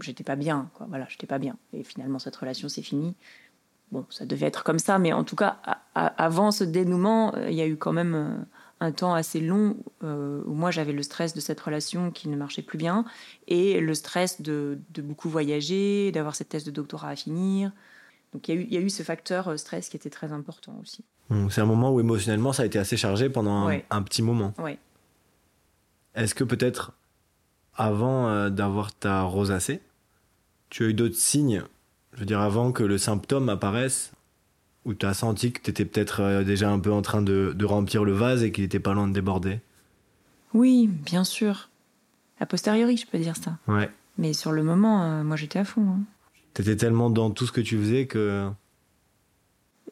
j'étais 0.00 0.24
pas 0.24 0.36
bien. 0.36 0.70
Voilà, 0.88 1.06
j'étais 1.08 1.26
pas 1.26 1.38
bien. 1.38 1.56
Et 1.72 1.84
finalement, 1.84 2.18
cette 2.18 2.36
relation 2.36 2.68
s'est 2.68 2.82
finie. 2.82 3.14
Bon, 3.92 4.04
ça 4.10 4.26
devait 4.26 4.46
être 4.46 4.64
comme 4.64 4.80
ça, 4.80 4.98
mais 4.98 5.12
en 5.12 5.22
tout 5.22 5.36
cas, 5.36 5.60
avant 5.94 6.50
ce 6.50 6.64
dénouement, 6.64 7.34
euh, 7.36 7.50
il 7.50 7.56
y 7.56 7.62
a 7.62 7.66
eu 7.66 7.76
quand 7.76 7.92
même 7.92 8.46
un 8.80 8.92
temps 8.92 9.14
assez 9.14 9.40
long 9.40 9.76
où 10.02 10.52
moi 10.52 10.70
j'avais 10.70 10.92
le 10.92 11.02
stress 11.02 11.32
de 11.32 11.40
cette 11.40 11.60
relation 11.60 12.10
qui 12.10 12.28
ne 12.28 12.36
marchait 12.36 12.62
plus 12.62 12.78
bien 12.78 13.04
et 13.48 13.80
le 13.80 13.94
stress 13.94 14.42
de, 14.42 14.78
de 14.90 15.02
beaucoup 15.02 15.30
voyager, 15.30 16.12
d'avoir 16.12 16.36
cette 16.36 16.50
thèse 16.50 16.64
de 16.64 16.70
doctorat 16.70 17.08
à 17.08 17.16
finir. 17.16 17.72
Donc 18.32 18.48
il 18.48 18.54
y, 18.54 18.58
a 18.58 18.60
eu, 18.60 18.64
il 18.64 18.74
y 18.74 18.76
a 18.76 18.80
eu 18.80 18.90
ce 18.90 19.02
facteur 19.02 19.58
stress 19.58 19.88
qui 19.88 19.96
était 19.96 20.10
très 20.10 20.32
important 20.32 20.78
aussi. 20.82 21.04
C'est 21.50 21.60
un 21.60 21.66
moment 21.66 21.92
où 21.92 22.00
émotionnellement 22.00 22.52
ça 22.52 22.62
a 22.62 22.66
été 22.66 22.78
assez 22.78 22.96
chargé 22.96 23.28
pendant 23.28 23.68
un, 23.68 24.02
petit 24.02 24.22
moment. 24.22 24.54
Est-ce 26.14 26.34
que 26.34 26.44
peut-être 26.44 26.92
avant 27.74 28.28
euh, 28.28 28.48
d'avoir 28.48 28.94
ta 28.94 29.22
rosacée, 29.22 29.80
tu 30.70 30.84
as 30.84 30.88
eu 30.88 30.94
d'autres 30.94 31.16
signes? 31.16 31.62
Je 32.14 32.20
veux 32.20 32.26
dire, 32.26 32.40
avant 32.40 32.72
que 32.72 32.82
le 32.82 32.96
symptôme 32.96 33.48
apparaisse, 33.48 34.12
où 34.86 34.94
tu 34.94 35.04
as 35.04 35.12
senti 35.12 35.52
que 35.52 35.60
tu 35.60 35.70
étais 35.70 35.84
peut-être 35.84 36.20
euh, 36.20 36.44
déjà 36.44 36.70
un 36.70 36.78
peu 36.78 36.92
en 36.92 37.02
train 37.02 37.20
de, 37.20 37.54
remplir 37.64 38.04
le 38.04 38.12
vase 38.12 38.42
et 38.42 38.52
qu'il 38.52 38.64
était 38.64 38.80
pas 38.80 38.94
loin 38.94 39.06
de 39.08 39.12
déborder? 39.12 39.60
Oui, 40.54 40.86
bien 40.86 41.24
sûr. 41.24 41.68
A 42.40 42.46
posteriori, 42.46 42.96
je 42.96 43.06
peux 43.06 43.18
dire 43.18 43.36
ça. 43.36 43.58
Ouais. 43.66 43.90
Mais 44.16 44.32
sur 44.32 44.52
le 44.52 44.62
moment, 44.62 45.02
euh, 45.02 45.22
moi 45.22 45.36
j'étais 45.36 45.58
à 45.58 45.64
fond. 45.64 45.82
Hein. 45.82 46.00
Tu 46.54 46.62
étais 46.62 46.76
tellement 46.76 47.10
dans 47.10 47.30
tout 47.30 47.46
ce 47.46 47.52
que 47.52 47.60
tu 47.60 47.76
faisais 47.76 48.06
que 48.06 48.48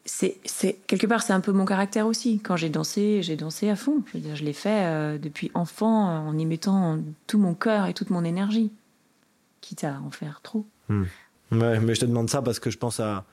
c'est, 0.05 0.39
quelque 0.87 1.07
part 1.07 1.23
c'est 1.23 1.33
un 1.33 1.39
peu 1.39 1.51
mon 1.51 1.65
caractère 1.65 2.07
aussi. 2.07 2.39
Quand 2.39 2.55
j'ai 2.55 2.69
dansé, 2.69 3.21
j'ai 3.21 3.35
dansé 3.35 3.69
à 3.69 3.75
fond. 3.75 4.03
Je 4.07 4.13
veux 4.13 4.23
dire, 4.23 4.35
je 4.35 4.43
l'ai 4.43 4.53
fait 4.53 4.85
euh, 4.85 5.17
depuis 5.17 5.51
enfant 5.53 6.09
euh, 6.09 6.19
en 6.19 6.37
y 6.37 6.45
mettant 6.45 6.99
tout 7.27 7.39
mon 7.39 7.53
cœur 7.53 7.87
et 7.87 7.93
toute 7.93 8.09
mon 8.09 8.23
énergie, 8.23 8.71
quitte 9.61 9.83
à 9.83 9.99
en 10.05 10.11
faire 10.11 10.41
trop. 10.41 10.65
Hmm. 10.89 11.03
Ouais, 11.51 11.79
mais 11.79 11.95
je 11.95 12.01
te 12.01 12.05
demande 12.05 12.29
ça 12.29 12.41
parce 12.41 12.59
que 12.59 12.69
je 12.69 12.77
pense 12.77 12.99
à, 12.99 13.25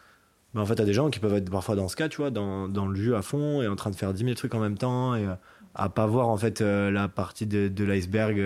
ben, 0.55 0.61
en 0.61 0.67
fait, 0.67 0.81
à 0.81 0.85
des 0.85 0.93
gens 0.93 1.11
qui 1.11 1.19
peuvent 1.19 1.35
être 1.35 1.51
parfois 1.51 1.77
dans 1.77 1.89
ce 1.89 1.97
cas, 1.97 2.09
tu 2.09 2.19
vois, 2.19 2.31
dans, 2.31 2.69
dans 2.69 2.87
le 2.87 2.95
jus 2.95 3.15
à 3.15 3.23
fond 3.23 3.63
et 3.63 3.69
en 3.69 3.77
train 3.77 3.91
de 3.91 3.97
faire 3.97 4.13
10 4.13 4.25
000 4.25 4.35
trucs 4.35 4.55
en 4.55 4.61
même 4.61 4.79
temps 4.79 5.15
et 5.15 5.27
euh, 5.27 5.35
à 5.75 5.89
pas 5.89 6.07
voir 6.07 6.29
en 6.29 6.37
fait 6.37 6.61
la 6.61 7.09
partie 7.09 7.47
de, 7.47 7.69
de 7.69 7.85
l'iceberg 7.85 8.37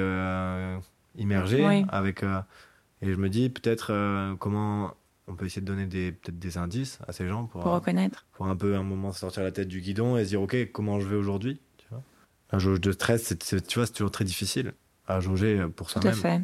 immergée 1.16 1.84
avec. 1.88 2.22
et 2.22 3.12
je 3.12 3.16
me 3.16 3.28
dis 3.28 3.50
peut-être 3.50 4.36
comment 4.38 4.94
on 5.28 5.34
peut 5.34 5.46
essayer 5.46 5.62
de 5.62 5.66
donner 5.66 5.86
des, 5.86 6.12
peut-être 6.12 6.38
des 6.38 6.58
indices 6.58 6.98
à 7.06 7.12
ces 7.12 7.26
gens 7.26 7.46
pour, 7.46 7.62
reconnaître. 7.64 8.26
Pour 8.34 8.46
un 8.46 8.56
peu 8.56 8.76
un 8.76 8.82
moment 8.82 9.12
sortir 9.12 9.42
la 9.42 9.52
tête 9.52 9.68
du 9.68 9.80
guidon 9.80 10.16
et 10.16 10.24
se 10.24 10.28
dire, 10.30 10.42
OK, 10.42 10.56
comment 10.72 11.00
je 11.00 11.06
vais 11.06 11.16
aujourd'hui 11.16 11.60
Un 12.52 12.58
jauge 12.58 12.80
de 12.80 12.92
stress, 12.92 13.34
c'est, 13.40 13.66
tu 13.66 13.78
vois, 13.78 13.86
c'est 13.86 13.92
toujours 13.92 14.10
très 14.10 14.24
difficile 14.24 14.74
à 15.08 15.20
jauger 15.20 15.64
pour 15.74 15.90
soi-même. 15.90 16.12
Tout 16.12 16.18
à 16.18 16.20
fait. 16.20 16.40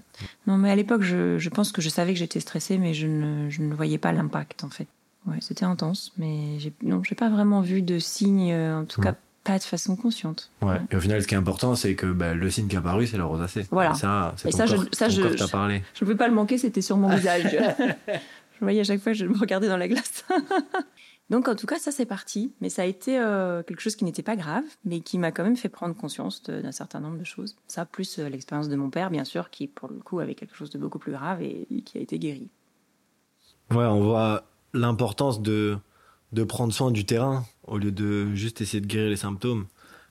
Non, 0.47 0.57
mais 0.57 0.71
à 0.71 0.77
l'époque, 0.77 1.03
je, 1.03 1.49
pense 1.49 1.73
que 1.73 1.83
je 1.83 1.89
savais 1.89 2.13
que 2.13 2.19
j'étais 2.19 2.41
stressée, 2.41 2.79
mais 2.79 2.95
je 2.95 3.07
ne, 3.07 3.51
je 3.51 3.63
ne 3.63 3.75
voyais 3.75 3.99
pas 3.99 4.13
l'impact, 4.13 4.65
en 4.65 4.71
fait. 4.71 4.89
Ouais, 5.27 5.39
c'était 5.41 5.65
intense, 5.65 6.13
mais 6.19 6.59
non, 6.83 7.03
j'ai 7.05 7.15
pas 7.15 7.31
vraiment 7.31 7.61
vu 7.61 7.83
de 7.83 7.99
signes, 7.99 8.53
euh, 8.53 8.81
en 8.81 8.85
tout 8.85 9.01
cas 9.01 9.15
pas 9.45 9.59
de 9.59 9.65
façon 9.65 9.97
consciente. 9.97 10.51
Ouais. 10.61 10.81
Et 10.91 10.97
au 10.97 11.01
final, 11.01 11.21
ce 11.21 11.27
qui 11.27 11.35
est 11.35 11.39
important, 11.39 11.75
c'est 11.75 11.95
que 11.95 12.07
bah, 12.07 12.35
le 12.35 12.51
signe 12.51 12.69
qui 12.69 12.77
est 12.77 12.79
apparu, 12.79 13.07
c'est 13.07 13.17
le 13.17 13.25
rosacée. 13.25 13.67
Voilà. 13.71 13.91
Et 13.91 13.95
ça, 13.95 14.35
c'est 14.37 14.49
et 14.49 14.53
ça, 14.53 14.67
je, 14.67 14.77
ça, 14.93 15.09
je, 15.09 15.37
je, 15.37 15.51
parlé. 15.51 15.83
Je 15.95 16.05
ne 16.05 16.07
pouvais 16.07 16.17
pas 16.17 16.29
le 16.29 16.35
manquer, 16.35 16.59
c'était 16.59 16.83
sur 16.83 16.97
mon 16.97 17.09
visage. 17.17 17.57
Vous 18.63 18.67
voyez, 18.67 18.81
à 18.81 18.85
chaque 18.85 19.01
fois, 19.01 19.13
je 19.13 19.25
me 19.25 19.37
regardais 19.37 19.69
dans 19.69 19.77
la 19.77 19.89
glace. 19.89 20.25
Donc, 21.31 21.49
en 21.49 21.57
tout 21.57 21.67
cas, 21.67 21.79
ça, 21.79 21.91
c'est 21.91 22.07
parti. 22.07 22.53
Mais 22.61 22.69
ça 22.69 22.83
a 22.83 22.85
été 22.85 23.19
euh, 23.19 23.63
quelque 23.63 23.81
chose 23.81 23.97
qui 23.97 24.05
n'était 24.05 24.23
pas 24.23 24.37
grave, 24.37 24.65
mais 24.85 25.01
qui 25.01 25.19
m'a 25.19 25.33
quand 25.33 25.43
même 25.43 25.57
fait 25.57 25.69
prendre 25.69 25.97
conscience 25.97 26.43
d'un 26.43 26.73
certain 26.73 27.01
nombre 27.01 27.19
de 27.19 27.25
choses. 27.25 27.57
Ça, 27.67 27.85
plus 27.85 28.19
euh, 28.19 28.29
l'expérience 28.29 28.69
de 28.69 28.77
mon 28.77 28.91
père, 28.91 29.11
bien 29.11 29.25
sûr, 29.25 29.51
qui, 29.51 29.67
pour 29.67 29.89
le 29.89 29.99
coup, 29.99 30.21
avait 30.21 30.35
quelque 30.35 30.55
chose 30.55 30.71
de 30.71 30.79
beaucoup 30.79 30.99
plus 30.99 31.13
grave 31.13 31.43
et, 31.43 31.67
qui 31.85 31.99
a 31.99 32.01
été 32.01 32.19
guéri. 32.19 32.49
Ouais, 33.71 33.85
on 33.85 34.03
voit 34.03 34.45
l'importance 34.75 35.43
de, 35.43 35.77
de 36.33 36.45
prendre 36.45 36.73
soin 36.73 36.91
du 36.91 37.05
terrain 37.05 37.45
au 37.67 37.79
lieu 37.79 37.93
de 37.93 38.35
juste 38.35 38.61
essayer 38.61 38.81
de 38.81 38.87
guérir 38.87 39.11
les 39.11 39.17
symptômes. 39.17 39.67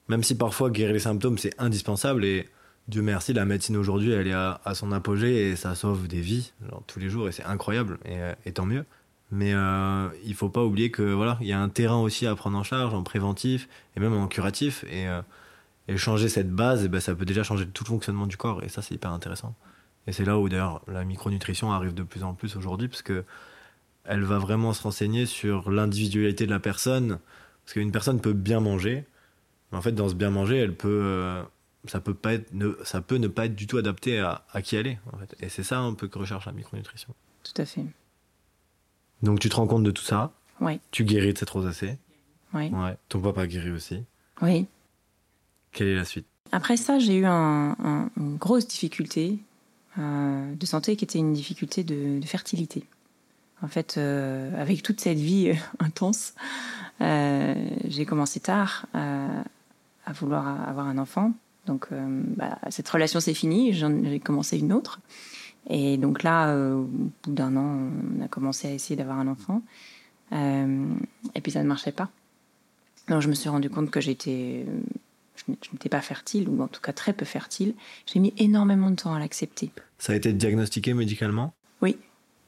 Même 0.07 0.23
si 0.23 0.35
parfois 0.35 0.69
guérir 0.69 0.93
les 0.93 0.99
symptômes, 0.99 1.37
c'est 1.37 1.53
indispensable 1.59 2.25
et 2.25 2.49
Dieu 2.87 3.01
merci, 3.01 3.33
la 3.33 3.45
médecine 3.45 3.77
aujourd'hui, 3.77 4.11
elle 4.11 4.27
est 4.27 4.33
à, 4.33 4.59
son 4.73 4.91
apogée 4.91 5.49
et 5.49 5.55
ça 5.55 5.75
sauve 5.75 6.07
des 6.07 6.21
vies 6.21 6.51
tous 6.87 6.99
les 6.99 7.09
jours 7.09 7.27
et 7.27 7.31
c'est 7.31 7.45
incroyable 7.45 7.99
euh, 8.07 8.33
et, 8.45 8.51
tant 8.51 8.65
mieux. 8.65 8.85
Mais 9.31 9.53
euh, 9.53 10.09
il 10.25 10.33
faut 10.33 10.49
pas 10.49 10.63
oublier 10.63 10.91
que 10.91 11.01
voilà, 11.01 11.37
il 11.39 11.47
y 11.47 11.53
a 11.53 11.59
un 11.59 11.69
terrain 11.69 12.01
aussi 12.01 12.27
à 12.27 12.35
prendre 12.35 12.57
en 12.57 12.63
charge 12.63 12.93
en 12.93 13.03
préventif 13.03 13.69
et 13.95 13.99
même 13.99 14.13
en 14.13 14.27
curatif 14.27 14.83
et, 14.91 15.07
euh, 15.07 15.21
changer 15.95 16.29
cette 16.29 16.51
base, 16.51 16.85
et 16.85 16.87
ben, 16.87 17.01
ça 17.01 17.13
peut 17.13 17.25
déjà 17.25 17.43
changer 17.43 17.67
tout 17.67 17.83
le 17.83 17.89
fonctionnement 17.89 18.25
du 18.25 18.37
corps 18.37 18.63
et 18.63 18.69
ça 18.69 18.81
c'est 18.81 18.95
hyper 18.95 19.11
intéressant. 19.11 19.55
Et 20.07 20.11
c'est 20.11 20.25
là 20.25 20.37
où 20.37 20.49
d'ailleurs 20.49 20.81
la 20.87 21.03
micronutrition 21.03 21.71
arrive 21.71 21.93
de 21.93 22.03
plus 22.03 22.23
en 22.23 22.33
plus 22.33 22.55
aujourd'hui 22.55 22.87
parce 22.87 23.01
que 23.01 23.23
elle 24.05 24.23
va 24.23 24.39
vraiment 24.39 24.73
se 24.73 24.83
renseigner 24.83 25.25
sur 25.25 25.71
l'individualité 25.71 26.45
de 26.45 26.51
la 26.51 26.59
personne 26.59 27.19
parce 27.63 27.73
qu'une 27.73 27.91
personne 27.91 28.19
peut 28.19 28.33
bien 28.33 28.59
manger, 28.59 29.05
mais 29.71 29.77
en 29.77 29.81
fait 29.81 29.91
dans 29.91 30.09
ce 30.09 30.15
bien 30.15 30.29
manger, 30.29 30.57
elle 30.57 30.75
peut 30.75 31.01
euh, 31.03 31.43
ça 31.87 31.99
peut 31.99 32.13
pas 32.13 32.33
être, 32.33 32.53
ne, 32.53 32.75
ça 32.83 33.01
peut 33.01 33.17
ne 33.17 33.27
pas 33.27 33.45
être 33.45 33.55
du 33.55 33.67
tout 33.67 33.77
adapté 33.77 34.19
à, 34.19 34.43
à 34.51 34.61
qui 34.61 34.75
elle 34.75 34.87
est. 34.87 34.99
En 35.13 35.17
fait. 35.17 35.35
Et 35.39 35.49
c'est 35.49 35.63
ça 35.63 35.79
un 35.79 35.93
peu 35.93 36.07
que 36.07 36.17
recherche 36.19 36.45
la 36.45 36.51
micronutrition. 36.51 37.13
Tout 37.43 37.61
à 37.61 37.65
fait. 37.65 37.85
Donc 39.23 39.39
tu 39.39 39.49
te 39.49 39.55
rends 39.55 39.67
compte 39.67 39.83
de 39.83 39.91
tout 39.91 40.03
ça? 40.03 40.31
Oui. 40.59 40.79
Tu 40.91 41.03
guéris 41.03 41.33
de 41.33 41.37
cette 41.37 41.49
rosacée. 41.49 41.97
Oui. 42.53 42.69
Ouais. 42.69 42.97
Ton 43.09 43.21
papa 43.21 43.47
guérit 43.47 43.71
aussi? 43.71 44.03
Oui. 44.41 44.67
Quelle 45.71 45.87
est 45.87 45.95
la 45.95 46.05
suite? 46.05 46.27
Après 46.51 46.75
ça, 46.75 46.99
j'ai 46.99 47.15
eu 47.15 47.25
un, 47.25 48.09
une 48.17 48.35
grosse 48.35 48.67
difficulté 48.67 49.39
euh, 49.97 50.53
de 50.53 50.65
santé 50.65 50.97
qui 50.97 51.05
était 51.05 51.19
une 51.19 51.33
difficulté 51.33 51.83
de, 51.83 52.19
de 52.19 52.25
fertilité. 52.25 52.83
En 53.63 53.67
fait, 53.67 53.95
euh, 53.97 54.59
avec 54.59 54.81
toute 54.83 54.99
cette 54.99 55.19
vie 55.19 55.49
euh, 55.49 55.55
intense, 55.79 56.33
euh, 57.01 57.53
j'ai 57.85 58.05
commencé 58.05 58.39
tard 58.39 58.87
à 58.93 60.13
vouloir 60.13 60.67
avoir 60.67 60.87
un 60.87 60.97
enfant. 60.97 61.33
Donc, 61.67 61.87
bah, 61.91 62.57
cette 62.69 62.89
relation 62.89 63.19
s'est 63.19 63.35
finie, 63.35 63.71
j'ai 63.73 64.19
commencé 64.19 64.57
une 64.57 64.73
autre. 64.73 64.99
Et 65.69 65.97
donc 65.97 66.23
là, 66.23 66.55
au 66.55 66.83
bout 66.83 67.11
d'un 67.27 67.55
an, 67.55 67.91
on 68.19 68.23
a 68.23 68.27
commencé 68.27 68.67
à 68.67 68.71
essayer 68.71 68.95
d'avoir 68.95 69.19
un 69.19 69.27
enfant. 69.27 69.61
Et 70.31 71.41
puis 71.41 71.51
ça 71.51 71.61
ne 71.61 71.67
marchait 71.67 71.91
pas. 71.91 72.09
Donc 73.09 73.21
je 73.21 73.27
me 73.27 73.35
suis 73.35 73.49
rendu 73.49 73.69
compte 73.69 73.91
que 73.91 74.01
j'étais, 74.01 74.65
je 75.47 75.51
n'étais 75.71 75.89
pas 75.89 76.01
fertile, 76.01 76.49
ou 76.49 76.61
en 76.63 76.67
tout 76.67 76.81
cas 76.81 76.93
très 76.93 77.13
peu 77.13 77.25
fertile. 77.25 77.75
J'ai 78.07 78.19
mis 78.19 78.33
énormément 78.37 78.89
de 78.89 78.95
temps 78.95 79.13
à 79.13 79.19
l'accepter. 79.19 79.71
Ça 79.99 80.13
a 80.13 80.15
été 80.15 80.33
diagnostiqué 80.33 80.95
médicalement? 80.95 81.53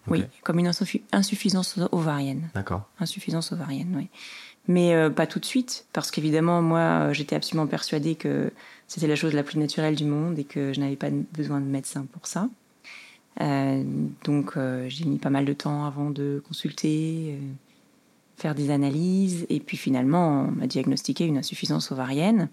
Oui. 0.08 0.24
Comme 0.44 0.60
une 0.60 0.72
insuffisance 1.12 1.80
ovarienne. 1.92 2.50
D'accord. 2.54 2.90
Insuffisance 3.00 3.52
ovarienne, 3.52 3.94
oui 3.96 4.10
mais 4.68 4.96
euh, 4.96 5.10
pas 5.10 5.28
tout 5.28 5.40
de 5.40 5.46
suite, 5.46 5.86
parce 5.94 6.12
qu'évidemment, 6.12 6.62
moi, 6.62 6.80
euh, 6.80 7.14
j'étais 7.14 7.36
absolument 7.36 7.68
persuadée 7.68 8.16
que 8.16 8.52
c'était 8.88 9.08
la 9.08 9.16
chose 9.16 9.34
la 9.34 9.44
plus 9.44 9.60
naturelle 9.60 9.96
du 9.96 10.06
monde 10.06 10.40
et 10.40 10.44
que 10.44 10.74
je 10.74 10.80
n'avais 10.80 10.96
pas 10.96 11.10
besoin 11.10 11.60
de 11.60 11.66
médecin 11.66 12.06
pour 12.12 12.28
ça. 12.28 12.50
Euh, 13.42 13.84
donc, 14.24 14.54
euh, 14.56 14.86
j'ai 14.90 15.06
mis 15.06 15.18
pas 15.18 15.30
mal 15.30 15.46
de 15.46 15.54
temps 15.54 15.86
avant 15.86 16.12
de 16.12 16.42
consulter, 16.48 17.38
faire 18.38 18.56
des 18.56 18.70
analyses, 18.70 19.46
et 19.50 19.60
puis 19.60 19.78
finalement, 19.78 20.48
on 20.48 20.52
m'a 20.52 20.68
diagnostiqué 20.68 21.26
une 21.26 21.38
insuffisance 21.38 21.92
ovarienne. 21.92 22.50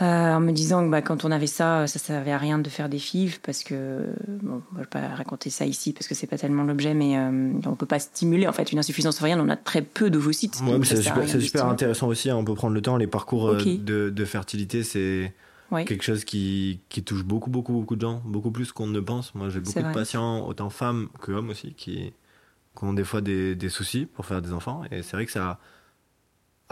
Euh, 0.00 0.34
en 0.34 0.40
me 0.40 0.52
disant 0.52 0.86
que 0.86 0.90
bah, 0.90 1.02
quand 1.02 1.26
on 1.26 1.30
avait 1.30 1.46
ça, 1.46 1.86
ça 1.86 1.98
servait 1.98 2.32
à 2.32 2.38
rien 2.38 2.58
de 2.58 2.68
faire 2.70 2.88
des 2.88 2.98
fives 2.98 3.40
parce 3.42 3.62
que 3.62 4.06
bon, 4.26 4.62
je 4.72 4.78
vais 4.78 4.86
pas 4.86 5.08
raconter 5.08 5.50
ça 5.50 5.66
ici 5.66 5.92
parce 5.92 6.08
que 6.08 6.14
c'est 6.14 6.26
pas 6.26 6.38
tellement 6.38 6.62
l'objet, 6.62 6.94
mais 6.94 7.18
euh, 7.18 7.52
on 7.66 7.74
peut 7.74 7.84
pas 7.84 7.98
stimuler 7.98 8.48
en 8.48 8.52
fait 8.52 8.72
une 8.72 8.78
insuffisance 8.78 9.18
ovarienne. 9.18 9.40
On 9.40 9.50
a 9.50 9.56
très 9.56 9.82
peu 9.82 10.08
d'ovocytes. 10.08 10.58
Ouais, 10.62 10.78
c'est 10.84 11.02
super, 11.02 11.28
super 11.28 11.66
intéressant 11.66 12.08
aussi. 12.08 12.30
Hein, 12.30 12.36
on 12.36 12.44
peut 12.44 12.54
prendre 12.54 12.72
le 12.72 12.80
temps. 12.80 12.96
Les 12.96 13.06
parcours 13.06 13.50
euh, 13.50 13.58
de, 13.62 14.08
de, 14.08 14.24
fertilité, 14.24 14.82
c'est 14.82 15.34
quelque 15.70 16.04
chose 16.04 16.24
qui, 16.24 16.80
qui, 16.88 17.04
touche 17.04 17.24
beaucoup, 17.24 17.50
beaucoup, 17.50 17.72
beaucoup 17.72 17.96
de 17.96 18.00
gens, 18.00 18.22
beaucoup 18.24 18.50
plus 18.50 18.72
qu'on 18.72 18.86
ne 18.86 19.00
pense. 19.00 19.34
Moi, 19.34 19.50
j'ai 19.50 19.60
beaucoup 19.60 19.82
de 19.82 19.92
patients, 19.92 20.46
autant 20.46 20.70
femmes 20.70 21.08
que 21.20 21.32
hommes 21.32 21.50
aussi, 21.50 21.74
qui, 21.74 22.14
qui 22.78 22.84
ont 22.84 22.94
des 22.94 23.04
fois 23.04 23.20
des, 23.20 23.54
des 23.56 23.68
soucis 23.68 24.06
pour 24.06 24.24
faire 24.24 24.40
des 24.40 24.54
enfants. 24.54 24.84
Et 24.90 25.02
c'est 25.02 25.16
vrai 25.16 25.26
que 25.26 25.32
ça 25.32 25.58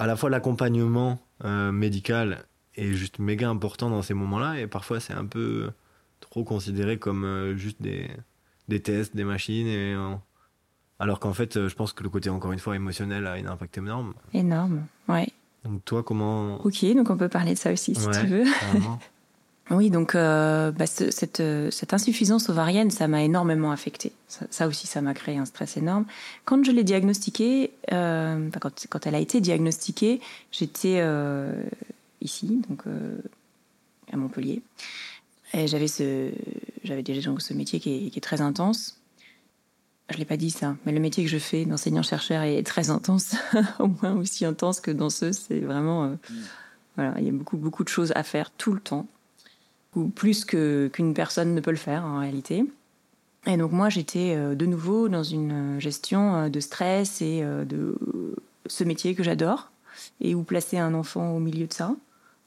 à 0.01 0.07
la 0.07 0.17
fois 0.17 0.31
l'accompagnement 0.31 1.19
euh, 1.45 1.71
médical 1.73 2.45
est 2.77 2.93
juste 2.93 3.19
méga 3.19 3.49
important 3.49 3.91
dans 3.91 4.03
ces 4.03 4.15
moments-là 4.15 4.61
et 4.61 4.67
parfois 4.67 5.01
c'est 5.01 5.13
un 5.13 5.25
peu 5.27 5.71
trop 6.21 6.45
considéré 6.45 6.99
comme 6.99 7.25
euh, 7.25 7.57
juste 7.57 7.81
des, 7.83 8.09
des 8.69 8.81
tests, 8.81 9.17
des 9.17 9.25
machines 9.25 9.67
et 9.67 9.95
euh, 9.95 10.15
alors 10.99 11.19
qu'en 11.21 11.33
fait 11.35 11.67
je 11.69 11.75
pense 11.75 11.93
que 11.93 12.03
le 12.03 12.09
côté 12.11 12.31
encore 12.31 12.53
une 12.53 12.59
fois 12.59 12.77
émotionnel 12.77 13.27
a 13.27 13.33
un 13.33 13.47
impact 13.47 13.79
énorme. 13.79 14.15
Énorme, 14.35 14.87
ouais. 15.09 15.29
Donc 15.65 15.85
toi 15.85 16.03
comment 16.03 16.57
Ok, 16.65 16.85
donc 16.95 17.11
on 17.11 17.17
peut 17.17 17.29
parler 17.29 17.55
de 17.55 17.59
ça 17.59 17.73
aussi 17.73 17.95
si 17.95 18.07
Ouais, 18.07 18.21
tu 18.21 18.27
veux. 18.27 18.45
Oui, 19.73 19.89
donc 19.89 20.17
euh, 20.17 20.73
bah, 20.73 20.89
ce- 20.89 21.13
cette, 21.13 21.39
euh, 21.39 21.71
cette 21.71 21.95
insuffisance 21.95 22.49
ovarienne, 22.49 22.91
ça 22.91 23.07
m'a 23.07 23.23
énormément 23.23 23.71
affectée. 23.71 24.11
Ça, 24.27 24.45
ça 24.51 24.67
aussi, 24.67 24.89
ça 24.89 25.01
m'a 25.01 25.15
créé 25.15 25.39
un 25.39 25.45
stress 25.45 25.77
énorme. 25.77 26.07
Quand 26.45 26.65
je 26.65 26.73
l'ai 26.73 26.83
diagnostiquée, 26.83 27.71
euh, 27.93 28.51
quand, 28.61 28.87
quand 28.91 29.07
elle 29.07 29.15
a 29.15 29.21
été 29.21 29.41
diagnostiquée, 29.41 30.21
j'étais 30.51 30.97
euh, 30.99 31.53
ici, 32.21 32.63
donc 32.69 32.87
euh, 32.87 33.19
à 34.13 34.17
Montpellier. 34.17 34.63
Et 35.53 35.67
j'avais 35.67 35.89
ce, 35.89 36.31
j'avais 36.85 37.03
déjà 37.03 37.31
donc 37.31 37.43
ce 37.43 37.55
métier 37.55 37.81
qui 37.81 38.07
est, 38.07 38.11
qui 38.11 38.19
est 38.19 38.23
très 38.23 38.41
intense. 38.41 39.01
Je 40.11 40.17
l'ai 40.17 40.25
pas 40.25 40.37
dit 40.37 40.51
ça, 40.51 40.77
mais 40.85 40.93
le 40.93 40.99
métier 40.99 41.23
que 41.25 41.31
je 41.31 41.39
fais 41.39 41.65
d'enseignant-chercheur 41.65 42.43
est 42.43 42.63
très 42.65 42.91
intense, 42.91 43.37
au 43.79 43.87
moins 43.87 44.17
aussi 44.17 44.45
intense 44.45 44.81
que 44.81 44.91
danseuse. 44.91 45.39
C'est 45.49 45.61
vraiment, 45.61 46.05
euh, 46.05 46.15
voilà, 46.97 47.15
il 47.19 47.25
y 47.25 47.29
a 47.29 47.33
beaucoup 47.33 47.57
beaucoup 47.57 47.85
de 47.85 47.89
choses 47.89 48.13
à 48.17 48.25
faire 48.25 48.51
tout 48.51 48.73
le 48.73 48.81
temps 48.81 49.07
ou 49.95 50.09
plus 50.09 50.45
que 50.45 50.89
qu'une 50.93 51.15
personne 51.15 51.55
ne 51.55 51.61
peut 51.61 51.71
le 51.71 51.77
faire 51.77 52.05
en 52.05 52.19
réalité. 52.19 52.65
Et 53.47 53.57
donc 53.57 53.73
moi 53.73 53.89
j'étais 53.89 54.35
euh, 54.37 54.55
de 54.55 54.67
nouveau 54.67 55.09
dans 55.09 55.23
une 55.23 55.81
gestion 55.81 56.35
euh, 56.35 56.49
de 56.49 56.61
stress 56.61 57.23
et 57.23 57.43
de 57.43 57.97
ce 58.67 58.85
métier 58.85 59.15
que 59.15 59.23
j'adore 59.23 59.71
et 60.21 60.35
où 60.35 60.43
placer 60.43 60.79
un 60.79 60.95
enfant 60.95 61.35
au 61.37 61.39
milieu 61.39 61.67
de 61.67 61.73
ça. 61.73 61.95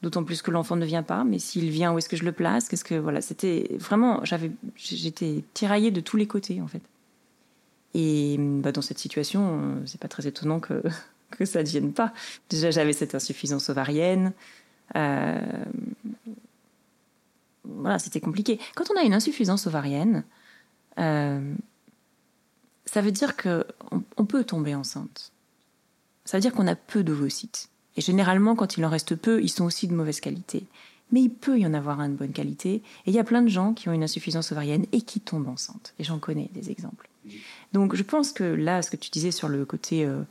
D'autant 0.04 0.22
plus 0.22 0.42
que 0.42 0.50
l'enfant 0.50 0.76
ne 0.76 0.84
vient 0.84 1.02
pas, 1.02 1.24
mais 1.24 1.38
s'il 1.38 1.70
vient, 1.70 1.94
où 1.94 1.96
est-ce 1.96 2.10
que 2.10 2.16
je 2.18 2.24
le 2.24 2.32
place? 2.32 2.68
Qu'est-ce 2.68 2.84
que 2.84 2.94
voilà, 2.94 3.22
c'était 3.22 3.70
vraiment, 3.78 4.22
j'avais, 4.22 4.52
j'étais 4.76 5.42
tiraillée 5.54 5.90
de 5.90 6.02
tous 6.02 6.18
les 6.18 6.26
côtés 6.26 6.60
en 6.60 6.66
fait. 6.66 6.82
Et 7.94 8.36
bah, 8.38 8.70
dans 8.70 8.82
cette 8.82 8.98
situation, 8.98 9.80
c'est 9.86 9.98
pas 9.98 10.08
très 10.08 10.26
étonnant 10.26 10.60
que 10.60 10.82
que 11.30 11.46
ça 11.46 11.62
ne 11.62 11.66
vienne 11.66 11.94
pas. 11.94 12.12
Déjà, 12.50 12.70
j'avais 12.70 12.92
cette 12.92 13.14
insuffisance 13.14 13.70
ovarienne. 13.70 14.34
Euh, 14.94 15.40
voilà, 17.64 17.98
c'était 17.98 18.20
compliqué. 18.20 18.60
Quand 18.74 18.90
on 18.90 19.00
a 19.00 19.04
une 19.04 19.14
insuffisance 19.14 19.66
ovarienne, 19.66 20.22
euh, 20.98 21.54
ça 22.84 23.00
veut 23.00 23.10
dire 23.10 23.36
que 23.36 23.66
on, 23.90 24.02
on 24.18 24.26
peut 24.26 24.44
tomber 24.44 24.74
enceinte. 24.74 25.32
Ça 26.26 26.36
veut 26.36 26.42
dire 26.42 26.52
qu'on 26.52 26.66
a 26.66 26.76
peu 26.76 27.02
d'ovocytes. 27.02 27.70
Et 27.96 28.00
généralement, 28.00 28.54
quand 28.54 28.76
il 28.76 28.84
en 28.84 28.88
reste 28.88 29.14
peu, 29.14 29.42
ils 29.42 29.48
sont 29.48 29.64
aussi 29.64 29.86
de 29.86 29.94
mauvaise 29.94 30.20
qualité. 30.20 30.64
Mais 31.12 31.22
il 31.22 31.30
peut 31.30 31.58
y 31.58 31.66
en 31.66 31.74
avoir 31.74 32.00
un 32.00 32.08
de 32.08 32.14
bonne 32.14 32.32
qualité. 32.32 32.74
Et 32.74 32.82
il 33.06 33.14
y 33.14 33.18
a 33.18 33.24
plein 33.24 33.42
de 33.42 33.48
gens 33.48 33.72
qui 33.72 33.88
ont 33.88 33.92
une 33.92 34.02
insuffisance 34.02 34.52
ovarienne 34.52 34.86
et 34.92 35.02
qui 35.02 35.20
tombent 35.20 35.48
enceintes. 35.48 35.94
Et 35.98 36.04
j'en 36.04 36.18
connais 36.18 36.50
des 36.54 36.70
exemples. 36.70 37.08
Donc 37.72 37.94
je 37.94 38.02
pense 38.02 38.32
que 38.32 38.44
là, 38.44 38.82
ce 38.82 38.90
que 38.90 38.96
tu 38.96 39.10
disais 39.10 39.30
sur 39.30 39.48
le 39.48 39.64
côté 39.64 40.04
euh, 40.04 40.22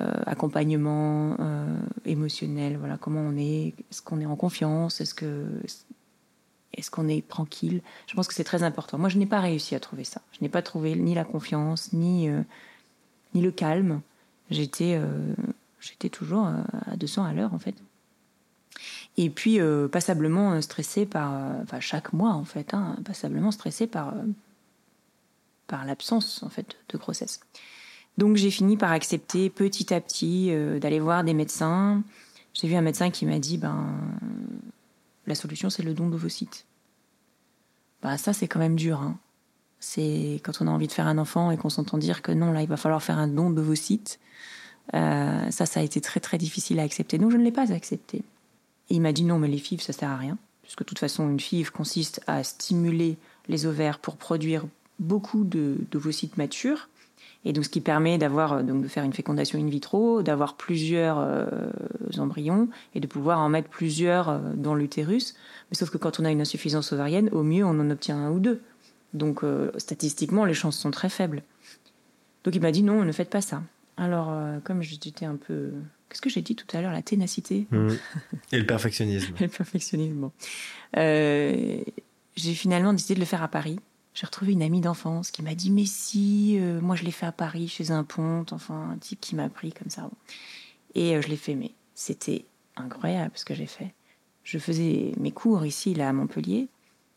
euh, 0.00 0.12
accompagnement 0.26 1.36
euh, 1.40 1.76
émotionnel, 2.04 2.76
voilà, 2.76 2.96
comment 2.96 3.20
on 3.20 3.36
est, 3.36 3.74
est-ce 3.90 4.02
qu'on 4.02 4.20
est 4.20 4.26
en 4.26 4.36
confiance, 4.36 5.00
est-ce 5.00 5.14
que 5.14 5.46
est-ce 6.74 6.90
qu'on 6.90 7.08
est 7.08 7.26
tranquille 7.26 7.80
Je 8.06 8.14
pense 8.14 8.28
que 8.28 8.34
c'est 8.34 8.44
très 8.44 8.62
important. 8.62 8.98
Moi, 8.98 9.08
je 9.08 9.18
n'ai 9.18 9.26
pas 9.26 9.40
réussi 9.40 9.74
à 9.74 9.80
trouver 9.80 10.04
ça. 10.04 10.20
Je 10.32 10.38
n'ai 10.42 10.48
pas 10.48 10.62
trouvé 10.62 10.94
ni 10.94 11.14
la 11.14 11.24
confiance, 11.24 11.92
ni, 11.92 12.28
ni 13.34 13.40
le 13.40 13.50
calme. 13.50 14.00
J'étais, 14.50 15.00
j'étais 15.80 16.08
toujours 16.08 16.46
euh, 16.46 16.62
à 16.86 16.96
200 16.96 17.24
à 17.24 17.32
l'heure, 17.32 17.54
en 17.54 17.58
fait. 17.58 17.74
Et 19.16 19.30
puis, 19.30 19.60
euh, 19.60 19.88
passablement 19.88 20.52
euh, 20.52 20.60
stressée 20.60 21.06
par. 21.06 21.32
Enfin, 21.62 21.80
chaque 21.80 22.12
mois, 22.12 22.32
en 22.32 22.44
fait, 22.44 22.74
hein, 22.74 22.96
passablement 23.04 23.50
stressée 23.50 23.86
par, 23.86 24.14
par 25.66 25.84
l'absence, 25.84 26.42
en 26.42 26.48
fait, 26.48 26.76
de 26.88 26.98
grossesse. 26.98 27.40
Donc, 28.16 28.36
j'ai 28.36 28.50
fini 28.50 28.76
par 28.76 28.92
accepter 28.92 29.50
petit 29.50 29.94
à 29.94 30.00
petit 30.00 30.52
d'aller 30.80 30.98
voir 30.98 31.22
des 31.22 31.34
médecins. 31.34 32.02
J'ai 32.52 32.66
vu 32.66 32.74
un 32.74 32.82
médecin 32.82 33.10
qui 33.10 33.26
m'a 33.26 33.38
dit 33.38 33.58
ben, 33.58 33.86
la 35.26 35.36
solution, 35.36 35.70
c'est 35.70 35.84
le 35.84 35.94
don 35.94 36.08
d'ovocytes. 36.08 36.66
Bah, 38.02 38.18
ça, 38.18 38.32
c'est 38.32 38.48
quand 38.48 38.58
même 38.58 38.74
dur. 38.74 39.00
Hein. 39.00 39.18
C'est 39.78 40.40
quand 40.42 40.60
on 40.60 40.66
a 40.66 40.70
envie 40.70 40.88
de 40.88 40.92
faire 40.92 41.06
un 41.06 41.18
enfant 41.18 41.52
et 41.52 41.56
qu'on 41.56 41.68
s'entend 41.68 41.98
dire 41.98 42.22
que 42.22 42.32
non, 42.32 42.52
là, 42.52 42.62
il 42.62 42.68
va 42.68 42.76
falloir 42.76 43.02
faire 43.02 43.18
un 43.18 43.28
don 43.28 43.50
d'ovocytes. 43.50 44.18
Euh, 44.94 45.50
ça, 45.50 45.66
ça 45.66 45.80
a 45.80 45.82
été 45.82 46.00
très, 46.00 46.20
très 46.20 46.38
difficile 46.38 46.80
à 46.80 46.82
accepter. 46.82 47.18
Donc, 47.18 47.30
je 47.30 47.36
ne 47.36 47.44
l'ai 47.44 47.52
pas 47.52 47.72
accepté. 47.72 48.18
Et 48.90 48.94
il 48.94 49.00
m'a 49.00 49.12
dit 49.12 49.24
non, 49.24 49.38
mais 49.38 49.48
les 49.48 49.58
FIV, 49.58 49.80
ça 49.82 49.92
sert 49.92 50.10
à 50.10 50.16
rien. 50.16 50.38
Puisque 50.62 50.80
de 50.80 50.84
toute 50.84 50.98
façon, 50.98 51.28
une 51.28 51.40
FIV 51.40 51.70
consiste 51.70 52.20
à 52.26 52.42
stimuler 52.42 53.16
les 53.48 53.66
ovaires 53.66 53.98
pour 53.98 54.16
produire 54.16 54.64
beaucoup 54.98 55.44
de- 55.44 55.76
d'ovocytes 55.90 56.36
matures. 56.36 56.88
Et 57.44 57.52
donc, 57.52 57.64
ce 57.64 57.70
qui 57.70 57.80
permet 57.80 58.18
d'avoir, 58.18 58.52
euh, 58.54 58.62
donc, 58.62 58.82
de 58.82 58.88
faire 58.88 59.04
une 59.04 59.12
fécondation 59.12 59.58
in 59.58 59.68
vitro, 59.68 60.22
d'avoir 60.22 60.54
plusieurs 60.56 61.18
euh, 61.18 61.46
embryons 62.18 62.68
et 62.94 63.00
de 63.00 63.06
pouvoir 63.06 63.38
en 63.40 63.48
mettre 63.48 63.68
plusieurs 63.68 64.40
dans 64.56 64.74
l'utérus. 64.74 65.34
Mais 65.70 65.76
sauf 65.76 65.90
que 65.90 65.98
quand 65.98 66.18
on 66.20 66.24
a 66.24 66.30
une 66.30 66.40
insuffisance 66.40 66.92
ovarienne, 66.92 67.28
au 67.32 67.42
mieux, 67.42 67.64
on 67.64 67.78
en 67.78 67.90
obtient 67.90 68.16
un 68.16 68.30
ou 68.30 68.40
deux. 68.40 68.60
Donc, 69.14 69.40
statistiquement, 69.78 70.44
les 70.44 70.52
chances 70.52 70.76
sont 70.76 70.90
très 70.90 71.08
faibles. 71.08 71.42
Donc, 72.44 72.54
il 72.54 72.60
m'a 72.60 72.72
dit 72.72 72.82
non, 72.82 73.04
ne 73.04 73.12
faites 73.12 73.30
pas 73.30 73.40
ça. 73.40 73.62
Alors, 73.98 74.30
euh, 74.30 74.60
comme 74.60 74.80
j'étais 74.82 75.26
un 75.26 75.36
peu. 75.36 75.72
Qu'est-ce 76.08 76.22
que 76.22 76.30
j'ai 76.30 76.40
dit 76.40 76.56
tout 76.56 76.66
à 76.74 76.80
l'heure 76.80 76.92
La 76.92 77.02
ténacité 77.02 77.66
Mm. 77.70 77.88
Et 78.52 78.58
le 78.58 78.66
perfectionnisme. 78.66 79.34
le 79.40 79.48
perfectionnisme. 79.48 80.14
bon. 80.14 80.32
Euh, 80.96 81.80
j'ai 82.36 82.54
finalement 82.54 82.92
décidé 82.92 83.14
de 83.14 83.20
le 83.20 83.26
faire 83.26 83.42
à 83.42 83.48
Paris. 83.48 83.78
J'ai 84.14 84.26
retrouvé 84.26 84.52
une 84.52 84.62
amie 84.62 84.80
d'enfance 84.80 85.30
qui 85.30 85.42
m'a 85.42 85.54
dit 85.54 85.70
Mais 85.70 85.84
si, 85.84 86.56
euh, 86.58 86.80
moi 86.80 86.96
je 86.96 87.04
l'ai 87.04 87.10
fait 87.10 87.26
à 87.26 87.32
Paris, 87.32 87.68
chez 87.68 87.90
un 87.90 88.04
ponte, 88.04 88.52
enfin, 88.52 88.90
un 88.92 88.96
type 88.98 89.20
qui 89.20 89.34
m'a 89.34 89.48
pris 89.48 89.72
comme 89.72 89.90
ça. 89.90 90.02
bon. 90.02 90.12
Et 90.94 91.20
je 91.20 91.28
l'ai 91.28 91.36
fait, 91.36 91.54
mais 91.54 91.72
c'était 91.94 92.46
incroyable 92.76 93.32
ce 93.34 93.44
que 93.44 93.54
j'ai 93.54 93.66
fait. 93.66 93.92
Je 94.44 94.58
faisais 94.58 95.12
mes 95.18 95.30
cours 95.32 95.66
ici, 95.66 95.94
là, 95.94 96.08
à 96.08 96.12
Montpellier. 96.12 96.68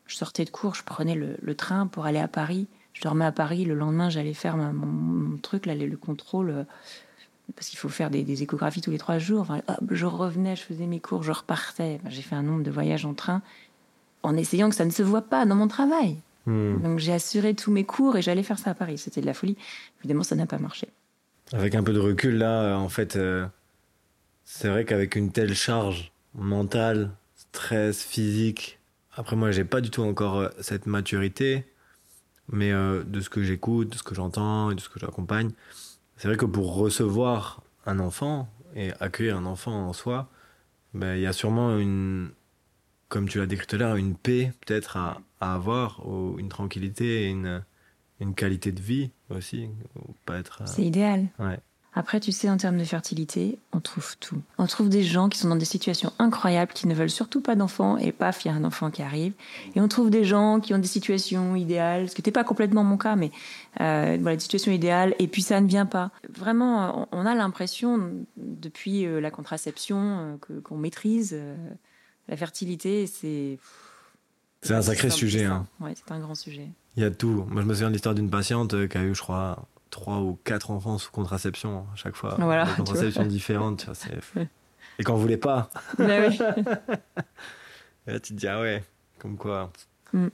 Je 0.06 0.16
sortais 0.18 0.44
de 0.44 0.50
cours, 0.50 0.76
je 0.76 0.84
prenais 0.84 1.16
le, 1.16 1.38
le 1.42 1.56
train 1.56 1.88
pour 1.88 2.06
aller 2.06 2.20
à 2.20 2.28
Paris. 2.28 2.68
Je 2.94 3.02
dormais 3.02 3.26
à 3.26 3.32
Paris. 3.32 3.66
Le 3.66 3.76
lendemain, 3.76 4.10
j'allais 4.10 4.34
faire 4.34 4.58
ma- 4.58 4.74
mon, 4.74 4.86
mon 4.86 5.38
truc, 5.38 5.66
là, 5.66 5.76
le, 5.76 5.88
le 5.88 5.98
contrôle. 5.98 6.50
euh, 6.50 6.64
parce 7.56 7.68
qu'il 7.68 7.80
faut 7.80 7.90
faire 7.90 8.10
des, 8.10 8.24
des 8.24 8.44
échographies 8.44 8.80
tous 8.82 8.92
les 8.92 8.98
trois 8.98 9.18
jours. 9.18 9.42
Enfin, 9.42 9.62
hop, 9.68 9.80
je 9.90 10.06
revenais, 10.06 10.56
je 10.56 10.62
faisais 10.62 10.86
mes 10.86 11.00
cours, 11.02 11.22
je 11.24 11.32
repartais. 11.34 12.00
Enfin, 12.00 12.10
j'ai 12.10 12.22
fait 12.22 12.36
un 12.36 12.44
nombre 12.44 12.64
de 12.64 12.72
voyages 12.72 13.06
en 13.06 13.14
train 13.14 13.42
en 14.24 14.38
essayant 14.38 14.70
que 14.70 14.76
ça 14.76 14.86
ne 14.86 14.92
se 14.92 15.04
voit 15.04 15.24
pas 15.24 15.46
dans 15.46 15.56
mon 15.56 15.68
travail. 15.68 16.18
Mm. 16.46 16.82
Donc 16.82 17.00
j'ai 17.00 17.12
assuré 17.12 17.54
tous 17.54 17.72
mes 17.72 17.84
cours 17.84 18.16
et 18.16 18.22
j'allais 18.22 18.44
faire 18.44 18.58
ça 18.60 18.72
à 18.72 18.74
Paris. 18.74 18.98
C'était 18.98 19.20
de 19.20 19.26
la 19.26 19.34
folie. 19.34 19.58
Évidemment, 20.00 20.24
ça 20.24 20.36
n'a 20.36 20.46
pas 20.46 20.60
marché. 20.60 20.88
Avec 21.52 21.76
un 21.76 21.84
peu 21.84 21.92
de 21.92 22.00
recul, 22.00 22.38
là, 22.38 22.62
euh, 22.62 22.76
en 22.76 22.88
fait, 22.88 23.16
euh, 23.18 23.46
c'est 24.46 24.70
vrai 24.70 24.86
qu'avec 24.86 25.16
une 25.18 25.32
telle 25.32 25.54
charge 25.54 26.14
mentale, 26.34 27.12
stress, 27.36 28.02
physique, 28.04 28.80
après 29.14 29.36
moi, 29.36 29.52
j'ai 29.52 29.66
pas 29.66 29.82
du 29.82 29.90
tout 29.90 30.04
encore 30.04 30.50
cette 30.62 30.86
maturité, 30.86 31.66
mais 32.52 32.72
euh, 32.72 33.04
de 33.04 33.20
ce 33.22 33.30
que 33.30 33.44
j'écoute, 33.44 33.90
de 33.94 33.98
ce 33.98 34.04
que 34.04 34.14
j'entends 34.16 34.72
et 34.72 34.76
de 34.76 34.80
ce 34.82 34.90
que 34.90 35.00
j'accompagne, 35.00 35.52
c'est 36.18 36.28
vrai 36.28 36.38
que 36.38 36.46
pour 36.46 36.76
recevoir 36.76 37.62
un 37.86 38.00
enfant 38.00 38.48
et 38.76 38.92
accueillir 39.00 39.38
un 39.38 39.46
enfant 39.46 39.88
en 39.88 39.94
soi, 39.94 40.30
ben, 40.94 41.16
il 41.16 41.22
y 41.22 41.26
a 41.28 41.34
sûrement 41.34 41.78
une, 41.78 42.30
comme 43.10 43.28
tu 43.28 43.38
l'as 43.40 43.46
décrit 43.48 43.66
tout 43.68 43.76
à 43.78 43.80
l'heure, 43.80 43.96
une 43.96 44.16
paix 44.16 44.52
peut-être 44.66 44.98
à, 44.98 45.22
à 45.40 45.56
avoir, 45.56 46.06
ou 46.08 46.38
une 46.38 46.50
tranquillité 46.50 47.24
et 47.24 47.30
une, 47.30 47.64
une 48.20 48.36
qualité 48.36 48.72
de 48.72 48.82
vie 48.82 49.12
aussi, 49.30 49.70
ou 49.96 50.14
pas 50.26 50.38
être... 50.38 50.62
euh, 50.62 50.66
C'est 50.68 50.84
idéal. 50.86 51.28
Ouais. 51.40 51.60
Après, 51.94 52.22
tu 52.22 52.32
sais, 52.32 52.50
en 52.50 52.56
termes 52.56 52.78
de 52.78 52.86
fertilité, 52.86 53.58
on 53.74 53.82
trouve 53.82 54.16
tout. 54.20 54.42
On 54.58 54.66
trouve 54.66 54.88
des 54.88 55.04
gens 55.04 55.28
qui 55.28 55.38
sont 55.38 55.50
dans 55.50 55.58
des 55.58 55.66
situations 55.66 56.14
incroyables, 56.20 56.72
qui 56.72 56.88
ne 56.88 56.94
veulent 56.94 57.10
surtout 57.10 57.42
pas 57.42 57.56
d'enfants, 57.56 57.98
et 57.98 58.14
paf, 58.14 58.46
il 58.46 58.48
y 58.48 58.52
a 58.52 58.54
un 58.54 58.64
enfant 58.64 58.92
qui 58.92 59.02
arrive. 59.02 59.34
Et 59.76 59.82
on 59.82 59.90
trouve 59.90 60.10
des 60.10 60.24
gens 60.24 60.62
qui 60.62 60.74
ont 60.74 60.78
des 60.78 60.88
situations 60.88 61.54
idéales, 61.58 62.10
ce 62.10 62.16
qui 62.16 62.22
n'était 62.22 62.32
pas 62.32 62.46
complètement 62.46 62.86
mon 62.86 62.96
cas, 62.96 63.18
mais 63.18 63.30
euh, 63.82 64.18
voilà, 64.22 64.38
des 64.38 64.42
situations 64.42 64.72
idéales, 64.72 65.16
et 65.20 65.28
puis 65.28 65.42
ça 65.42 65.60
ne 65.60 65.68
vient 65.68 65.86
pas. 65.86 66.12
Vraiment, 66.34 67.10
on 67.12 67.26
a 67.26 67.36
l'impression, 67.36 68.12
depuis 68.38 69.06
euh, 69.06 69.20
la 69.20 69.30
contraception 69.30 69.98
euh, 70.00 70.36
que- 70.40 70.60
qu'on 70.62 70.78
maîtrise, 70.78 71.32
euh, 71.34 71.56
la 72.30 72.38
fertilité, 72.38 73.06
c'est... 73.06 73.60
C'est 74.62 74.76
un 74.76 74.82
sacré 74.82 75.10
sujet, 75.10 75.44
hein. 75.44 75.66
Ouais, 75.82 75.94
c'est 75.96 76.14
un 76.14 76.20
grand 76.20 76.36
sujet. 76.36 76.70
Il 76.96 77.04
y 77.04 77.06
a 77.06 77.12
tout. 77.12 77.46
Moi, 77.50 77.64
je 77.64 77.68
me 77.68 77.74
souviens 77.74 77.88
de 77.90 77.94
l'histoire 77.94 78.16
d'une 78.16 78.30
patiente 78.30 78.88
qui 78.88 78.98
a 78.98 79.02
eu, 79.04 79.16
je 79.16 79.22
crois, 79.22 79.66
trois 79.92 80.18
ou 80.20 80.40
quatre 80.44 80.72
enfants 80.72 80.98
sous 80.98 81.12
contraception 81.12 81.86
à 81.94 81.96
chaque 81.96 82.16
fois. 82.16 82.36
Voilà, 82.40 82.66
Des 82.66 82.74
contraceptions 82.78 83.26
différentes. 83.26 83.86
vois, 83.86 84.44
Et 85.00 85.04
qu'on 85.04 85.16
voulait 85.16 85.38
pas. 85.38 85.70
Et 86.00 86.04
là, 88.12 88.20
tu 88.20 88.34
te 88.34 88.40
dis, 88.40 88.48
ah 88.48 88.60
ouais, 88.62 88.84
comme 89.20 89.38
quoi. 89.38 89.72
Mm. 90.14 90.28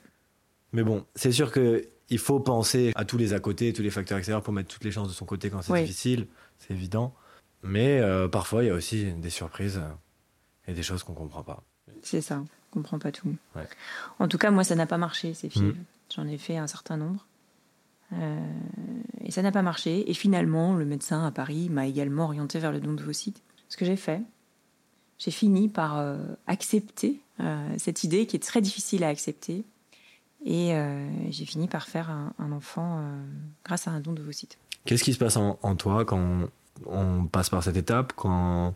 Mais 0.73 0.83
bon, 0.83 1.05
c'est 1.15 1.31
sûr 1.31 1.51
que 1.51 1.87
il 2.09 2.19
faut 2.19 2.39
penser 2.39 2.93
à 2.95 3.03
tous 3.03 3.17
les 3.17 3.33
à 3.33 3.39
côté, 3.39 3.73
tous 3.73 3.81
les 3.81 3.89
facteurs 3.89 4.17
extérieurs 4.17 4.41
pour 4.41 4.53
mettre 4.53 4.69
toutes 4.69 4.85
les 4.85 4.91
chances 4.91 5.09
de 5.09 5.13
son 5.13 5.25
côté 5.25 5.49
quand 5.49 5.61
c'est 5.61 5.73
Oui. 5.73 5.81
difficile. 5.81 6.27
C'est 6.59 6.73
évident. 6.73 7.13
Mais 7.63 7.99
euh, 7.99 8.27
parfois, 8.29 8.63
il 8.63 8.67
y 8.67 8.69
a 8.69 8.73
aussi 8.73 9.11
des 9.13 9.29
surprises 9.29 9.77
euh, 9.83 9.89
et 10.71 10.73
des 10.73 10.83
choses 10.83 11.03
qu'on 11.03 11.13
comprend 11.13 11.43
pas. 11.43 11.63
C'est 12.01 12.21
ça, 12.21 12.37
on 12.39 12.47
comprend 12.73 12.99
pas 12.99 13.11
tout. 13.11 13.35
Ouais. 13.55 13.67
En 14.19 14.27
tout 14.27 14.37
cas, 14.37 14.51
moi, 14.51 14.63
ça 14.63 14.75
n'a 14.75 14.85
pas 14.85 14.97
marché, 14.97 15.33
ces 15.33 15.49
filles. 15.49 15.63
Mm. 15.63 15.85
J'en 16.15 16.27
ai 16.27 16.37
fait 16.37 16.57
un 16.57 16.67
certain 16.67 16.95
nombre. 16.95 17.25
Euh, 18.13 18.39
et 19.23 19.31
ça 19.31 19.41
n'a 19.41 19.51
pas 19.51 19.61
marché. 19.61 20.09
Et 20.09 20.13
finalement, 20.13 20.75
le 20.75 20.85
médecin 20.85 21.25
à 21.25 21.31
Paris 21.31 21.69
m'a 21.69 21.87
également 21.87 22.25
orienté 22.25 22.59
vers 22.59 22.71
le 22.71 22.79
don 22.79 22.93
d'ovocytes. 22.93 23.41
Ce 23.69 23.77
que 23.77 23.85
j'ai 23.85 23.97
fait, 23.97 24.21
j'ai 25.17 25.31
fini 25.31 25.67
par 25.67 25.97
euh, 25.97 26.17
accepter 26.47 27.19
euh, 27.39 27.67
cette 27.77 28.03
idée 28.03 28.25
qui 28.25 28.35
est 28.35 28.43
très 28.43 28.61
difficile 28.61 29.03
à 29.03 29.09
accepter. 29.09 29.65
Et 30.45 30.71
j'ai 31.31 31.45
fini 31.45 31.67
par 31.67 31.87
faire 31.87 32.11
un, 32.11 32.31
un 32.37 32.51
enfant 32.51 33.03
grâce 33.65 33.87
à 33.87 33.91
un 33.91 33.99
don 33.99 34.13
d'ovocytes. 34.13 34.59
Qu'est-ce 34.85 35.03
qui 35.03 35.11
se 35.11 35.17
passe 35.17 35.35
en, 35.35 35.57
en 35.63 35.75
toi 35.75 36.05
quand 36.05 36.19
on, 36.19 36.49
on 36.85 37.25
passe 37.25 37.49
par 37.49 37.63
cette 37.63 37.75
étape 37.75 38.13
Quand 38.15 38.75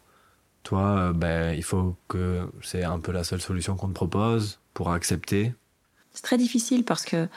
toi, 0.64 1.14
ben, 1.14 1.56
il 1.56 1.64
faut 1.64 1.96
que 2.08 2.50
c'est 2.64 2.84
un 2.84 3.00
peu 3.00 3.12
la 3.12 3.24
seule 3.24 3.42
solution 3.42 3.76
qu'on 3.76 3.90
te 3.90 3.94
propose 3.94 4.60
pour 4.74 4.92
accepter? 4.92 5.54
C'est 6.14 6.24
très 6.24 6.38
difficile 6.38 6.84
parce 6.84 7.06
que 7.06 7.28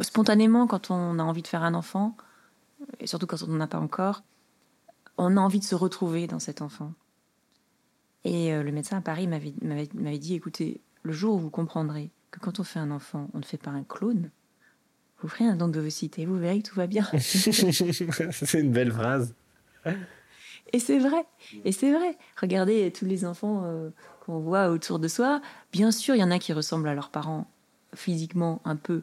spontanément, 0.00 0.66
quand 0.66 0.90
on 0.90 1.18
a 1.18 1.22
envie 1.22 1.42
de 1.42 1.46
faire 1.46 1.62
un 1.62 1.74
enfant, 1.74 2.16
et 2.98 3.06
surtout 3.06 3.26
quand 3.26 3.42
on 3.42 3.48
n'en 3.48 3.60
a 3.60 3.66
pas 3.66 3.78
encore, 3.78 4.22
on 5.18 5.36
a 5.36 5.40
envie 5.40 5.58
de 5.58 5.64
se 5.64 5.74
retrouver 5.74 6.26
dans 6.26 6.38
cet 6.38 6.62
enfant. 6.62 6.92
Et 8.24 8.52
euh, 8.52 8.62
le 8.62 8.72
médecin 8.72 8.98
à 8.98 9.00
Paris 9.00 9.26
m'avait 9.26 10.18
dit, 10.18 10.34
écoutez, 10.34 10.80
le 11.02 11.12
jour 11.12 11.36
où 11.36 11.38
vous 11.38 11.50
comprendrez 11.50 12.10
que 12.30 12.40
quand 12.40 12.60
on 12.60 12.64
fait 12.64 12.78
un 12.78 12.90
enfant, 12.90 13.28
on 13.34 13.38
ne 13.38 13.44
fait 13.44 13.56
pas 13.56 13.70
un 13.70 13.82
clone, 13.82 14.30
vous 15.20 15.28
ferez 15.28 15.44
un 15.44 15.56
don 15.56 15.68
d'ovocytes 15.68 16.18
et 16.18 16.26
vous 16.26 16.38
verrez 16.38 16.62
que 16.62 16.68
tout 16.68 16.76
va 16.76 16.86
bien. 16.86 17.06
C'est 17.18 18.60
une 18.60 18.72
belle 18.72 18.92
phrase. 18.92 19.34
Et 20.72 20.78
c'est 20.78 20.98
vrai, 20.98 21.24
et 21.64 21.72
c'est 21.72 21.92
vrai. 21.92 22.16
Regardez 22.40 22.92
tous 22.92 23.04
les 23.04 23.24
enfants 23.24 23.64
euh, 23.64 23.90
qu'on 24.24 24.38
voit 24.38 24.68
autour 24.68 24.98
de 24.98 25.08
soi. 25.08 25.40
Bien 25.72 25.90
sûr, 25.90 26.14
il 26.14 26.20
y 26.20 26.24
en 26.24 26.30
a 26.30 26.38
qui 26.38 26.52
ressemblent 26.52 26.88
à 26.88 26.94
leurs 26.94 27.10
parents 27.10 27.50
physiquement 27.94 28.60
un 28.64 28.76
peu, 28.76 29.02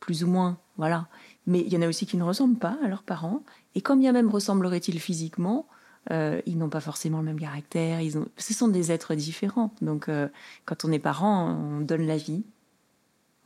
plus 0.00 0.24
ou 0.24 0.28
moins, 0.28 0.58
voilà. 0.76 1.08
Mais 1.46 1.60
il 1.60 1.72
y 1.72 1.76
en 1.76 1.82
a 1.82 1.88
aussi 1.88 2.06
qui 2.06 2.16
ne 2.16 2.22
ressemblent 2.22 2.58
pas 2.58 2.78
à 2.82 2.88
leurs 2.88 3.02
parents. 3.02 3.42
Et 3.74 3.80
quand 3.80 3.96
bien 3.96 4.12
même 4.12 4.28
ressembleraient-ils 4.28 5.00
physiquement, 5.00 5.66
euh, 6.10 6.40
ils 6.46 6.56
n'ont 6.56 6.68
pas 6.68 6.80
forcément 6.80 7.18
le 7.18 7.24
même 7.24 7.40
caractère. 7.40 8.00
Ils. 8.00 8.14
Ce 8.36 8.54
sont 8.54 8.68
des 8.68 8.92
êtres 8.92 9.14
différents. 9.14 9.74
Donc, 9.82 10.08
euh, 10.08 10.28
quand 10.64 10.84
on 10.84 10.92
est 10.92 10.98
parent, 10.98 11.50
on 11.50 11.80
donne 11.80 12.06
la 12.06 12.16
vie. 12.16 12.44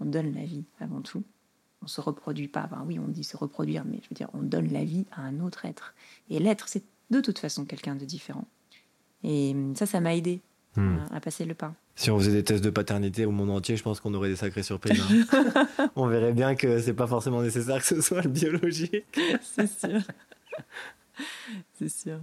On 0.00 0.04
donne 0.04 0.34
la 0.34 0.44
vie 0.44 0.64
avant 0.80 1.00
tout. 1.00 1.22
On 1.82 1.86
se 1.86 2.00
reproduit 2.00 2.48
pas. 2.48 2.64
Enfin, 2.64 2.84
oui, 2.86 2.98
on 2.98 3.08
dit 3.08 3.24
se 3.24 3.36
reproduire, 3.36 3.84
mais 3.84 3.98
je 4.02 4.08
veux 4.08 4.14
dire, 4.14 4.28
on 4.34 4.42
donne 4.42 4.72
la 4.72 4.84
vie 4.84 5.06
à 5.12 5.22
un 5.22 5.40
autre 5.40 5.64
être. 5.64 5.94
Et 6.30 6.38
l'être, 6.38 6.68
c'est 6.68 6.84
de 7.10 7.20
toute 7.20 7.38
façon 7.38 7.64
quelqu'un 7.64 7.96
de 7.96 8.04
différent. 8.04 8.46
Et 9.24 9.52
hum, 9.54 9.74
ça, 9.76 9.86
ça 9.86 10.00
m'a 10.00 10.14
aidé 10.14 10.40
Hmm. 10.74 10.98
à, 11.12 11.20
passer 11.20 11.44
le 11.44 11.52
pas. 11.52 11.74
Si 11.96 12.10
on 12.10 12.18
faisait 12.18 12.32
des 12.32 12.44
tests 12.44 12.64
de 12.64 12.70
paternité 12.70 13.26
au 13.26 13.30
monde 13.30 13.50
entier, 13.50 13.76
je 13.76 13.82
pense 13.82 14.00
qu'on 14.00 14.14
aurait 14.14 14.30
des 14.30 14.36
sacrées 14.36 14.62
surprises. 14.62 15.02
hein. 15.32 15.68
on 15.96 16.06
verrait 16.06 16.32
bien 16.32 16.54
que 16.54 16.80
c'est 16.80 16.94
pas 16.94 17.06
forcément 17.06 17.42
nécessaire 17.42 17.80
que 17.80 17.86
ce 17.86 18.00
soit 18.00 18.22
le 18.22 18.30
biologique. 18.30 19.04
C'est 19.42 19.68
sûr. 19.68 20.00
c'est 21.74 21.90
sûr. 21.90 22.20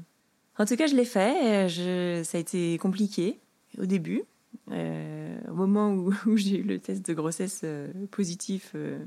En 0.57 0.65
tout 0.65 0.75
cas, 0.75 0.87
je 0.87 0.95
l'ai 0.95 1.05
fait. 1.05 1.69
Je... 1.69 2.23
Ça 2.23 2.37
a 2.37 2.41
été 2.41 2.77
compliqué 2.79 3.39
au 3.77 3.85
début. 3.85 4.23
Euh, 4.71 5.39
au 5.49 5.53
moment 5.53 5.91
où, 5.91 6.13
où 6.25 6.37
j'ai 6.37 6.57
eu 6.57 6.63
le 6.63 6.79
test 6.79 7.05
de 7.05 7.13
grossesse 7.13 7.61
euh, 7.63 7.91
positif, 8.11 8.71
euh, 8.75 9.03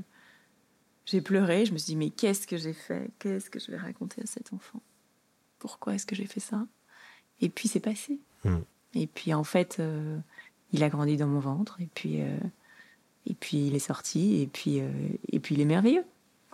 j'ai 1.05 1.21
pleuré. 1.21 1.67
Je 1.67 1.73
me 1.73 1.79
suis 1.79 1.87
dit, 1.87 1.97
mais 1.97 2.11
qu'est-ce 2.11 2.47
que 2.47 2.57
j'ai 2.57 2.73
fait? 2.73 3.11
Qu'est-ce 3.19 3.51
que 3.51 3.59
je 3.59 3.71
vais 3.71 3.77
raconter 3.77 4.23
à 4.23 4.27
cet 4.27 4.53
enfant? 4.53 4.81
Pourquoi 5.59 5.95
est-ce 5.95 6.07
que 6.07 6.17
j'ai 6.17 6.27
fait 6.27 6.41
ça? 6.41 6.67
Et 7.41 7.49
puis 7.49 7.69
c'est 7.69 7.81
passé. 7.81 8.19
Hmm. 8.45 8.61
Et 8.95 9.07
puis 9.07 9.35
en 9.35 9.45
fait, 9.45 9.77
euh, 9.81 10.19
il 10.73 10.83
a 10.83 10.89
grandi 10.89 11.17
dans 11.17 11.27
mon 11.27 11.41
ventre. 11.41 11.77
Et 11.81 11.89
puis, 11.95 12.21
euh, 12.21 12.37
et 13.27 13.35
puis 13.35 13.67
il 13.67 13.75
est 13.75 13.81
sorti. 13.81 14.43
Et 14.43 14.47
puis, 14.47 14.81
euh, 14.81 14.89
et 15.31 15.39
puis 15.39 15.55
il 15.55 15.61
est 15.61 15.67
merveilleux. 15.67 16.05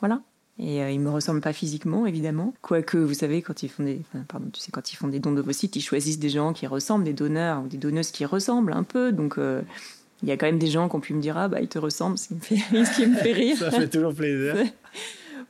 Voilà. 0.01 0.23
Et 0.61 0.81
il 0.93 0.99
me 0.99 1.11
ressemble 1.11 1.41
pas 1.41 1.53
physiquement, 1.53 2.05
évidemment. 2.05 2.53
Quoique, 2.63 2.97
vous 2.99 3.15
savez, 3.15 3.43
quand 3.43 3.63
ils 3.63 3.69
font 3.69 3.85
des, 3.85 4.01
enfin, 4.01 4.25
pardon, 4.27 4.49
tu 4.53 4.59
sais, 4.61 4.73
quand 4.73 4.93
ils 4.93 4.97
font 4.97 5.07
des 5.07 5.21
dons 5.21 5.31
d'ovocytes, 5.31 5.77
ils 5.77 5.81
choisissent 5.81 6.19
des 6.19 6.31
gens 6.31 6.53
qui 6.53 6.67
ressemblent, 6.67 7.05
des 7.05 7.13
donneurs 7.13 7.63
ou 7.63 7.69
des 7.69 7.77
donneuses 7.77 8.11
qui 8.11 8.25
ressemblent 8.25 8.73
un 8.73 8.83
peu. 8.83 9.13
Donc, 9.13 9.39
il 9.39 10.29
y 10.29 10.33
a 10.33 10.37
quand 10.37 10.47
même 10.47 10.59
des 10.59 10.67
gens 10.67 10.89
qui 10.89 10.97
ont 10.97 11.01
pu 11.01 11.15
me 11.15 11.21
dire, 11.21 11.37
ah 11.37 11.47
bah, 11.47 11.61
il 11.61 11.69
te 11.69 11.79
ressemble, 11.79 12.19
ce 12.19 12.29
qui 12.29 12.35
me 12.35 12.41
fait, 12.41 12.57
ce 12.85 12.97
qui 12.97 13.07
me 13.07 13.15
fait 13.15 13.33
rire. 13.33 13.57
Ça 13.57 13.71
fait 13.71 13.89
toujours 13.89 14.13
plaisir. 14.15 14.57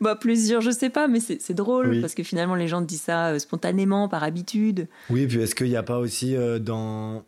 Bah, 0.00 0.14
plusieurs, 0.14 0.60
je 0.60 0.70
sais 0.70 0.90
pas, 0.90 1.08
mais 1.08 1.18
c'est 1.20 1.54
drôle 1.54 1.88
Oui. 1.90 2.00
parce 2.00 2.14
que 2.14 2.22
finalement, 2.22 2.54
les 2.54 2.68
gens 2.68 2.80
disent 2.80 3.02
ça 3.02 3.28
euh, 3.30 3.38
spontanément, 3.38 4.08
par 4.08 4.22
habitude. 4.22 4.86
Oui, 5.10 5.26
puis 5.26 5.40
est-ce 5.40 5.54
qu'il 5.54 5.68
n'y 5.68 5.76
a 5.76 5.82
pas 5.82 5.98
aussi 5.98 6.36
euh, 6.36 6.58
dans 6.58 7.24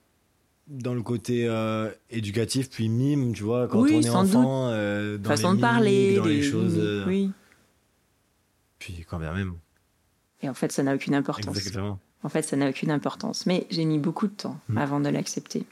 dans 0.68 0.94
le 0.94 1.02
côté 1.02 1.46
euh, 1.48 1.90
éducatif 2.10 2.70
puis 2.70 2.88
mime, 2.88 3.32
tu 3.32 3.42
vois, 3.42 3.66
quand 3.66 3.80
Oui, 3.80 3.90
on 3.96 4.00
est 4.02 4.08
enfant, 4.10 4.68
dans 5.18 5.28
Façon 5.28 5.50
les 5.50 5.56
de 5.56 5.60
parler, 5.60 6.14
dans 6.16 6.24
les 6.26 6.42
choses, 6.42 7.04
Oui. 7.08 7.30
puis 8.78 9.04
quand 9.08 9.18
bien 9.18 9.32
même. 9.32 9.54
Et 10.42 10.48
en 10.48 10.54
fait, 10.54 10.70
ça 10.70 10.82
n'a 10.84 10.94
aucune 10.94 11.14
importance. 11.14 11.56
Exactement. 11.56 11.98
En 12.22 12.28
fait, 12.28 12.42
ça 12.42 12.56
n'a 12.56 12.68
aucune 12.68 12.90
importance. 12.92 13.46
Mais 13.46 13.66
j'ai 13.70 13.84
mis 13.84 13.98
beaucoup 13.98 14.26
de 14.28 14.32
temps 14.32 14.58
Mm. 14.68 14.78
avant 14.78 15.00
de 15.00 15.08
l'accepter. 15.08 15.64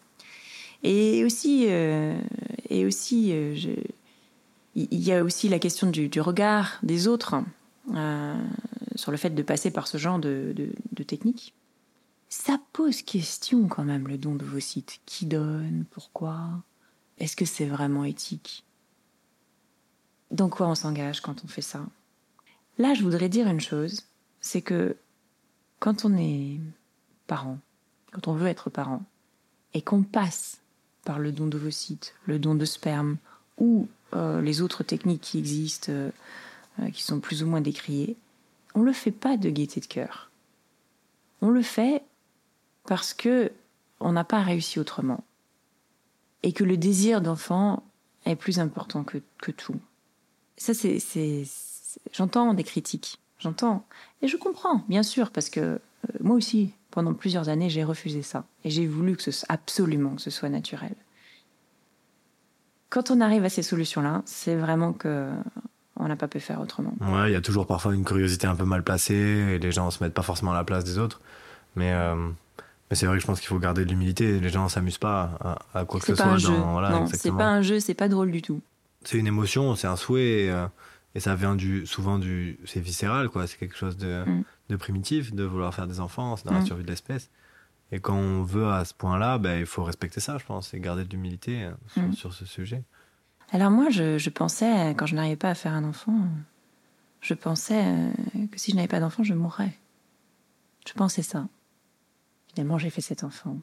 Et 0.82 1.24
aussi, 1.24 1.66
et 1.66 2.84
aussi, 2.86 3.30
je- 3.56 3.70
il 4.90 5.00
y 5.00 5.12
a 5.12 5.24
aussi 5.24 5.48
la 5.48 5.58
question 5.58 5.90
du, 5.90 6.20
regard 6.20 6.78
des 6.82 7.08
autres 7.08 7.36
euh, 7.94 8.42
sur 8.94 9.10
le 9.10 9.16
fait 9.16 9.30
de 9.30 9.42
passer 9.42 9.70
par 9.70 9.88
ce 9.88 9.98
genre 9.98 10.18
de 10.18 10.72
technique. 11.06 11.54
Ça 12.28 12.60
pose 12.72 13.02
question 13.02 13.68
quand 13.68 13.84
même 13.84 14.06
le 14.06 14.18
don 14.18 14.34
de 14.34 14.44
vos 14.44 14.60
sites. 14.60 15.00
Qui 15.06 15.26
donne? 15.26 15.84
Pourquoi? 15.90 16.62
Est-ce 17.18 17.36
que 17.36 17.46
c'est 17.46 17.66
vraiment 17.66 18.04
éthique? 18.04 18.64
Dans 20.30 20.50
quoi 20.50 20.68
on 20.68 20.74
s'engage 20.74 21.22
quand 21.22 21.42
on 21.44 21.48
fait 21.48 21.62
ça? 21.62 21.86
Là, 22.76 22.94
je 22.94 23.02
voudrais 23.02 23.30
dire 23.30 23.48
une 23.48 23.60
chose, 23.60 24.02
c'est 24.40 24.60
que 24.60 24.96
quand 25.80 26.04
on 26.04 26.16
est 26.16 26.60
parent, 27.26 27.58
quand 28.12 28.28
on 28.28 28.34
veut 28.34 28.48
être 28.48 28.68
parent, 28.68 29.02
et 29.72 29.82
qu'on 29.82 30.02
passe 30.02 30.60
par 31.04 31.18
le 31.18 31.32
don 31.32 31.46
d'ovocytes, 31.46 32.14
le 32.26 32.38
don 32.38 32.54
de 32.54 32.64
sperme, 32.64 33.16
ou 33.58 33.88
euh, 34.14 34.40
les 34.40 34.62
autres 34.62 34.82
techniques 34.82 35.20
qui 35.20 35.38
existent, 35.38 35.92
euh, 35.92 36.10
euh, 36.80 36.90
qui 36.90 37.02
sont 37.02 37.20
plus 37.20 37.42
ou 37.42 37.46
moins 37.46 37.60
décriées, 37.60 38.16
on 38.74 38.82
le 38.82 38.92
fait 38.92 39.10
pas 39.10 39.36
de 39.36 39.50
gaieté 39.50 39.80
de 39.80 39.86
cœur. 39.86 40.30
On 41.42 41.50
le 41.50 41.62
fait 41.62 42.02
parce 42.86 43.14
que 43.14 43.52
on 44.00 44.12
n'a 44.12 44.24
pas 44.24 44.42
réussi 44.42 44.78
autrement, 44.78 45.24
et 46.42 46.52
que 46.52 46.62
le 46.62 46.76
désir 46.76 47.20
d'enfant 47.20 47.82
est 48.24 48.36
plus 48.36 48.60
important 48.60 49.02
que, 49.02 49.18
que 49.38 49.50
tout. 49.50 49.74
Ça, 50.56 50.72
c'est, 50.72 51.44
j'entends 52.12 52.54
des 52.54 52.62
critiques, 52.62 53.18
j'entends, 53.40 53.84
et 54.22 54.28
je 54.28 54.36
comprends, 54.36 54.84
bien 54.88 55.02
sûr, 55.02 55.32
parce 55.32 55.50
que 55.50 55.80
moi 56.20 56.36
aussi, 56.36 56.72
pendant 56.90 57.12
plusieurs 57.12 57.48
années, 57.48 57.70
j'ai 57.70 57.84
refusé 57.84 58.22
ça. 58.22 58.44
Et 58.64 58.70
j'ai 58.70 58.86
voulu 58.86 59.16
que 59.16 59.22
ce 59.30 59.44
absolument 59.48 60.14
que 60.14 60.22
ce 60.22 60.30
soit 60.30 60.48
naturel. 60.48 60.94
Quand 62.90 63.10
on 63.10 63.20
arrive 63.20 63.44
à 63.44 63.48
ces 63.50 63.62
solutions-là, 63.62 64.22
c'est 64.24 64.56
vraiment 64.56 64.92
que 64.92 65.28
on 65.96 66.06
n'a 66.08 66.16
pas 66.16 66.28
pu 66.28 66.40
faire 66.40 66.60
autrement. 66.60 66.94
Ouais, 67.00 67.30
il 67.30 67.32
y 67.32 67.36
a 67.36 67.40
toujours 67.40 67.66
parfois 67.66 67.94
une 67.94 68.04
curiosité 68.04 68.46
un 68.46 68.54
peu 68.54 68.64
mal 68.64 68.82
placée 68.84 69.14
et 69.14 69.58
les 69.58 69.72
gens 69.72 69.90
se 69.90 70.02
mettent 70.02 70.14
pas 70.14 70.22
forcément 70.22 70.52
à 70.52 70.54
la 70.54 70.64
place 70.64 70.84
des 70.84 70.98
autres. 70.98 71.20
Mais, 71.76 71.92
euh, 71.92 72.14
mais 72.88 72.96
c'est 72.96 73.06
vrai 73.06 73.16
que 73.16 73.22
je 73.22 73.26
pense 73.26 73.40
qu'il 73.40 73.48
faut 73.48 73.58
garder 73.58 73.84
de 73.84 73.90
l'humilité. 73.90 74.38
Les 74.40 74.48
gens 74.48 74.68
s'amusent 74.68 74.98
pas 74.98 75.38
à, 75.74 75.80
à 75.80 75.84
quoi 75.84 75.98
que 76.00 76.06
ce 76.06 76.14
soit. 76.14 76.38
dans- 76.38 76.72
voilà, 76.72 76.90
non, 76.90 77.06
c'est 77.06 77.30
pas 77.32 77.48
un 77.48 77.62
jeu, 77.62 77.80
c'est 77.80 77.94
pas 77.94 78.08
drôle 78.08 78.30
du 78.30 78.42
tout. 78.42 78.60
C'est 79.04 79.18
une 79.18 79.26
émotion, 79.26 79.74
c'est 79.74 79.86
un 79.88 79.96
souhait 79.96 80.44
et, 80.44 80.50
euh, 80.50 80.66
et 81.14 81.20
ça 81.20 81.34
vient 81.34 81.54
du, 81.56 81.84
souvent 81.86 82.18
du. 82.18 82.58
C'est 82.64 82.80
viscéral, 82.80 83.28
quoi. 83.28 83.46
C'est 83.46 83.58
quelque 83.58 83.76
chose 83.76 83.96
de, 83.96 84.22
Mm. 84.24 84.42
de 84.70 84.76
primitif 84.76 85.34
de 85.34 85.44
vouloir 85.44 85.74
faire 85.74 85.86
des 85.88 85.98
enfants, 86.00 86.36
c'est 86.36 86.46
dans 86.46 86.54
la 86.54 86.60
Mm. 86.60 86.66
survie 86.66 86.84
de 86.84 86.88
l'espèce. 86.88 87.28
Et 87.90 88.00
quand 88.00 88.16
on 88.16 88.42
veut 88.42 88.68
à 88.68 88.84
ce 88.84 88.92
point-là, 88.94 89.38
ben, 89.38 89.58
il 89.58 89.66
faut 89.66 89.82
respecter 89.84 90.20
ça, 90.20 90.36
je 90.38 90.44
pense, 90.44 90.74
et 90.74 90.80
garder 90.80 91.04
de 91.04 91.10
l'humilité 91.10 91.70
sur, 91.88 92.02
Mm. 92.02 92.12
sur 92.12 92.34
ce 92.34 92.44
sujet. 92.44 92.82
Alors 93.50 93.70
moi, 93.70 93.88
je, 93.88 94.18
je 94.18 94.28
pensais, 94.30 94.90
quand 94.96 95.06
je 95.06 95.14
n'arrivais 95.14 95.36
pas 95.36 95.50
à 95.50 95.54
faire 95.54 95.72
un 95.72 95.84
enfant, 95.84 96.18
je 97.22 97.32
pensais 97.34 97.82
euh, 97.84 98.10
que 98.52 98.58
si 98.60 98.72
je 98.72 98.76
n'avais 98.76 98.88
pas 98.88 99.00
d'enfant, 99.00 99.22
je 99.22 99.32
mourrais. 99.34 99.72
Je 100.86 100.92
pensais 100.92 101.22
ça. 101.22 101.48
Finalement, 102.52 102.76
j'ai 102.78 102.90
fait 102.90 103.00
cet 103.00 103.24
enfant. 103.24 103.56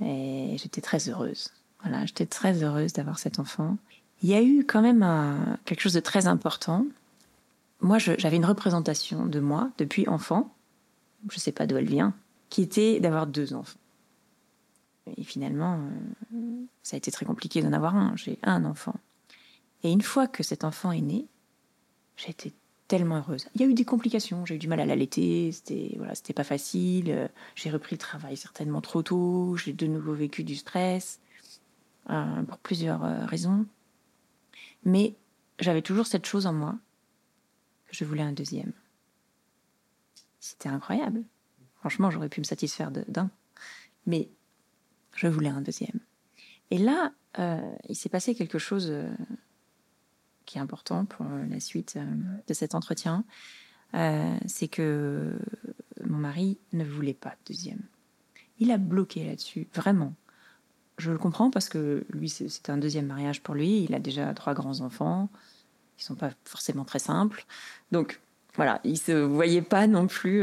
Et 0.00 0.56
j'étais 0.58 0.80
très 0.80 1.08
heureuse. 1.08 1.50
Voilà, 1.82 2.06
j'étais 2.06 2.26
très 2.26 2.62
heureuse 2.62 2.92
d'avoir 2.92 3.18
cet 3.18 3.38
enfant. 3.38 3.76
Il 4.22 4.28
y 4.28 4.34
a 4.34 4.42
eu 4.42 4.64
quand 4.64 4.82
même 4.82 5.02
un- 5.02 5.58
quelque 5.64 5.80
chose 5.80 5.92
de 5.92 6.00
très 6.00 6.26
important. 6.26 6.86
Moi, 7.80 7.98
j'avais 7.98 8.36
une 8.36 8.46
représentation 8.46 9.26
de 9.26 9.40
moi 9.40 9.70
depuis 9.78 10.08
enfant, 10.08 10.54
je 11.28 11.36
ne 11.36 11.40
sais 11.40 11.52
pas 11.52 11.66
d'où 11.66 11.76
elle 11.76 11.88
vient, 11.88 12.14
qui 12.54 12.62
était 12.62 13.00
d'avoir 13.00 13.26
deux 13.26 13.52
enfants. 13.52 13.80
Et 15.16 15.24
finalement, 15.24 15.80
euh, 16.32 16.64
ça 16.84 16.94
a 16.94 16.98
été 16.98 17.10
très 17.10 17.26
compliqué 17.26 17.60
d'en 17.60 17.72
avoir 17.72 17.96
un. 17.96 18.14
J'ai 18.14 18.38
un 18.44 18.64
enfant. 18.64 18.94
Et 19.82 19.90
une 19.90 20.02
fois 20.02 20.28
que 20.28 20.44
cet 20.44 20.62
enfant 20.62 20.92
est 20.92 21.00
né, 21.00 21.26
j'ai 22.16 22.30
été 22.30 22.52
tellement 22.86 23.16
heureuse. 23.16 23.48
Il 23.56 23.60
y 23.60 23.64
a 23.64 23.66
eu 23.66 23.74
des 23.74 23.84
complications, 23.84 24.46
j'ai 24.46 24.54
eu 24.54 24.58
du 24.58 24.68
mal 24.68 24.78
à 24.78 24.86
l'allaiter, 24.86 25.50
c'était 25.50 25.94
voilà, 25.96 26.14
c'était 26.14 26.32
pas 26.32 26.44
facile. 26.44 27.28
J'ai 27.56 27.70
repris 27.70 27.96
le 27.96 27.98
travail 27.98 28.36
certainement 28.36 28.80
trop 28.80 29.02
tôt, 29.02 29.56
j'ai 29.56 29.72
de 29.72 29.88
nouveau 29.88 30.14
vécu 30.14 30.44
du 30.44 30.54
stress 30.54 31.18
euh, 32.10 32.42
pour 32.44 32.58
plusieurs 32.58 33.04
euh, 33.04 33.26
raisons. 33.26 33.66
Mais 34.84 35.16
j'avais 35.58 35.82
toujours 35.82 36.06
cette 36.06 36.26
chose 36.26 36.46
en 36.46 36.52
moi 36.52 36.76
que 37.88 37.96
je 37.96 38.04
voulais 38.04 38.22
un 38.22 38.32
deuxième. 38.32 38.72
C'était 40.38 40.68
incroyable. 40.68 41.24
Franchement, 41.84 42.10
j'aurais 42.10 42.30
pu 42.30 42.40
me 42.40 42.46
satisfaire 42.46 42.90
d'un, 42.90 43.30
mais 44.06 44.30
je 45.14 45.26
voulais 45.26 45.50
un 45.50 45.60
deuxième. 45.60 46.00
Et 46.70 46.78
là, 46.78 47.12
euh, 47.38 47.60
il 47.90 47.94
s'est 47.94 48.08
passé 48.08 48.34
quelque 48.34 48.58
chose 48.58 48.86
euh, 48.88 49.06
qui 50.46 50.56
est 50.56 50.62
important 50.62 51.04
pour 51.04 51.26
la 51.26 51.60
suite 51.60 51.96
euh, 51.98 52.06
de 52.46 52.54
cet 52.54 52.74
entretien. 52.74 53.22
C'est 54.46 54.68
que 54.68 55.38
mon 56.06 56.16
mari 56.16 56.56
ne 56.72 56.84
voulait 56.86 57.12
pas 57.12 57.28
de 57.32 57.52
deuxième. 57.52 57.82
Il 58.58 58.70
a 58.70 58.78
bloqué 58.78 59.26
là-dessus, 59.26 59.68
vraiment. 59.74 60.14
Je 60.96 61.12
le 61.12 61.18
comprends 61.18 61.50
parce 61.50 61.68
que 61.68 62.06
lui, 62.08 62.30
c'est- 62.30 62.48
c'était 62.48 62.72
un 62.72 62.78
deuxième 62.78 63.06
mariage 63.06 63.42
pour 63.42 63.54
lui. 63.54 63.84
Il 63.84 63.94
a 63.94 63.98
déjà 63.98 64.32
trois 64.32 64.54
grands-enfants 64.54 65.28
qui 65.98 66.06
sont 66.06 66.14
pas 66.14 66.30
forcément 66.46 66.86
très 66.86 66.98
simples. 66.98 67.44
Donc, 67.92 68.20
voilà, 68.54 68.80
il 68.84 68.96
se 68.98 69.12
voyait 69.12 69.60
pas 69.62 69.86
non 69.86 70.06
plus 70.06 70.42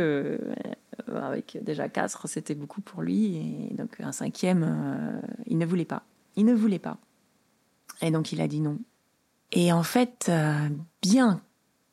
avec 1.08 1.58
déjà 1.62 1.90
quatre, 1.90 2.28
c'était 2.28 2.56
beaucoup 2.56 2.82
pour 2.82 3.02
lui. 3.02 3.70
Et 3.70 3.74
donc, 3.74 4.00
un 4.00 4.12
cinquième, 4.12 4.64
euh, 4.64 5.22
il 5.48 5.58
ne 5.58 5.66
voulait 5.66 5.86
pas. 5.86 6.04
Il 6.36 6.46
ne 6.46 6.54
voulait 6.54 6.80
pas. 6.80 6.98
Et 8.02 8.12
donc, 8.12 8.32
il 8.32 8.42
a 8.42 8.48
dit 8.48 8.62
non. 8.62 8.80
Et 9.52 9.72
en 9.74 9.84
fait, 9.84 10.28
euh, 10.30 10.70
bien 11.02 11.42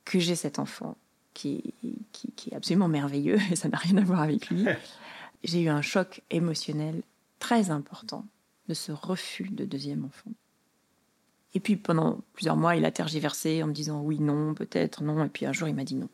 que 0.04 0.18
j'ai 0.18 0.36
cet 0.36 0.58
enfant 0.58 0.96
qui, 1.34 1.74
qui, 2.12 2.32
qui 2.32 2.50
est 2.50 2.56
absolument 2.56 2.88
merveilleux, 2.88 3.38
et 3.50 3.56
ça 3.56 3.68
n'a 3.68 3.78
rien 3.78 3.96
à 3.96 4.02
voir 4.02 4.22
avec 4.22 4.48
lui, 4.48 4.66
j'ai 5.44 5.62
eu 5.62 5.68
un 5.68 5.82
choc 5.82 6.22
émotionnel 6.30 7.02
très 7.38 7.70
important 7.70 8.26
de 8.68 8.74
ce 8.74 8.92
refus 8.92 9.48
de 9.50 9.64
deuxième 9.64 10.04
enfant. 10.04 10.30
Et 11.54 11.60
puis 11.60 11.76
pendant 11.76 12.20
plusieurs 12.34 12.56
mois, 12.56 12.76
il 12.76 12.84
a 12.84 12.90
tergiversé 12.90 13.62
en 13.62 13.68
me 13.68 13.72
disant 13.72 14.02
oui, 14.02 14.18
non, 14.20 14.54
peut-être, 14.54 15.02
non. 15.02 15.24
Et 15.24 15.28
puis 15.28 15.46
un 15.46 15.52
jour, 15.52 15.68
il 15.68 15.74
m'a 15.74 15.84
dit 15.84 15.94
non. 15.94 16.08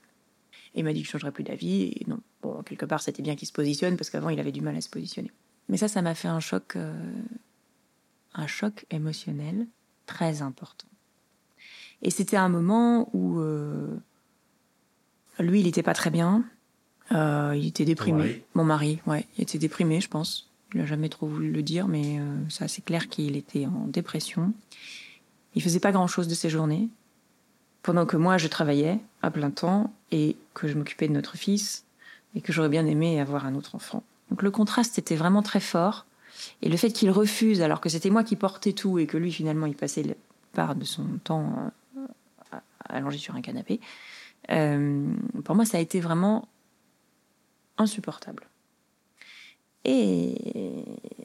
Et 0.75 0.81
il 0.81 0.85
m'a 0.85 0.93
dit 0.93 1.01
que 1.03 1.07
je 1.07 1.11
ne 1.11 1.13
changerais 1.13 1.33
plus 1.33 1.45
d'avis. 1.45 1.83
Et 1.83 2.05
non, 2.07 2.21
bon, 2.43 2.63
quelque 2.63 2.87
part, 2.87 3.01
c'était 3.01 3.23
bien 3.23 3.37
qu'il 3.37 3.49
se 3.49 3.53
positionne 3.53 3.97
parce 3.97 4.11
qu'avant, 4.11 4.31
il 4.31 4.41
avait 4.41 4.53
du 4.53 4.61
mal 4.61 4.77
à 4.77 4.81
se 4.81 4.89
positionner. 4.89 5.31
Mais 5.69 5.77
ça, 5.77 5.89
ça 5.89 6.03
m'a 6.03 6.15
fait 6.15 6.29
un 6.29 6.41
choc, 6.41 6.77
euh, 6.77 7.13
un 8.35 8.47
choc 8.47 8.87
émotionnel 8.91 9.67
très 10.07 10.43
important. 10.43 10.89
Et 12.03 12.11
c'était 12.11 12.37
un 12.37 12.49
moment 12.49 13.09
où 13.15 13.41
euh, 13.41 13.97
lui, 15.39 15.61
il 15.61 15.65
n'était 15.65 15.83
pas 15.83 15.95
très 15.95 16.11
bien. 16.11 16.45
Euh, 17.13 17.55
il 17.57 17.67
était 17.67 17.85
déprimé. 17.85 18.19
mari 18.19 18.43
Mon 18.55 18.65
mari, 18.65 19.01
ouais, 19.07 19.27
il 19.37 19.43
était 19.43 19.59
déprimé, 19.59 20.01
je 20.01 20.09
pense. 20.09 20.51
Il 20.75 20.81
n'a 20.81 20.87
jamais 20.87 21.09
trop 21.09 21.27
voulu 21.27 21.51
le 21.51 21.63
dire, 21.63 21.89
mais 21.89 22.19
euh, 22.19 22.49
ça, 22.49 22.69
c'est 22.69 22.83
clair 22.83 23.09
qu'il 23.09 23.37
était 23.37 23.67
en 23.67 23.87
dépression. 23.87 24.53
Il 25.55 25.63
faisait 25.63 25.81
pas 25.81 25.93
grand-chose 25.93 26.29
de 26.29 26.35
ses 26.35 26.51
journées, 26.51 26.89
pendant 27.85 28.07
que 28.07 28.17
moi, 28.17 28.39
je 28.39 28.49
travaillais 28.49 28.99
à 29.21 29.31
plein 29.31 29.51
temps 29.51 29.93
et 30.11 30.37
que 30.55 30.67
je 30.67 30.75
m'occupais 30.75 31.07
de 31.07 31.13
notre 31.13 31.37
fils 31.37 31.85
et 32.35 32.41
que 32.41 32.51
j'aurais 32.51 32.71
bien 32.71 32.87
aimé 32.87 33.21
avoir 33.21 33.45
un 33.45 33.55
autre 33.55 33.75
enfant. 33.75 34.03
Donc 34.31 34.43
le 34.43 34.51
contraste 34.51 34.99
était 34.99 35.17
vraiment 35.17 35.43
très 35.43 35.61
fort. 35.61 36.07
Et 36.63 36.71
le 36.71 36.79
fait 36.79 36.91
qu'il 36.91 37.11
refuse, 37.11 37.61
alors 37.61 37.83
que 37.83 37.91
c'était 37.91 38.09
moi 38.09 38.25
qui 38.25 38.37
portais 38.37 38.73
tout 38.73 38.99
et 38.99 39.07
que 39.07 39.19
lui, 39.19 39.31
finalement, 39.31 39.67
il 39.67 39.77
passait 39.77 40.03
la 40.03 40.15
part 40.55 40.75
de 40.75 40.85
son 40.85 41.05
temps 41.23 41.73
euh, 41.99 42.57
allongé 42.89 43.19
sur 43.19 43.35
un 43.37 43.43
canapé, 43.43 43.81
euh, 44.51 45.07
pour 45.45 45.55
moi, 45.55 45.67
ça 45.67 45.77
a 45.77 45.81
été 45.81 46.01
vraiment 46.01 46.49
insupportable. 47.77 48.49
Et 49.85 50.85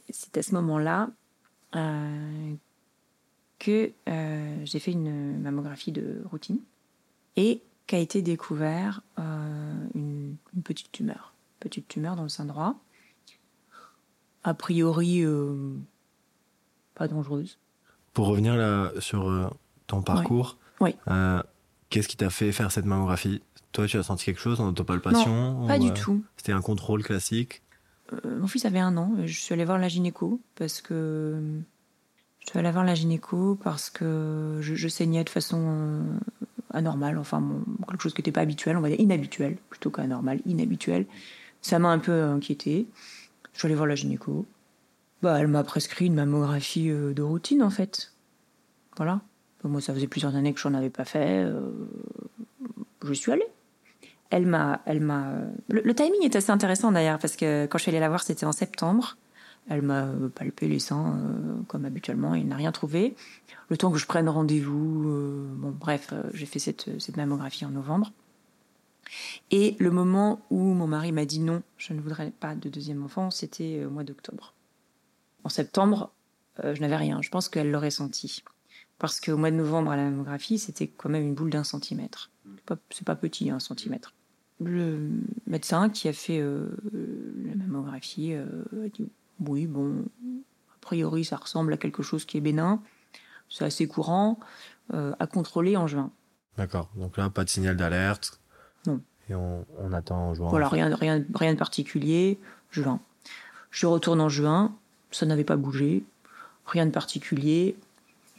c'est 0.09 0.37
à 0.37 0.43
ce 0.43 0.53
moment-là 0.55 1.09
euh, 1.77 2.53
que 3.59 3.91
euh, 4.07 4.55
j'ai 4.65 4.79
fait 4.79 4.91
une 4.91 5.41
mammographie 5.41 5.91
de 5.91 6.23
routine 6.31 6.59
et 7.35 7.61
qu'a 7.87 7.97
été 7.99 8.21
découvert 8.21 9.01
euh, 9.19 9.87
une, 9.93 10.35
une 10.55 10.63
petite 10.63 10.91
tumeur, 10.91 11.33
petite 11.59 11.87
tumeur 11.87 12.15
dans 12.15 12.23
le 12.23 12.29
sein 12.29 12.45
droit. 12.45 12.75
A 14.43 14.53
priori, 14.53 15.21
euh, 15.23 15.73
pas 16.95 17.07
dangereuse. 17.07 17.59
Pour 18.13 18.27
revenir 18.27 18.55
là 18.55 18.91
sur 18.99 19.53
ton 19.87 20.01
parcours, 20.01 20.57
Oui. 20.79 20.95
qu'est-ce 21.89 22.07
qui 22.07 22.17
t'a 22.17 22.29
fait 22.29 22.51
faire 22.51 22.71
cette 22.71 22.85
mammographie? 22.85 23.41
Toi, 23.71 23.85
tu 23.85 23.97
as 23.97 24.03
senti 24.03 24.25
quelque 24.25 24.39
chose 24.41 24.61
en 24.61 24.69
autopalpation 24.69 25.67
Pas 25.67 25.77
ou, 25.77 25.83
du 25.83 25.93
tout. 25.93 26.23
C'était 26.37 26.53
un 26.53 26.61
contrôle 26.61 27.03
classique? 27.03 27.61
Mon 28.25 28.47
fils 28.47 28.65
avait 28.65 28.79
un 28.79 28.97
an. 28.97 29.13
Je 29.25 29.39
suis 29.39 29.53
allée 29.53 29.65
voir 29.65 29.77
la 29.77 29.87
gynéco 29.89 30.41
parce 30.55 30.81
que 30.81 31.61
je 32.49 32.53
suis 32.53 32.59
allée 32.61 32.71
voir 32.71 32.83
la 32.83 32.95
gynéco 32.95 33.59
parce 33.63 33.91
que 33.91 34.57
je, 34.59 34.87
saignais 34.87 35.23
de 35.23 35.29
façon 35.29 35.61
euh, 35.61 36.01
anormale, 36.73 37.19
enfin 37.19 37.43
quelque 37.87 38.01
chose 38.01 38.15
qui 38.15 38.21
n'était 38.21 38.31
pas 38.31 38.41
habituel, 38.41 38.75
on 38.75 38.81
va 38.81 38.89
dire 38.89 38.99
inhabituel 38.99 39.57
plutôt 39.69 39.91
qu'anormal, 39.91 40.39
inhabituel. 40.47 41.05
Ça 41.61 41.77
m'a 41.77 41.89
un 41.89 41.99
peu 41.99 42.23
inquiétée. 42.23 42.87
Je 43.53 43.59
suis 43.59 43.67
allée 43.67 43.75
voir 43.75 43.85
la 43.85 43.93
gynéco. 43.93 44.47
Bah, 45.21 45.39
elle 45.39 45.47
m'a 45.47 45.63
prescrit 45.63 46.07
une 46.07 46.15
mammographie 46.15 46.89
euh, 46.89 47.13
de 47.13 47.21
routine 47.21 47.61
en 47.61 47.69
fait. 47.69 48.13
Voilà. 48.97 49.21
Bah, 49.63 49.69
moi, 49.69 49.79
ça 49.79 49.93
faisait 49.93 50.07
plusieurs 50.07 50.35
années 50.35 50.51
que 50.51 50.59
je 50.59 50.67
n'en 50.67 50.73
avais 50.73 50.89
pas 50.89 51.05
fait. 51.05 51.43
euh, 51.43 51.69
je 53.03 53.13
suis 53.13 53.31
allée 53.31 53.45
elle 54.31 54.47
m'a, 54.47 54.81
elle 54.87 55.01
m'a. 55.01 55.33
Le, 55.67 55.81
le 55.81 55.93
timing 55.93 56.23
est 56.23 56.35
assez 56.35 56.51
intéressant 56.51 56.91
d'ailleurs 56.91 57.19
parce 57.19 57.35
que 57.35 57.67
quand 57.67 57.77
je 57.77 57.83
suis 57.83 57.91
allée 57.91 57.99
la 57.99 58.09
voir, 58.09 58.23
c'était 58.23 58.47
en 58.47 58.51
septembre. 58.51 59.17
Elle 59.69 59.83
m'a 59.83 60.05
euh, 60.05 60.29
palpé 60.29 60.67
les 60.67 60.79
seins 60.79 61.15
euh, 61.15 61.61
comme 61.67 61.85
habituellement. 61.85 62.33
Il 62.33 62.47
n'a 62.47 62.55
rien 62.55 62.71
trouvé. 62.71 63.15
Le 63.69 63.77
temps 63.77 63.91
que 63.91 63.99
je 63.99 64.07
prenne 64.07 64.27
rendez-vous, 64.27 65.07
euh, 65.07 65.47
bon 65.55 65.69
bref, 65.69 66.11
j'ai 66.33 66.47
fait 66.47 66.57
cette, 66.57 67.15
mammographie 67.15 67.65
en 67.65 67.69
novembre. 67.69 68.11
Et 69.51 69.75
le 69.79 69.91
moment 69.91 70.41
où 70.49 70.59
mon 70.59 70.87
mari 70.87 71.11
m'a 71.11 71.25
dit 71.25 71.39
non, 71.39 71.61
je 71.77 71.93
ne 71.93 72.01
voudrais 72.01 72.31
pas 72.31 72.55
de 72.55 72.67
deuxième 72.67 73.03
enfant, 73.03 73.29
c'était 73.29 73.85
au 73.85 73.91
mois 73.91 74.03
d'octobre. 74.03 74.53
En 75.43 75.49
septembre, 75.49 76.11
je 76.61 76.79
n'avais 76.81 76.97
rien. 76.97 77.21
Je 77.21 77.29
pense 77.29 77.47
qu'elle 77.47 77.71
l'aurait 77.71 77.91
senti. 77.91 78.43
Parce 78.99 79.19
qu'au 79.19 79.37
mois 79.37 79.49
de 79.49 79.55
novembre, 79.55 79.91
à 79.91 79.95
la 79.95 80.03
mammographie, 80.03 80.59
c'était 80.59 80.87
quand 80.87 81.09
même 81.09 81.23
une 81.23 81.33
boule 81.33 81.49
d'un 81.49 81.63
centimètre. 81.63 82.29
C'est 82.91 83.05
pas, 83.05 83.15
pas 83.15 83.15
petit, 83.15 83.49
un 83.49 83.59
centimètre. 83.59 84.13
Le 84.59 85.09
médecin 85.47 85.89
qui 85.89 86.07
a 86.07 86.13
fait 86.13 86.39
la 86.39 87.55
mammographie 87.55 88.33
a 88.33 88.89
dit 88.93 89.09
oui, 89.47 89.67
bon, 89.67 90.05
a 90.69 90.77
priori, 90.81 91.25
ça 91.25 91.37
ressemble 91.37 91.73
à 91.73 91.77
quelque 91.77 92.03
chose 92.03 92.25
qui 92.25 92.37
est 92.37 92.41
bénin. 92.41 92.81
C'est 93.49 93.65
assez 93.65 93.87
courant 93.87 94.39
euh, 94.93 95.13
à 95.19 95.27
contrôler 95.27 95.77
en 95.77 95.87
juin. 95.87 96.11
D'accord. 96.57 96.89
Donc 96.95 97.17
là, 97.17 97.29
pas 97.29 97.43
de 97.43 97.49
signal 97.49 97.75
d'alerte. 97.77 98.39
Non. 98.85 99.01
Et 99.29 99.35
on, 99.35 99.65
on 99.79 99.93
attend 99.93 100.29
en 100.29 100.33
juin. 100.33 100.49
Voilà, 100.49 100.67
rien, 100.67 100.93
rien, 100.95 101.23
rien 101.33 101.53
de 101.53 101.59
particulier. 101.59 102.39
Juin. 102.71 102.99
Je 103.71 103.87
retourne 103.87 104.21
en 104.21 104.29
juin, 104.29 104.75
ça 105.11 105.25
n'avait 105.25 105.43
pas 105.43 105.55
bougé, 105.55 106.03
rien 106.65 106.85
de 106.85 106.91
particulier. 106.91 107.75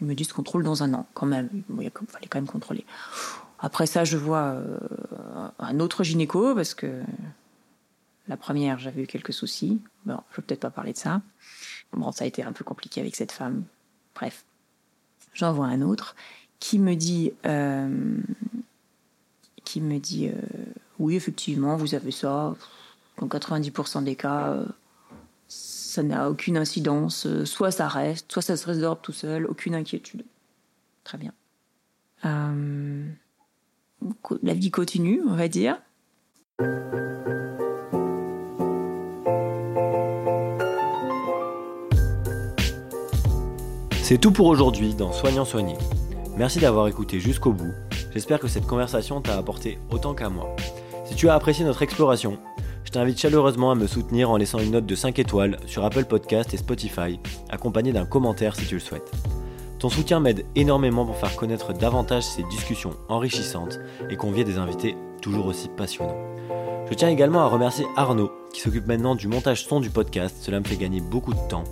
Ils 0.01 0.07
me 0.07 0.15
disent 0.15 0.33
contrôle 0.33 0.65
dans 0.65 0.83
un 0.83 0.95
an, 0.95 1.07
quand 1.15 1.27
même. 1.27 1.49
Bon, 1.69 1.83
il 1.83 1.91
fallait 2.09 2.27
quand 2.29 2.39
même 2.39 2.49
contrôler. 2.49 2.85
Après 3.59 3.87
ça, 3.87 4.05
je 4.05 4.17
vois 4.17 4.55
euh, 4.55 4.79
un 5.59 5.81
autre 5.81 6.03
gynéco 6.05 6.55
parce 6.55 6.75
que 6.75 7.03
la 8.31 8.37
première, 8.37 8.79
j'avais 8.79 9.03
eu 9.03 9.07
quelques 9.09 9.33
soucis. 9.33 9.83
Bon, 10.07 10.21
je 10.31 10.37
vais 10.37 10.43
peut-être 10.45 10.61
pas 10.61 10.71
parler 10.71 10.93
de 10.93 10.99
ça. 10.99 11.21
Bon, 11.93 12.13
ça 12.13 12.23
a 12.23 12.29
été 12.29 12.45
un 12.45 12.53
peu 12.53 12.63
compliqué 12.63 13.01
avec 13.01 13.17
cette 13.17 13.33
femme. 13.33 13.65
Bref, 14.15 14.45
j'en 15.35 15.53
vois 15.53 15.67
un 15.67 15.83
autre 15.83 16.15
qui 16.61 16.79
me 16.79 16.95
dit, 16.95 17.33
euh, 17.45 18.19
qui 19.65 19.81
me 19.81 19.99
dit, 19.99 20.29
euh, 20.29 20.41
oui, 21.01 21.17
effectivement, 21.17 21.77
vous 21.77 21.97
avez 21.97 22.13
ça. 22.13 22.55
Dans 23.19 23.27
90% 23.27 24.05
des 24.05 24.15
cas, 24.15 24.51
euh, 24.51 24.65
ça 25.49 26.05
n'a 26.05 26.31
aucune 26.31 26.57
incidence. 26.57 27.27
Soit 27.43 27.73
ça 27.73 27.89
reste, 27.89 28.31
soit 28.31 28.43
ça 28.43 28.57
se 28.57 28.65
résorbe 28.65 29.01
tout 29.03 29.13
seul. 29.13 29.45
Aucune 29.47 29.75
inquiétude. 29.75 30.25
Très 31.03 31.19
bien. 31.19 31.33
La 32.23 32.55
vie 34.55 34.71
continue, 34.71 35.21
on 35.27 35.35
va 35.35 35.49
dire. 35.49 35.81
C'est 44.11 44.19
tout 44.19 44.33
pour 44.33 44.49
aujourd'hui 44.49 44.95
dans 44.95 45.13
Soignant 45.13 45.45
Soigné. 45.45 45.77
Merci 46.37 46.59
d'avoir 46.59 46.89
écouté 46.89 47.21
jusqu'au 47.21 47.53
bout. 47.53 47.73
J'espère 48.13 48.41
que 48.41 48.49
cette 48.49 48.67
conversation 48.67 49.21
t'a 49.21 49.39
apporté 49.39 49.79
autant 49.93 50.15
qu'à 50.15 50.29
moi. 50.29 50.57
Si 51.05 51.15
tu 51.15 51.29
as 51.29 51.35
apprécié 51.35 51.65
notre 51.65 51.83
exploration, 51.83 52.37
je 52.83 52.91
t'invite 52.91 53.21
chaleureusement 53.21 53.71
à 53.71 53.77
me 53.77 53.87
soutenir 53.87 54.29
en 54.29 54.37
laissant 54.37 54.59
une 54.59 54.73
note 54.73 54.85
de 54.85 54.95
5 54.97 55.21
étoiles 55.21 55.59
sur 55.67 55.85
Apple 55.85 56.07
Podcast 56.07 56.53
et 56.53 56.57
Spotify, 56.57 57.21
accompagnée 57.51 57.93
d'un 57.93 58.05
commentaire 58.05 58.57
si 58.57 58.67
tu 58.67 58.75
le 58.75 58.81
souhaites. 58.81 59.13
Ton 59.79 59.91
soutien 59.91 60.19
m'aide 60.19 60.45
énormément 60.57 61.07
pour 61.07 61.17
faire 61.17 61.37
connaître 61.37 61.73
davantage 61.73 62.25
ces 62.25 62.43
discussions 62.51 62.97
enrichissantes 63.09 63.79
et 64.11 64.17
convier 64.17 64.43
des 64.43 64.59
invités 64.59 64.97
toujours 65.23 65.47
aussi 65.47 65.69
passionnants. 65.69 66.19
Je 66.91 66.95
tiens 66.95 67.11
également 67.11 67.43
à 67.43 67.47
remercier 67.47 67.87
Arnaud 67.95 68.33
qui 68.53 68.61
s'occupe 68.61 68.89
maintenant 68.89 69.15
du 69.15 69.29
montage 69.29 69.65
son 69.65 69.79
du 69.79 69.91
podcast, 69.91 70.37
cela 70.41 70.59
me 70.59 70.65
fait 70.65 70.75
gagner 70.75 71.01
beaucoup 71.01 71.33
de 71.33 71.49
temps. 71.49 71.63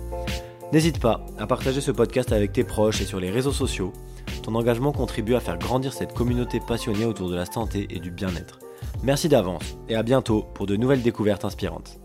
N'hésite 0.71 0.99
pas 0.99 1.25
à 1.39 1.47
partager 1.47 1.81
ce 1.81 1.89
podcast 1.89 2.31
avec 2.31 2.53
tes 2.53 2.63
proches 2.63 3.01
et 3.01 3.05
sur 3.05 3.19
les 3.19 3.31
réseaux 3.31 3.51
sociaux. 3.51 3.91
Ton 4.43 4.53
engagement 4.53 4.91
contribue 4.91 5.33
à 5.33 5.39
faire 5.39 5.57
grandir 5.57 5.93
cette 5.93 6.13
communauté 6.13 6.59
passionnée 6.59 7.05
autour 7.05 7.29
de 7.29 7.35
la 7.35 7.45
santé 7.45 7.87
et 7.89 7.99
du 7.99 8.11
bien-être. 8.11 8.59
Merci 9.01 9.29
d'avance 9.29 9.77
et 9.87 9.95
à 9.95 10.03
bientôt 10.03 10.43
pour 10.53 10.67
de 10.67 10.75
nouvelles 10.75 11.01
découvertes 11.01 11.43
inspirantes. 11.43 11.99